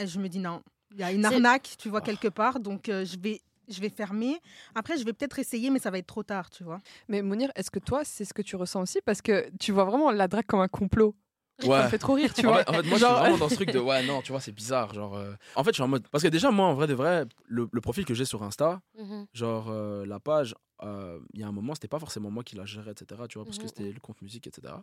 Je 0.03 0.19
me 0.19 0.27
dis 0.27 0.39
non, 0.39 0.61
il 0.91 0.99
y 0.99 1.03
a 1.03 1.11
une 1.11 1.25
arnaque, 1.25 1.75
tu 1.77 1.89
vois, 1.89 1.99
Ah. 2.01 2.05
quelque 2.05 2.27
part, 2.27 2.59
donc 2.59 2.89
euh, 2.89 3.05
je 3.05 3.17
vais... 3.19 3.41
Je 3.69 3.79
vais 3.79 3.89
fermer. 3.89 4.41
Après, 4.75 4.97
je 4.97 5.05
vais 5.05 5.13
peut-être 5.13 5.39
essayer, 5.39 5.69
mais 5.69 5.79
ça 5.79 5.91
va 5.91 5.97
être 5.99 6.07
trop 6.07 6.23
tard, 6.23 6.49
tu 6.49 6.61
vois. 6.65 6.79
Mais 7.07 7.21
Mounir, 7.21 7.51
est-ce 7.55 7.71
que 7.71 7.79
toi, 7.79 8.03
c'est 8.03 8.25
ce 8.25 8.33
que 8.33 8.41
tu 8.41 8.57
ressens 8.57 8.81
aussi? 8.81 8.99
Parce 9.05 9.21
que 9.21 9.49
tu 9.59 9.71
vois 9.71 9.85
vraiment 9.85 10.11
la 10.11 10.27
drague 10.27 10.45
comme 10.45 10.59
un 10.59 10.67
complot. 10.67 11.15
Ça 11.61 11.83
me 11.83 11.89
fait 11.89 11.97
trop 11.99 12.13
rire, 12.15 12.33
tu 12.33 12.45
En 12.45 12.49
vois. 12.49 12.63
fait, 12.65 12.69
en 12.69 12.73
fait, 12.73 12.83
moi, 12.83 12.97
je 12.97 13.05
Genre- 13.05 13.11
suis 13.13 13.19
vraiment 13.21 13.37
dans 13.37 13.47
ce 13.47 13.55
truc 13.63 13.71
de 13.71 13.79
ouais, 13.79 14.03
non, 14.03 14.21
tu 14.21 14.33
vois, 14.33 14.41
c'est 14.41 14.51
bizarre. 14.51 14.93
Genre, 14.93 15.15
euh, 15.15 15.33
En 15.55 15.63
fait, 15.63 15.69
je 15.69 15.75
suis 15.75 15.83
en 15.83 15.87
mode. 15.87 16.05
Parce 16.09 16.21
que 16.23 16.27
déjà, 16.27 16.51
moi, 16.51 16.65
en 16.65 16.73
vrai 16.73 16.87
de 16.87 16.93
vrai, 16.95 17.25
le, 17.45 17.69
le 17.71 17.81
profil 17.81 18.03
que 18.03 18.13
j'ai 18.15 18.25
sur 18.25 18.43
Insta, 18.43 18.81
Mhm. 18.97 19.27
genre, 19.31 19.69
euh, 19.69 20.05
la 20.05 20.19
page, 20.19 20.53
euh, 20.83 21.19
il 21.33 21.39
y 21.39 21.43
a 21.43 21.47
un 21.47 21.51
moment, 21.53 21.73
c'était 21.73 21.87
pas 21.87 21.99
forcément 21.99 22.29
moi 22.31 22.43
qui 22.43 22.57
la 22.57 22.65
gérais, 22.65 22.91
etc. 22.91 23.21
Tu 23.29 23.37
vois, 23.37 23.45
parce 23.45 23.57
que 23.59 23.63
Mhm, 23.65 23.69
c'était 23.69 23.91
le 23.93 23.99
compte 24.01 24.21
musique, 24.21 24.47
etc. 24.47 24.73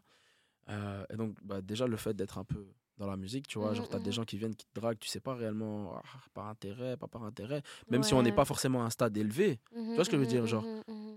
Euh, 0.71 1.05
et 1.11 1.17
donc, 1.17 1.37
bah, 1.43 1.61
déjà, 1.63 1.87
le 1.87 1.97
fait 1.97 2.15
d'être 2.15 2.39
un 2.39 2.45
peu 2.45 2.67
dans 2.99 3.07
la 3.07 3.17
musique, 3.17 3.47
tu 3.47 3.59
vois, 3.59 3.69
Mhm, 3.71 3.75
genre, 3.77 3.89
t'as 3.89 3.99
des 4.01 4.11
mhm. 4.11 4.15
gens 4.15 4.25
qui 4.25 4.37
viennent, 4.39 4.55
qui 4.57 4.67
te 4.67 4.75
draguent, 4.81 4.99
tu 4.99 5.09
sais 5.09 5.21
pas 5.21 5.35
réellement 5.35 5.95
ah, 5.97 6.03
par 6.35 6.47
intérêt, 6.49 6.97
pas 6.97 7.07
par 7.07 7.23
intérêt, 7.25 7.63
même 7.91 8.03
si 8.03 8.13
on 8.15 8.23
n'est 8.23 8.33
pas 8.33 8.45
forcément 8.45 8.83
à 8.83 8.87
un 8.87 8.91
stade 8.91 9.17
élevé. 9.17 9.61
Mhm, 9.75 9.95
vois 9.95 10.05
ce 10.05 10.11
que 10.11 10.17
je 10.17 10.21
veux 10.21 10.27
dire, 10.27 10.47
genre. 10.47 10.65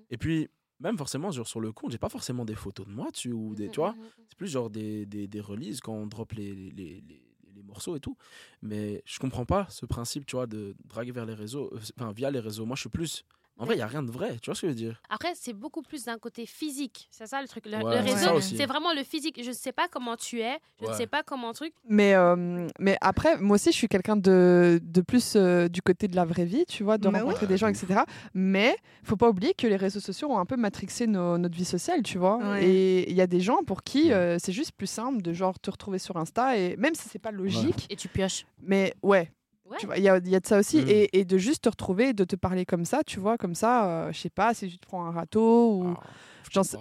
Et 0.10 0.18
puis, 0.18 0.48
même 0.80 0.98
forcément, 0.98 1.32
genre, 1.32 1.48
sur 1.48 1.60
le 1.60 1.72
compte, 1.72 1.92
j'ai 1.92 1.98
pas 1.98 2.10
forcément 2.10 2.46
des 2.46 2.56
photos 2.56 2.86
de 2.86 2.92
moi 2.92 3.10
dessus 3.12 3.32
ou 3.32 3.56
des, 3.56 3.70
tu 3.70 3.80
vois. 3.80 3.96
C'est 4.30 4.38
plus 4.38 4.48
genre 4.48 4.70
des, 4.70 5.06
des, 5.06 5.28
des 5.28 5.42
releases 5.42 5.80
quand 5.82 5.94
on 5.94 6.06
drop 6.08 6.34
les, 6.34 6.54
les, 6.54 6.72
les, 6.72 7.02
les- 7.02 7.28
les 7.54 7.64
morceaux 7.64 7.96
et 7.98 8.00
tout. 8.00 8.16
Mais 8.62 9.04
je 9.06 9.20
comprends 9.20 9.46
pas 9.46 9.68
ce 9.70 9.86
principe, 9.86 10.26
tu 10.26 10.36
vois, 10.38 10.48
de 10.48 10.74
draguer 10.86 11.12
vers 11.12 11.26
les 11.26 11.34
réseaux, 11.34 11.70
euh, 11.74 11.80
enfin, 12.00 12.12
via 12.14 12.32
les 12.32 12.40
réseaux. 12.40 12.66
Moi, 12.66 12.76
je 12.76 12.82
suis 12.82 12.90
plus. 12.90 13.26
En 13.62 13.66
vrai, 13.66 13.76
il 13.76 13.80
y 13.80 13.84
a 13.84 13.88
rien 13.88 14.02
de 14.02 14.10
vrai, 14.12 14.38
tu 14.42 14.48
vois 14.50 14.56
ce 14.56 14.62
que 14.62 14.68
je 14.68 14.72
veux 14.72 14.76
dire? 14.76 15.00
Après, 15.08 15.34
c'est 15.36 15.54
beaucoup 15.54 15.84
plus 15.84 16.06
d'un 16.06 16.18
côté 16.18 16.46
physique. 16.48 17.08
C'est 17.12 17.28
ça 17.28 17.42
le 17.42 17.48
truc. 17.48 17.66
Le, 17.68 17.78
Ouais, 17.78 18.00
réseau, 18.00 18.40
c'est 18.42 18.66
vraiment 18.66 18.92
le 18.94 19.04
physique. 19.04 19.40
Je 19.44 19.50
ne 19.50 19.54
sais 19.54 19.72
pas 19.72 19.88
comment 19.88 20.16
tu 20.16 20.42
es. 20.42 20.58
Je 20.82 20.88
ne 20.88 20.94
sais 20.94 21.06
pas 21.08 21.22
comment 21.22 21.54
truc. 21.54 21.72
Mais, 21.88 22.16
euh, 22.16 22.68
mais 22.80 22.98
après, 23.02 23.38
moi 23.38 23.56
aussi, 23.56 23.72
je 23.72 23.76
suis 23.78 23.88
quelqu'un 23.88 24.16
de, 24.18 24.80
de 24.82 25.02
plus 25.02 25.34
euh, 25.36 25.68
du 25.68 25.82
côté 25.84 26.08
de 26.08 26.16
la 26.16 26.26
vraie 26.26 26.46
vie, 26.46 26.66
tu 26.68 26.84
vois, 26.84 26.98
de 26.98 27.08
rencontrer 27.08 27.46
des 27.48 27.58
gens, 27.58 27.68
etc. 27.68 28.02
Mais 28.34 28.76
faut 29.04 29.16
pas 29.16 29.30
oublier 29.30 29.54
que 29.54 29.68
les 29.68 29.76
réseaux 29.76 30.00
sociaux 30.00 30.32
ont 30.32 30.40
un 30.40 30.46
peu 30.46 30.58
matrixé 30.58 31.06
nos- 31.06 31.38
notre 31.38 31.56
vie 31.56 31.64
sociale, 31.66 32.02
tu 32.02 32.18
vois. 32.18 32.38
Ouais. 32.38 32.66
Et 32.68 33.10
il 33.12 33.16
y 33.16 33.22
a 33.22 33.28
des 33.28 33.42
gens 33.42 33.60
pour 33.66 33.84
qui 33.84 34.12
euh, 34.12 34.38
c'est 34.40 34.54
juste 34.54 34.72
plus 34.72 34.88
simple 34.88 35.22
de 35.22 35.34
genre 35.34 35.60
te 35.60 35.70
retrouver 35.70 36.00
sur 36.00 36.18
Insta, 36.18 36.58
et 36.58 36.76
même 36.78 36.96
si 36.96 37.08
c'est 37.10 37.20
pas 37.20 37.32
logique, 37.32 37.86
Et 37.92 37.96
tu 37.96 38.08
pioches. 38.08 38.46
mais 38.64 38.96
ouais. 39.04 39.32
Ouais. 39.72 39.78
Tu 39.80 39.86
vois, 39.86 39.98
il 39.98 40.04
y 40.04 40.10
a, 40.10 40.18
il 40.18 40.30
y 40.30 40.36
a 40.36 40.40
de 40.40 40.46
ça 40.46 40.60
aussi. 40.60 40.82
Mhm. 40.82 40.90
Et, 40.90 41.20
et 41.20 41.26
de 41.26 41.38
juste 41.38 41.64
te 41.64 41.70
retrouver, 41.70 42.10
et 42.10 42.14
de 42.14 42.26
te 42.26 42.36
parler 42.36 42.66
comme 42.66 42.86
ça, 42.86 43.02
tu 43.06 43.20
vois, 43.20 43.38
comme 43.38 43.56
ça, 43.56 43.86
euh, 43.88 44.12
je 44.12 44.20
sais 44.20 44.30
pas, 44.30 44.54
si 44.54 44.68
tu 44.68 44.78
te 44.78 44.86
prends 44.86 45.06
un 45.06 45.12
râteau 45.12 45.78
ou. 45.78 45.96
Ah, 45.98 46.04
je 46.50 46.56
J'en 46.56 46.64
sais 46.64 46.78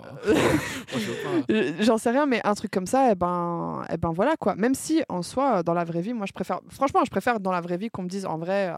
sais... 1.99 2.11
rien, 2.11 2.27
mais 2.27 2.41
un 2.45 2.55
truc 2.55 2.73
comme 2.73 2.87
ça, 2.87 3.13
et 3.13 3.15
ben, 3.15 3.85
eh 3.93 3.97
ben 3.97 4.11
voilà 4.11 4.35
quoi. 4.37 4.57
Même 4.57 4.75
si 4.75 5.03
en 5.09 5.23
soi, 5.23 5.63
dans 5.63 5.75
la 5.75 5.85
vraie 5.85 6.01
vie, 6.01 6.13
moi 6.13 6.27
je 6.27 6.33
préfère, 6.33 6.61
franchement, 6.69 7.03
je 7.05 7.11
préfère 7.11 7.39
dans 7.39 7.53
la 7.53 7.61
vraie 7.61 7.77
vie 7.77 7.89
qu'on 7.89 8.03
me 8.03 8.09
dise 8.09 8.27
en 8.27 8.37
vrai, 8.37 8.71
euh, 8.71 8.75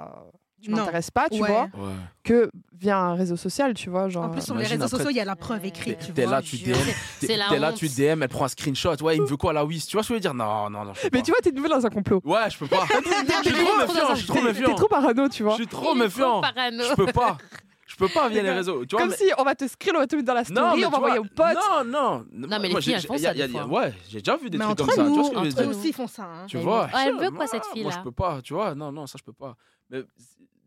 tu 0.63 0.71
m'intéresses 0.71 1.11
pas, 1.11 1.29
tu 1.29 1.41
Ouais. 1.41 1.49
vois, 1.49 1.63
Ouais. 1.75 1.93
que 2.25 2.51
via 2.79 2.99
un 2.99 3.15
réseau 3.15 3.37
social, 3.37 3.75
tu 3.75 3.91
vois, 3.91 4.09
genre. 4.09 4.25
En 4.25 4.31
plus, 4.31 4.43
sur 4.43 4.55
les 4.55 4.65
réseaux 4.67 4.85
après- 4.85 4.89
sociaux, 4.97 5.11
il 5.11 5.17
y 5.17 5.21
a 5.21 5.25
la 5.25 5.37
preuve 5.37 5.63
Ouais. 5.63 5.69
écrite, 5.69 5.99
tu 6.07 6.13
T'es 6.13 6.23
vois. 6.25 6.33
là, 6.33 6.43
tu 6.43 6.57
DM. 6.57 6.75
c'est- 6.75 7.27
T'es 7.27 7.27
t'es 7.29 7.37
là, 7.59 7.71
honte. 7.71 7.77
tu 7.77 7.89
DM, 7.89 8.23
elle 8.23 8.29
prend 8.29 8.45
un 8.45 8.49
screenshot. 8.49 8.97
Ouais, 9.03 9.17
il 9.17 9.23
me 9.23 9.27
veut 9.27 9.37
quoi, 9.37 9.53
la 9.53 9.65
Wiz 9.65 9.87
Tu 9.87 9.97
vois 9.97 10.03
ce 10.03 10.09
que 10.09 10.15
je 10.15 10.17
veux 10.17 10.21
dire? 10.21 10.35
Non, 10.35 10.71
non, 10.71 10.85
non. 10.85 10.95
je 10.95 11.03
peux 11.03 11.09
Mais 11.13 11.23
tu 11.23 11.31
vois, 11.31 11.41
t'es 11.43 11.51
de 11.53 11.57
nouveau 11.57 11.69
dans 11.69 11.85
un 11.87 11.91
complot. 11.91 12.21
Ouais, 12.25 12.51
je 12.51 12.59
peux 12.59 12.67
pas. 12.67 12.85
Je 13.45 13.49
suis 13.51 13.65
trop 13.65 13.77
méfiant, 13.79 14.11
je 14.11 14.15
suis 14.17 14.27
trop 14.27 14.35
T'es 14.39 14.43
méfiant. 14.43 14.75
trop 14.75 14.89
parano, 14.89 15.29
tu 15.29 15.43
vois. 15.43 15.53
Je 15.53 15.57
suis 15.57 15.67
trop 15.67 15.95
méfiant. 15.95 16.43
Je 16.43 16.95
peux 16.95 17.07
pas. 17.13 17.39
Je 17.87 17.97
peux 17.99 18.09
pas 18.09 18.31
via 18.31 18.43
les 18.43 18.51
réseaux. 18.51 18.87
Tu 18.87 18.97
vois, 18.97 19.03
Comme 19.03 19.11
mais- 19.11 19.17
si 19.17 19.31
on 19.37 19.43
va 19.45 19.55
te 19.55 19.69
screen, 19.69 19.95
on 19.95 19.99
va 19.99 20.07
te 20.07 20.17
mettre 20.17 20.27
dans 20.27 20.33
la 20.33 20.45
story, 20.45 20.81
Non, 20.81 20.87
on 20.87 20.91
va 20.91 20.97
envoyer 20.97 21.19
aux 21.19 21.25
potes. 21.25 21.59
Non, 21.71 21.85
non. 21.85 22.25
Non, 22.33 22.59
mais 22.59 22.69
les 22.69 22.81
filles, 22.81 22.95
elles 22.95 23.03
font 23.03 23.13
y 23.15 23.27
a- 23.27 23.33
ça, 23.33 23.35
y 23.37 23.43
a- 23.43 23.47
des 23.47 23.53
y 23.53 23.59
a- 23.59 23.65
fois. 23.65 23.81
Ouais, 23.83 23.93
j'ai 24.09 24.19
déjà 24.21 24.37
vu 24.39 24.49
des 24.49 24.57
Mais 24.57 24.65
trucs 24.65 24.81
entre 24.81 24.87
comme 24.87 24.95
ça. 24.97 25.03
Tu 25.03 25.09
vois 25.09 25.17
nous, 25.19 25.25
ce 25.25 25.29
que 25.29 25.35
je 25.37 25.41
veux 25.43 25.49
entre 25.51 25.63
nous 25.65 25.79
aussi, 25.79 25.89
ils 25.91 25.93
font 25.93 26.07
ça. 26.07 26.23
hein. 26.23 26.47
Tu 26.49 26.57
Mais 26.57 26.63
vois 26.63 26.89
elle 27.05 27.17
veut 27.19 27.31
quoi, 27.31 27.47
cette 27.47 27.67
fille-là 27.67 27.91
Moi, 27.91 27.99
je 27.99 28.03
peux 28.03 28.11
pas, 28.11 28.41
tu 28.43 28.55
vois. 28.55 28.75
Non, 28.75 28.91
non, 28.93 29.07
ça, 29.07 29.19
je 29.19 29.25
peux 29.25 29.35
pas. 29.35 29.57
Mais 29.91 30.05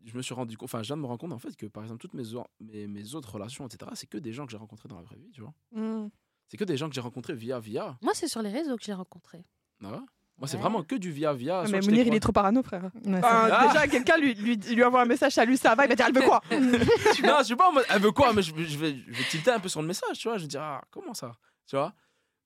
je 0.06 0.16
me 0.16 0.22
suis 0.22 0.34
rendu 0.34 0.56
compte, 0.56 0.68
enfin, 0.68 0.82
je 0.82 0.86
viens 0.88 0.96
de 0.96 1.02
me 1.02 1.06
rendre 1.06 1.18
compte, 1.20 1.32
en 1.32 1.38
fait, 1.38 1.54
que 1.56 1.66
par 1.66 1.82
exemple, 1.82 2.00
toutes 2.00 2.14
mes, 2.14 2.22
mes, 2.60 2.86
mes 2.86 3.14
autres 3.14 3.32
relations, 3.34 3.66
etc., 3.66 3.90
c'est 3.94 4.06
que 4.08 4.18
des 4.18 4.32
gens 4.32 4.46
que 4.46 4.52
j'ai 4.52 4.56
rencontrés 4.56 4.88
dans 4.88 4.96
la 4.96 5.02
vraie 5.02 5.16
vie, 5.16 5.30
tu 5.32 5.40
vois. 5.42 5.52
Mm. 5.72 6.08
C'est 6.48 6.56
que 6.56 6.64
des 6.64 6.76
gens 6.76 6.88
que 6.88 6.94
j'ai 6.94 7.00
rencontrés 7.00 7.34
via, 7.34 7.58
via. 7.60 7.98
Moi, 8.02 8.12
c'est 8.14 8.28
sur 8.28 8.40
les 8.40 8.50
réseaux 8.50 8.76
que 8.76 8.84
j'ai 8.84 8.92
rencontré. 8.94 9.44
Ah 9.82 9.90
ouais? 9.90 9.98
Moi, 10.38 10.46
c'est 10.46 10.56
Ouais. 10.56 10.60
vraiment 10.62 10.82
que 10.82 10.94
du 10.94 11.10
via, 11.10 11.32
via. 11.32 11.60
Ah, 11.60 11.68
mais 11.70 11.80
Mounir, 11.80 12.06
il 12.06 12.14
est 12.14 12.20
trop 12.20 12.30
parano, 12.32 12.62
frère. 12.62 12.84
Ouais, 12.84 13.18
Enfin. 13.18 13.48
Ah. 13.50 13.66
Déjà, 13.68 13.88
quelqu'un 13.88 14.18
lui, 14.18 14.34
lui, 14.34 14.56
lui 14.56 14.84
envoie 14.84 15.00
un 15.02 15.06
message, 15.06 15.32
salut, 15.32 15.56
ça 15.56 15.74
va, 15.74 15.86
il 15.86 15.88
va 15.88 15.94
dire, 15.96 16.06
elle 16.06 16.14
veut 16.14 16.22
quoi? 16.26 16.40
Non, 16.50 17.38
je 17.40 17.44
suis 17.44 17.56
pas 17.56 17.70
en 17.70 17.72
mode, 17.72 17.84
elle 17.88 18.02
veut 18.02 18.12
quoi? 18.12 18.32
Mais 18.34 18.42
je, 18.42 18.54
je 18.54 18.78
vais, 18.78 18.96
je 19.08 19.12
vais 19.12 19.24
tilter 19.30 19.50
un 19.50 19.60
peu 19.60 19.68
sur 19.70 19.80
le 19.80 19.88
message, 19.88 20.18
tu 20.18 20.28
vois. 20.28 20.36
Je 20.36 20.42
vais 20.42 20.48
dire, 20.48 20.60
ah, 20.62 20.82
comment 20.90 21.14
ça? 21.14 21.32
Tu 21.66 21.74
vois? 21.76 21.94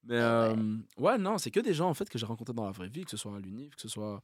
Mais 0.05 0.19
Ah 0.19 0.49
ouais. 0.49 0.57
euh, 0.57 0.77
ouais, 0.99 1.19
non, 1.19 1.37
c'est 1.37 1.51
que 1.51 1.61
des 1.61 1.75
gens, 1.75 1.91
en 1.91 1.95
fait, 1.95 2.09
que 2.09 2.17
j'ai 2.17 2.25
rencontrés 2.27 2.55
dans 2.55 2.65
la 2.65 2.71
vraie 2.71 2.89
vie, 2.89 3.05
que 3.05 3.11
ce 3.11 3.17
soit 3.19 3.37
à 3.37 3.41
l'UNIF, 3.41 3.75
que 3.75 3.83
ce 3.83 3.89
soit 3.89 4.23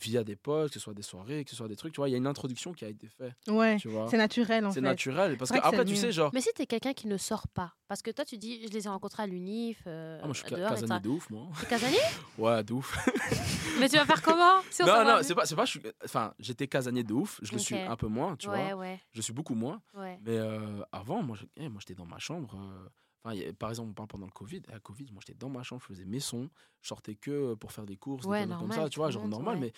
via 0.00 0.24
des 0.24 0.36
potes, 0.36 0.68
que 0.68 0.74
ce 0.74 0.80
soit 0.80 0.94
des 0.94 1.02
soirées, 1.02 1.44
que 1.44 1.50
ce 1.50 1.56
soit 1.56 1.68
des 1.68 1.76
trucs, 1.76 1.92
tu 1.92 2.00
vois. 2.00 2.08
Il 2.08 2.12
y 2.12 2.14
a 2.14 2.18
une 2.18 2.26
introduction 2.26 2.72
qui 2.72 2.84
a 2.84 2.88
été 2.88 3.08
faite, 3.08 3.34
Ouais, 3.48 3.76
tu 3.76 3.88
vois. 3.88 4.08
c'est 4.08 4.16
naturel 4.16 4.64
en 4.64 4.70
C'est 4.70 4.76
fait. 4.76 4.80
naturel. 4.80 5.36
Parce 5.36 5.50
C'est 5.50 5.54
que 5.56 5.60
vrai 5.60 5.70
que 5.70 5.74
après, 5.76 5.78
c'est 5.78 5.84
tu 5.84 5.92
mieux. 5.92 6.00
sais, 6.08 6.12
genre. 6.12 6.30
Mais 6.32 6.40
si 6.40 6.48
t'es 6.54 6.66
quelqu'un 6.66 6.94
qui 6.94 7.06
ne 7.08 7.16
sort 7.18 7.46
pas, 7.48 7.74
parce 7.88 8.00
que 8.02 8.10
toi, 8.10 8.24
tu 8.24 8.38
dis, 8.38 8.66
je 8.66 8.72
les 8.72 8.86
ai 8.86 8.88
rencontrés 8.88 9.22
à 9.24 9.26
l'UNIF, 9.26 9.82
euh, 9.86 10.18
Ah, 10.22 10.24
moi, 10.26 10.34
je 10.34 10.40
suis 10.40 10.50
dehors, 10.50 10.70
casanier 10.70 11.00
de 11.00 11.08
ouf, 11.08 11.28
moi. 11.30 11.48
T'es 11.60 11.66
casanier 11.66 11.98
Ouais, 12.38 12.64
de 12.64 12.72
ouf. 12.72 12.96
Mais 13.80 13.88
tu 13.88 13.96
vas 13.96 14.04
faire 14.06 14.22
comment 14.22 14.60
si 14.70 14.82
non, 14.82 15.04
non, 15.04 15.18
c'est 15.22 15.34
pas, 15.34 15.44
c'est 15.46 15.56
pas. 15.56 15.64
je 15.64 15.70
suis- 15.72 15.82
Enfin, 16.04 16.34
j'étais 16.38 16.66
casanier 16.68 17.04
de 17.04 17.12
ouf. 17.12 17.38
Je 17.42 17.52
le 17.52 17.58
suis 17.58 17.76
un 17.76 17.96
peu 17.96 18.06
moins, 18.06 18.36
tu 18.36 18.48
Ouais, 18.48 18.72
vois. 18.72 18.80
ouais, 18.80 19.00
Je 19.12 19.20
suis 19.20 19.32
beaucoup 19.32 19.54
moins. 19.54 19.80
ouais. 19.94 20.18
Mais 20.24 20.36
euh, 20.38 20.82
avant, 20.92 21.22
moi, 21.22 21.36
je- 21.38 21.46
eh, 21.56 21.68
moi, 21.68 21.80
j'étais 21.80 21.94
dans 21.94 22.06
ma 22.06 22.18
chambre. 22.18 22.54
euh, 22.56 22.88
Enfin, 23.24 23.36
a- 23.38 23.52
par 23.52 23.70
exemple, 23.70 23.90
on 23.90 23.94
parle 23.94 24.08
pendant 24.08 24.26
le 24.26 24.32
Covid. 24.32 24.62
À 24.72 24.80
Covid, 24.80 25.06
moi, 25.12 25.22
j'étais 25.26 25.38
dans 25.38 25.48
ma 25.50 25.62
chambre, 25.62 25.82
je 25.82 25.86
faisais 25.88 26.04
mes 26.04 26.20
sons. 26.20 26.50
Je 26.82 26.88
sortais 26.88 27.14
que 27.16 27.54
pour 27.54 27.72
faire 27.72 27.86
des 27.86 27.96
courses, 27.96 28.26
Ouais, 28.26 28.28
des 28.28 28.34
conneries 28.34 28.56
comme 28.56 28.72
normal, 28.72 28.72
ça, 28.72 28.88
tu 28.88 28.98
vois, 28.98 29.10
genre 29.10 29.26
monde, 29.26 29.28
normal. 29.28 29.56
ouais. 29.56 29.58
Mais 29.58 29.72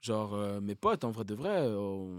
genre, 0.00 0.34
euh, 0.34 0.60
mes 0.60 0.74
potes, 0.76 1.04
en 1.04 1.10
vrai 1.10 1.24
de 1.24 1.34
vrai, 1.34 1.62
euh, 1.62 1.76
on, 1.78 2.16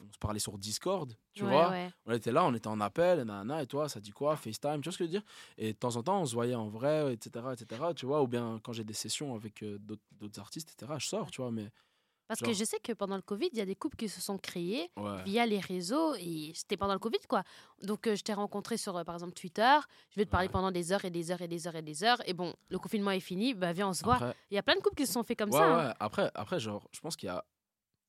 on 0.00 0.12
se 0.12 0.18
parlait 0.18 0.40
sur 0.40 0.58
Discord, 0.58 1.16
tu 1.32 1.44
Ouais, 1.44 1.46
vois. 1.46 1.78
On 2.06 2.12
était 2.12 2.32
là, 2.32 2.44
on 2.44 2.54
était 2.54 2.66
en 2.68 2.80
appel, 2.80 3.18
nanana, 3.18 3.62
et 3.62 3.66
toi, 3.66 3.88
ça 3.88 4.00
dit 4.00 4.10
quoi 4.10 4.36
FaceTime, 4.36 4.80
tu 4.80 4.84
vois 4.88 4.92
ce 4.92 4.98
que 4.98 5.04
je 5.04 5.08
veux 5.08 5.12
dire? 5.12 5.22
Et 5.56 5.72
de 5.72 5.78
temps 5.78 5.94
en 5.96 6.02
temps, 6.02 6.20
on 6.22 6.26
se 6.26 6.34
voyait 6.34 6.56
en 6.56 6.68
vrai, 6.68 7.14
etc., 7.14 7.54
etc., 7.54 7.94
tu 7.94 8.06
vois. 8.06 8.22
Ou 8.22 8.26
bien 8.28 8.60
quand 8.64 8.72
j'ai 8.72 8.84
des 8.84 8.94
sessions 8.94 9.34
avec 9.34 9.62
euh, 9.62 9.78
d'autres 9.78 10.40
artistes, 10.40 10.70
etc., 10.70 10.98
je 10.98 11.06
sors, 11.06 11.30
tu 11.30 11.40
vois. 11.40 11.52
Mais 11.52 11.70
Parce 12.30 12.40
que 12.48 12.52
je 12.52 12.64
sais 12.64 12.78
que 12.78 12.92
pendant 12.92 13.16
le 13.16 13.22
Covid, 13.22 13.48
il 13.52 13.58
y 13.58 13.60
a 13.60 13.64
des 13.64 13.74
couples 13.74 13.96
qui 13.96 14.08
se 14.08 14.20
sont 14.20 14.38
créés 14.38 14.90
ouais. 14.96 15.22
via 15.24 15.44
les 15.46 15.58
réseaux 15.58 16.14
et 16.14 16.52
c'était 16.54 16.76
pendant 16.76 16.92
le 16.92 17.00
Covid 17.00 17.18
quoi. 17.28 17.42
Donc 17.82 18.06
euh, 18.06 18.14
je 18.14 18.22
t'ai 18.22 18.32
rencontré 18.34 18.76
sur 18.76 18.96
euh, 18.96 19.02
par 19.02 19.16
exemple 19.16 19.32
Twitter, 19.32 19.78
je 20.10 20.16
vais 20.20 20.24
te 20.26 20.30
parler 20.30 20.46
Ouais. 20.46 20.52
pendant 20.52 20.70
des 20.70 20.92
heures 20.92 21.04
et 21.04 21.10
des 21.10 21.32
heures 21.32 21.42
et 21.42 21.48
des 21.48 21.66
heures 21.66 21.74
et 21.74 21.82
des 21.82 22.04
heures 22.04 22.20
et 22.28 22.32
bon, 22.32 22.54
le 22.68 22.78
confinement 22.78 23.10
est 23.10 23.18
fini, 23.20 23.52
bah 23.54 23.72
viens 23.72 23.88
on 23.88 23.92
se 23.94 24.04
voit. 24.04 24.34
Il 24.50 24.54
y 24.54 24.58
a 24.58 24.62
plein 24.62 24.76
de 24.76 24.80
couples 24.80 24.94
qui 24.96 25.06
se 25.06 25.12
sont 25.12 25.24
fait 25.24 25.34
comme 25.34 25.50
ouais, 25.50 25.58
ça. 25.58 25.64
hein. 25.64 25.88
ouais. 25.88 25.94
Après, 25.98 26.30
après, 26.34 26.60
genre, 26.60 26.88
je 26.92 27.00
pense 27.00 27.16
qu'il 27.16 27.26
y 27.26 27.30
a, 27.30 27.44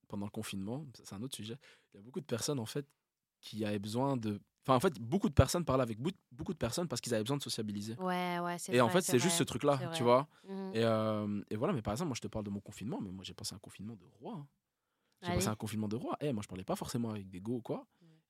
pendant 0.07 0.25
le 0.27 0.31
confinement, 0.31 0.85
c'est 1.03 1.15
un 1.15 1.21
autre 1.23 1.35
sujet, 1.35 1.57
il 1.93 1.97
y 1.97 1.99
a 1.99 2.03
beaucoup 2.03 2.21
de 2.21 2.25
personnes, 2.25 2.59
en 2.59 2.65
fait, 2.67 2.85
qui 3.39 3.65
avaient 3.65 3.79
besoin 3.79 4.17
de. 4.17 4.39
Enfin, 4.63 4.75
en 4.75 4.79
fait, 4.79 4.99
beaucoup 4.99 5.27
de 5.29 5.33
personnes 5.33 5.65
parlaient 5.65 5.83
avec 5.83 5.99
beaucoup 5.99 6.53
de 6.53 6.57
personnes 6.57 6.87
parce 6.87 7.01
qu'ils 7.01 7.13
avaient 7.13 7.23
besoin 7.23 7.37
de 7.37 7.41
sociabiliser. 7.43 7.95
Ouais, 7.97 8.39
ouais, 8.39 8.57
c'est 8.59 8.75
Et 8.75 8.81
en 8.81 8.89
fait, 8.89 9.01
c'est 9.01 9.19
juste 9.19 9.37
ce 9.37 9.43
truc-là, 9.43 9.79
tu 9.93 10.03
vois? 10.03 10.27
Mhm. 10.47 10.75
Et, 10.75 10.83
euh, 10.83 11.41
et 11.49 11.55
voilà, 11.55 11.73
mais 11.73 11.81
par 11.81 11.93
exemple, 11.93 12.09
moi, 12.09 12.15
je 12.15 12.21
te 12.21 12.27
parle 12.27 12.45
de 12.45 12.49
mon 12.51 12.59
confinement, 12.61 12.99
mais 13.01 13.11
moi, 13.11 13.23
j'ai 13.23 13.33
passé 13.33 13.55
un 13.55 13.59
confinement 13.59 13.95
de 13.95 14.05
roi. 14.19 14.35
hein. 14.35 14.47
J'ai 15.23 15.33
passé 15.33 15.47
un 15.49 15.55
confinement 15.55 15.87
de 15.87 15.95
roi. 15.95 16.17
Eh, 16.21 16.33
moi, 16.33 16.41
je 16.43 16.47
parlais 16.47 16.63
pas 16.63 16.75
forcément 16.75 17.09
avec 17.11 17.29
des 17.29 17.39
go 17.41 17.55
ou 17.55 17.61
quoi. 17.61 17.85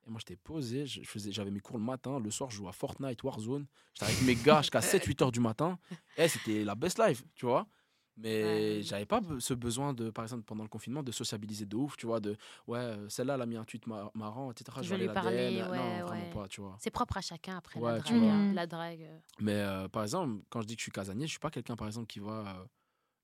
Et 0.06 0.10
moi, 0.10 0.20
j'étais 0.20 0.36
posé, 0.38 0.86
je 0.88 1.04
je 1.04 1.08
faisais, 1.08 1.32
j'avais 1.32 1.52
mes 1.52 1.60
cours 1.60 1.78
le 1.78 1.84
matin, 1.84 2.20
le 2.20 2.32
soir, 2.32 2.50
je 2.50 2.56
jouais 2.58 2.70
à 2.70 2.72
Fortnite, 2.72 3.24
Warzone. 3.24 3.67
J'étais 3.94 4.06
avec 4.06 4.22
mes 4.22 4.36
gars 4.36 4.62
jusqu'à 4.62 4.82
7-8 4.82 5.22
heures 5.22 5.32
du 5.32 5.39
matin. 5.39 5.78
Et 6.17 6.28
c'était 6.28 6.63
la 6.63 6.76
best 6.76 7.00
life, 7.00 7.24
tu 7.36 7.46
vois? 7.46 7.67
Mais 8.17 8.43
Ouais. 8.43 8.80
j'avais 8.84 9.06
pas 9.06 9.21
ce 9.39 9.54
besoin 9.54 9.93
de, 9.93 10.10
par 10.10 10.26
exemple, 10.26 10.43
pendant 10.43 10.63
le 10.63 10.69
confinement, 10.69 11.02
de 11.02 11.12
sociabiliser 11.12 11.65
de 11.65 11.76
ouf, 11.76 11.95
tu 11.97 12.06
vois, 12.06 12.19
de 12.19 12.36
ouais, 12.67 12.78
euh, 12.80 13.10
celle-là, 13.10 13.36
elle 13.36 13.41
a 13.41 13.45
mis 13.45 13.56
un 13.56 13.63
tweet 13.63 13.88
mar- 13.88 14.12
marrant, 14.13 14.52
etc. 14.52 14.78
Je 14.82 14.89
vais 14.89 14.97
vais 14.97 15.06
lui 15.08 15.13
parler, 15.13 15.38
ouais, 15.38 15.52
non, 15.62 15.67
vraiment 15.67 16.10
ouais. 16.12 16.30
pas, 16.34 16.47
tu 16.47 16.62
vois. 16.62 16.76
C'est 16.80 16.91
propre 16.91 17.17
à 17.17 17.21
chacun 17.21 17.58
après 17.58 17.80
la 17.80 18.00
drague. 18.00 18.13
Mhm. 18.21 18.54
La 18.54 18.67
drague. 18.67 19.02
euh. 19.04 19.19
Mais 19.39 19.54
euh, 19.56 19.88
par 19.88 20.04
exemple, 20.04 20.43
quand 20.50 20.62
je 20.62 20.67
dis 20.67 20.76
que 20.76 20.80
je 20.82 20.84
suis 20.86 20.91
casanier, 20.91 21.26
je 21.26 21.32
suis 21.32 21.39
pas 21.39 21.50
quelqu'un, 21.50 21.76
par 21.76 21.88
exemple, 21.88 22.08
qui 22.08 22.19
va, 22.19 22.32
euh, 22.60 22.65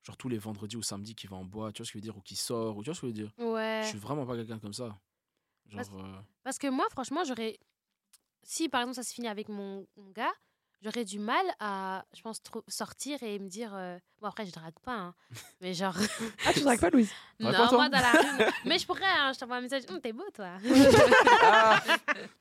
genre 0.04 0.16
tous 0.18 0.30
les 0.30 0.38
vendredis 0.38 0.78
ou 0.78 0.82
samedis, 0.84 1.16
qui 1.16 1.28
va 1.28 1.36
en 1.36 1.44
bois, 1.46 1.72
tu 1.74 1.82
vois 1.82 1.86
ce 1.86 1.92
que 1.92 1.94
je 1.94 1.98
veux 2.00 2.02
dire, 2.10 2.18
ou 2.18 2.22
qui 2.22 2.36
sort, 2.38 2.78
ou 2.78 2.82
tu 2.84 2.90
vois 2.90 2.96
ce 2.96 3.02
que 3.02 3.08
je 3.08 3.12
veux 3.12 3.14
dire. 3.14 3.34
Ouais. 3.38 3.82
Je 3.84 3.90
suis 3.90 4.00
vraiment 4.00 4.26
pas 4.26 4.36
quelqu'un 4.36 4.58
comme 4.60 4.74
ça. 4.74 4.98
Genre, 5.68 5.76
Parce- 5.76 5.90
euh, 5.94 6.16
Parce 6.44 6.58
que 6.58 6.68
moi, 6.68 6.86
franchement, 6.92 7.24
j'aurais. 7.26 7.60
Si 8.44 8.70
par 8.70 8.82
exemple 8.82 8.96
ça 8.96 9.04
se 9.04 9.14
finit 9.14 9.28
avec 9.28 9.50
mon, 9.50 9.86
mon 9.98 10.10
gars, 10.12 10.32
j'aurais 10.82 11.06
du 11.06 11.20
mal 11.20 11.46
à, 11.60 12.04
je 12.16 12.22
pense, 12.22 12.42
trop- 12.44 12.64
sortir 12.68 13.22
et 13.24 13.40
me 13.40 13.48
dire. 13.50 13.72
euh, 13.74 13.98
Bon, 14.20 14.28
après, 14.28 14.46
je 14.48 14.52
drague 14.52 14.78
pas, 14.84 14.96
hein, 14.96 15.16
mais 15.62 15.74
genre. 15.76 15.94
Ah, 16.46 16.52
tu 16.54 16.62
dragues 16.62 16.80
pas, 16.80 16.90
Louise? 16.90 17.12
Non, 17.40 17.52
moi 17.52 17.88
dans 17.90 18.00
la 18.00 18.12
rue. 18.12 18.52
Mais 18.66 18.80
je 18.80 18.86
pourrais, 18.88 19.06
hein, 19.06 19.32
je 19.32 19.38
t'envoie 19.40 19.58
un 19.58 19.62
message. 19.62 19.84
Hum, 19.90 20.02
T'es 20.02 20.12
beau, 20.12 20.24
toi. 20.34 20.58
ah 21.44 21.80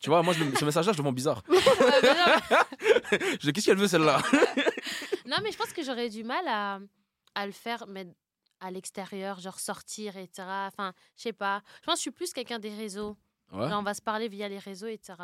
tu 0.00 0.08
vois, 0.08 0.22
moi, 0.22 0.32
je 0.32 0.42
ce 0.56 0.64
message-là, 0.64 0.92
je 0.92 0.96
le 0.98 1.02
vends 1.04 1.12
bizarre. 1.12 1.42
Je 3.40 3.50
qu'est-ce 3.50 3.66
qu'elle 3.66 3.76
veut, 3.78 3.88
celle-là? 3.88 4.20
Non, 5.26 5.36
mais 5.42 5.52
je 5.52 5.58
pense 5.58 5.72
que 5.72 5.82
j'aurais 5.82 6.08
du 6.08 6.24
mal 6.24 6.46
à, 6.48 6.78
à 7.34 7.46
le 7.46 7.52
faire, 7.52 7.84
mais 7.88 8.06
à 8.60 8.70
l'extérieur, 8.70 9.38
genre 9.40 9.60
sortir, 9.60 10.16
etc. 10.16 10.48
Enfin, 10.66 10.92
je 11.16 11.22
sais 11.24 11.32
pas. 11.32 11.62
Je 11.82 11.86
pense 11.86 11.94
que 11.94 11.98
je 11.98 12.02
suis 12.02 12.10
plus 12.10 12.32
quelqu'un 12.32 12.58
des 12.58 12.74
réseaux. 12.74 13.16
Ouais. 13.52 13.68
Genre, 13.68 13.80
on 13.80 13.82
va 13.82 13.94
se 13.94 14.02
parler 14.02 14.28
via 14.28 14.48
les 14.48 14.58
réseaux, 14.58 14.86
etc. 14.86 15.14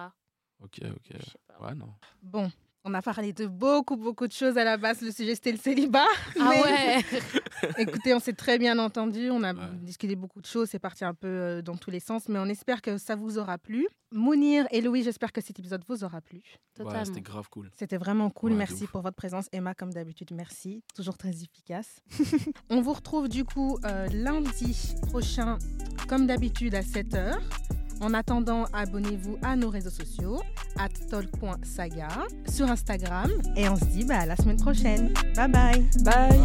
Ok, 0.63 0.81
ok. 0.85 1.17
Ouais, 1.61 1.75
non. 1.75 1.95
Bon, 2.23 2.51
on 2.85 2.95
a 2.95 3.03
parlé 3.03 3.33
de 3.33 3.47
beaucoup, 3.47 3.97
beaucoup 3.97 4.27
de 4.27 4.33
choses 4.33 4.59
à 4.59 4.65
la 4.65 4.77
base. 4.77 5.01
Le 5.03 5.11
sujet, 5.13 5.35
c'était 5.35 5.53
le 5.53 5.59
célibat. 5.59 6.07
Ah 6.41 6.49
Mais 6.51 6.63
ouais 6.63 7.05
Écoutez, 7.79 8.13
on 8.15 8.19
s'est 8.21 8.33
très 8.33 8.59
bien 8.59 8.79
entendu. 8.79 9.31
On 9.31 9.43
a 9.45 9.53
Ouais. 9.55 9.61
discuté 9.83 10.17
beaucoup 10.17 10.41
de 10.41 10.47
choses. 10.47 10.69
C'est 10.71 10.79
parti 10.79 11.05
un 11.05 11.15
peu 11.15 11.29
euh, 11.29 11.63
dans 11.63 11.77
tous 11.77 11.91
les 11.91 12.01
sens. 12.01 12.29
Mais 12.29 12.39
on 12.39 12.47
espère 12.47 12.83
que 12.83 12.99
ça 12.99 13.15
vous 13.17 13.39
aura 13.39 13.59
plu. 13.59 13.87
Mounir 14.13 14.67
et 14.73 14.81
Louis, 14.81 15.03
j'espère 15.03 15.33
que 15.33 15.41
cet 15.41 15.59
épisode 15.59 15.83
vous 15.89 16.05
aura 16.05 16.21
plu. 16.21 16.39
Ouais, 16.39 16.85
Totalement. 16.85 17.05
c'était 17.05 17.21
grave 17.21 17.49
cool. 17.51 17.71
C'était 17.79 17.97
vraiment 17.97 18.31
cool. 18.31 18.53
Ouais, 18.53 18.59
merci 18.59 18.87
pour 18.87 19.01
votre 19.03 19.17
présence. 19.17 19.47
Emma, 19.53 19.75
comme 19.75 19.93
d'habitude, 19.93 20.31
merci. 20.33 20.83
Toujours 20.95 21.17
très 21.17 21.31
efficace. 21.31 22.01
on 22.71 22.81
vous 22.81 22.93
retrouve 22.93 23.29
du 23.29 23.45
coup 23.45 23.79
euh, 23.85 24.07
lundi 24.09 24.95
prochain, 25.09 25.59
comme 26.09 26.27
d'habitude, 26.27 26.75
à 26.75 26.83
7h. 26.83 27.39
En 28.03 28.15
attendant, 28.15 28.65
abonnez-vous 28.73 29.39
à 29.43 29.55
nos 29.55 29.71
réseaux 29.71 29.91
sociaux, 29.91 30.41
at 30.77 30.89
talk.saga, 31.09 32.09
sur 32.49 32.69
Instagram. 32.69 33.31
Et 33.57 33.69
on 33.69 33.77
se 33.77 33.85
dit 33.85 34.05
bah, 34.05 34.21
à 34.21 34.27
la 34.27 34.37
semaine 34.37 34.57
prochaine. 34.57 35.15
Bye 35.37 35.49
bye. 35.49 35.87
Bye. 36.05 36.41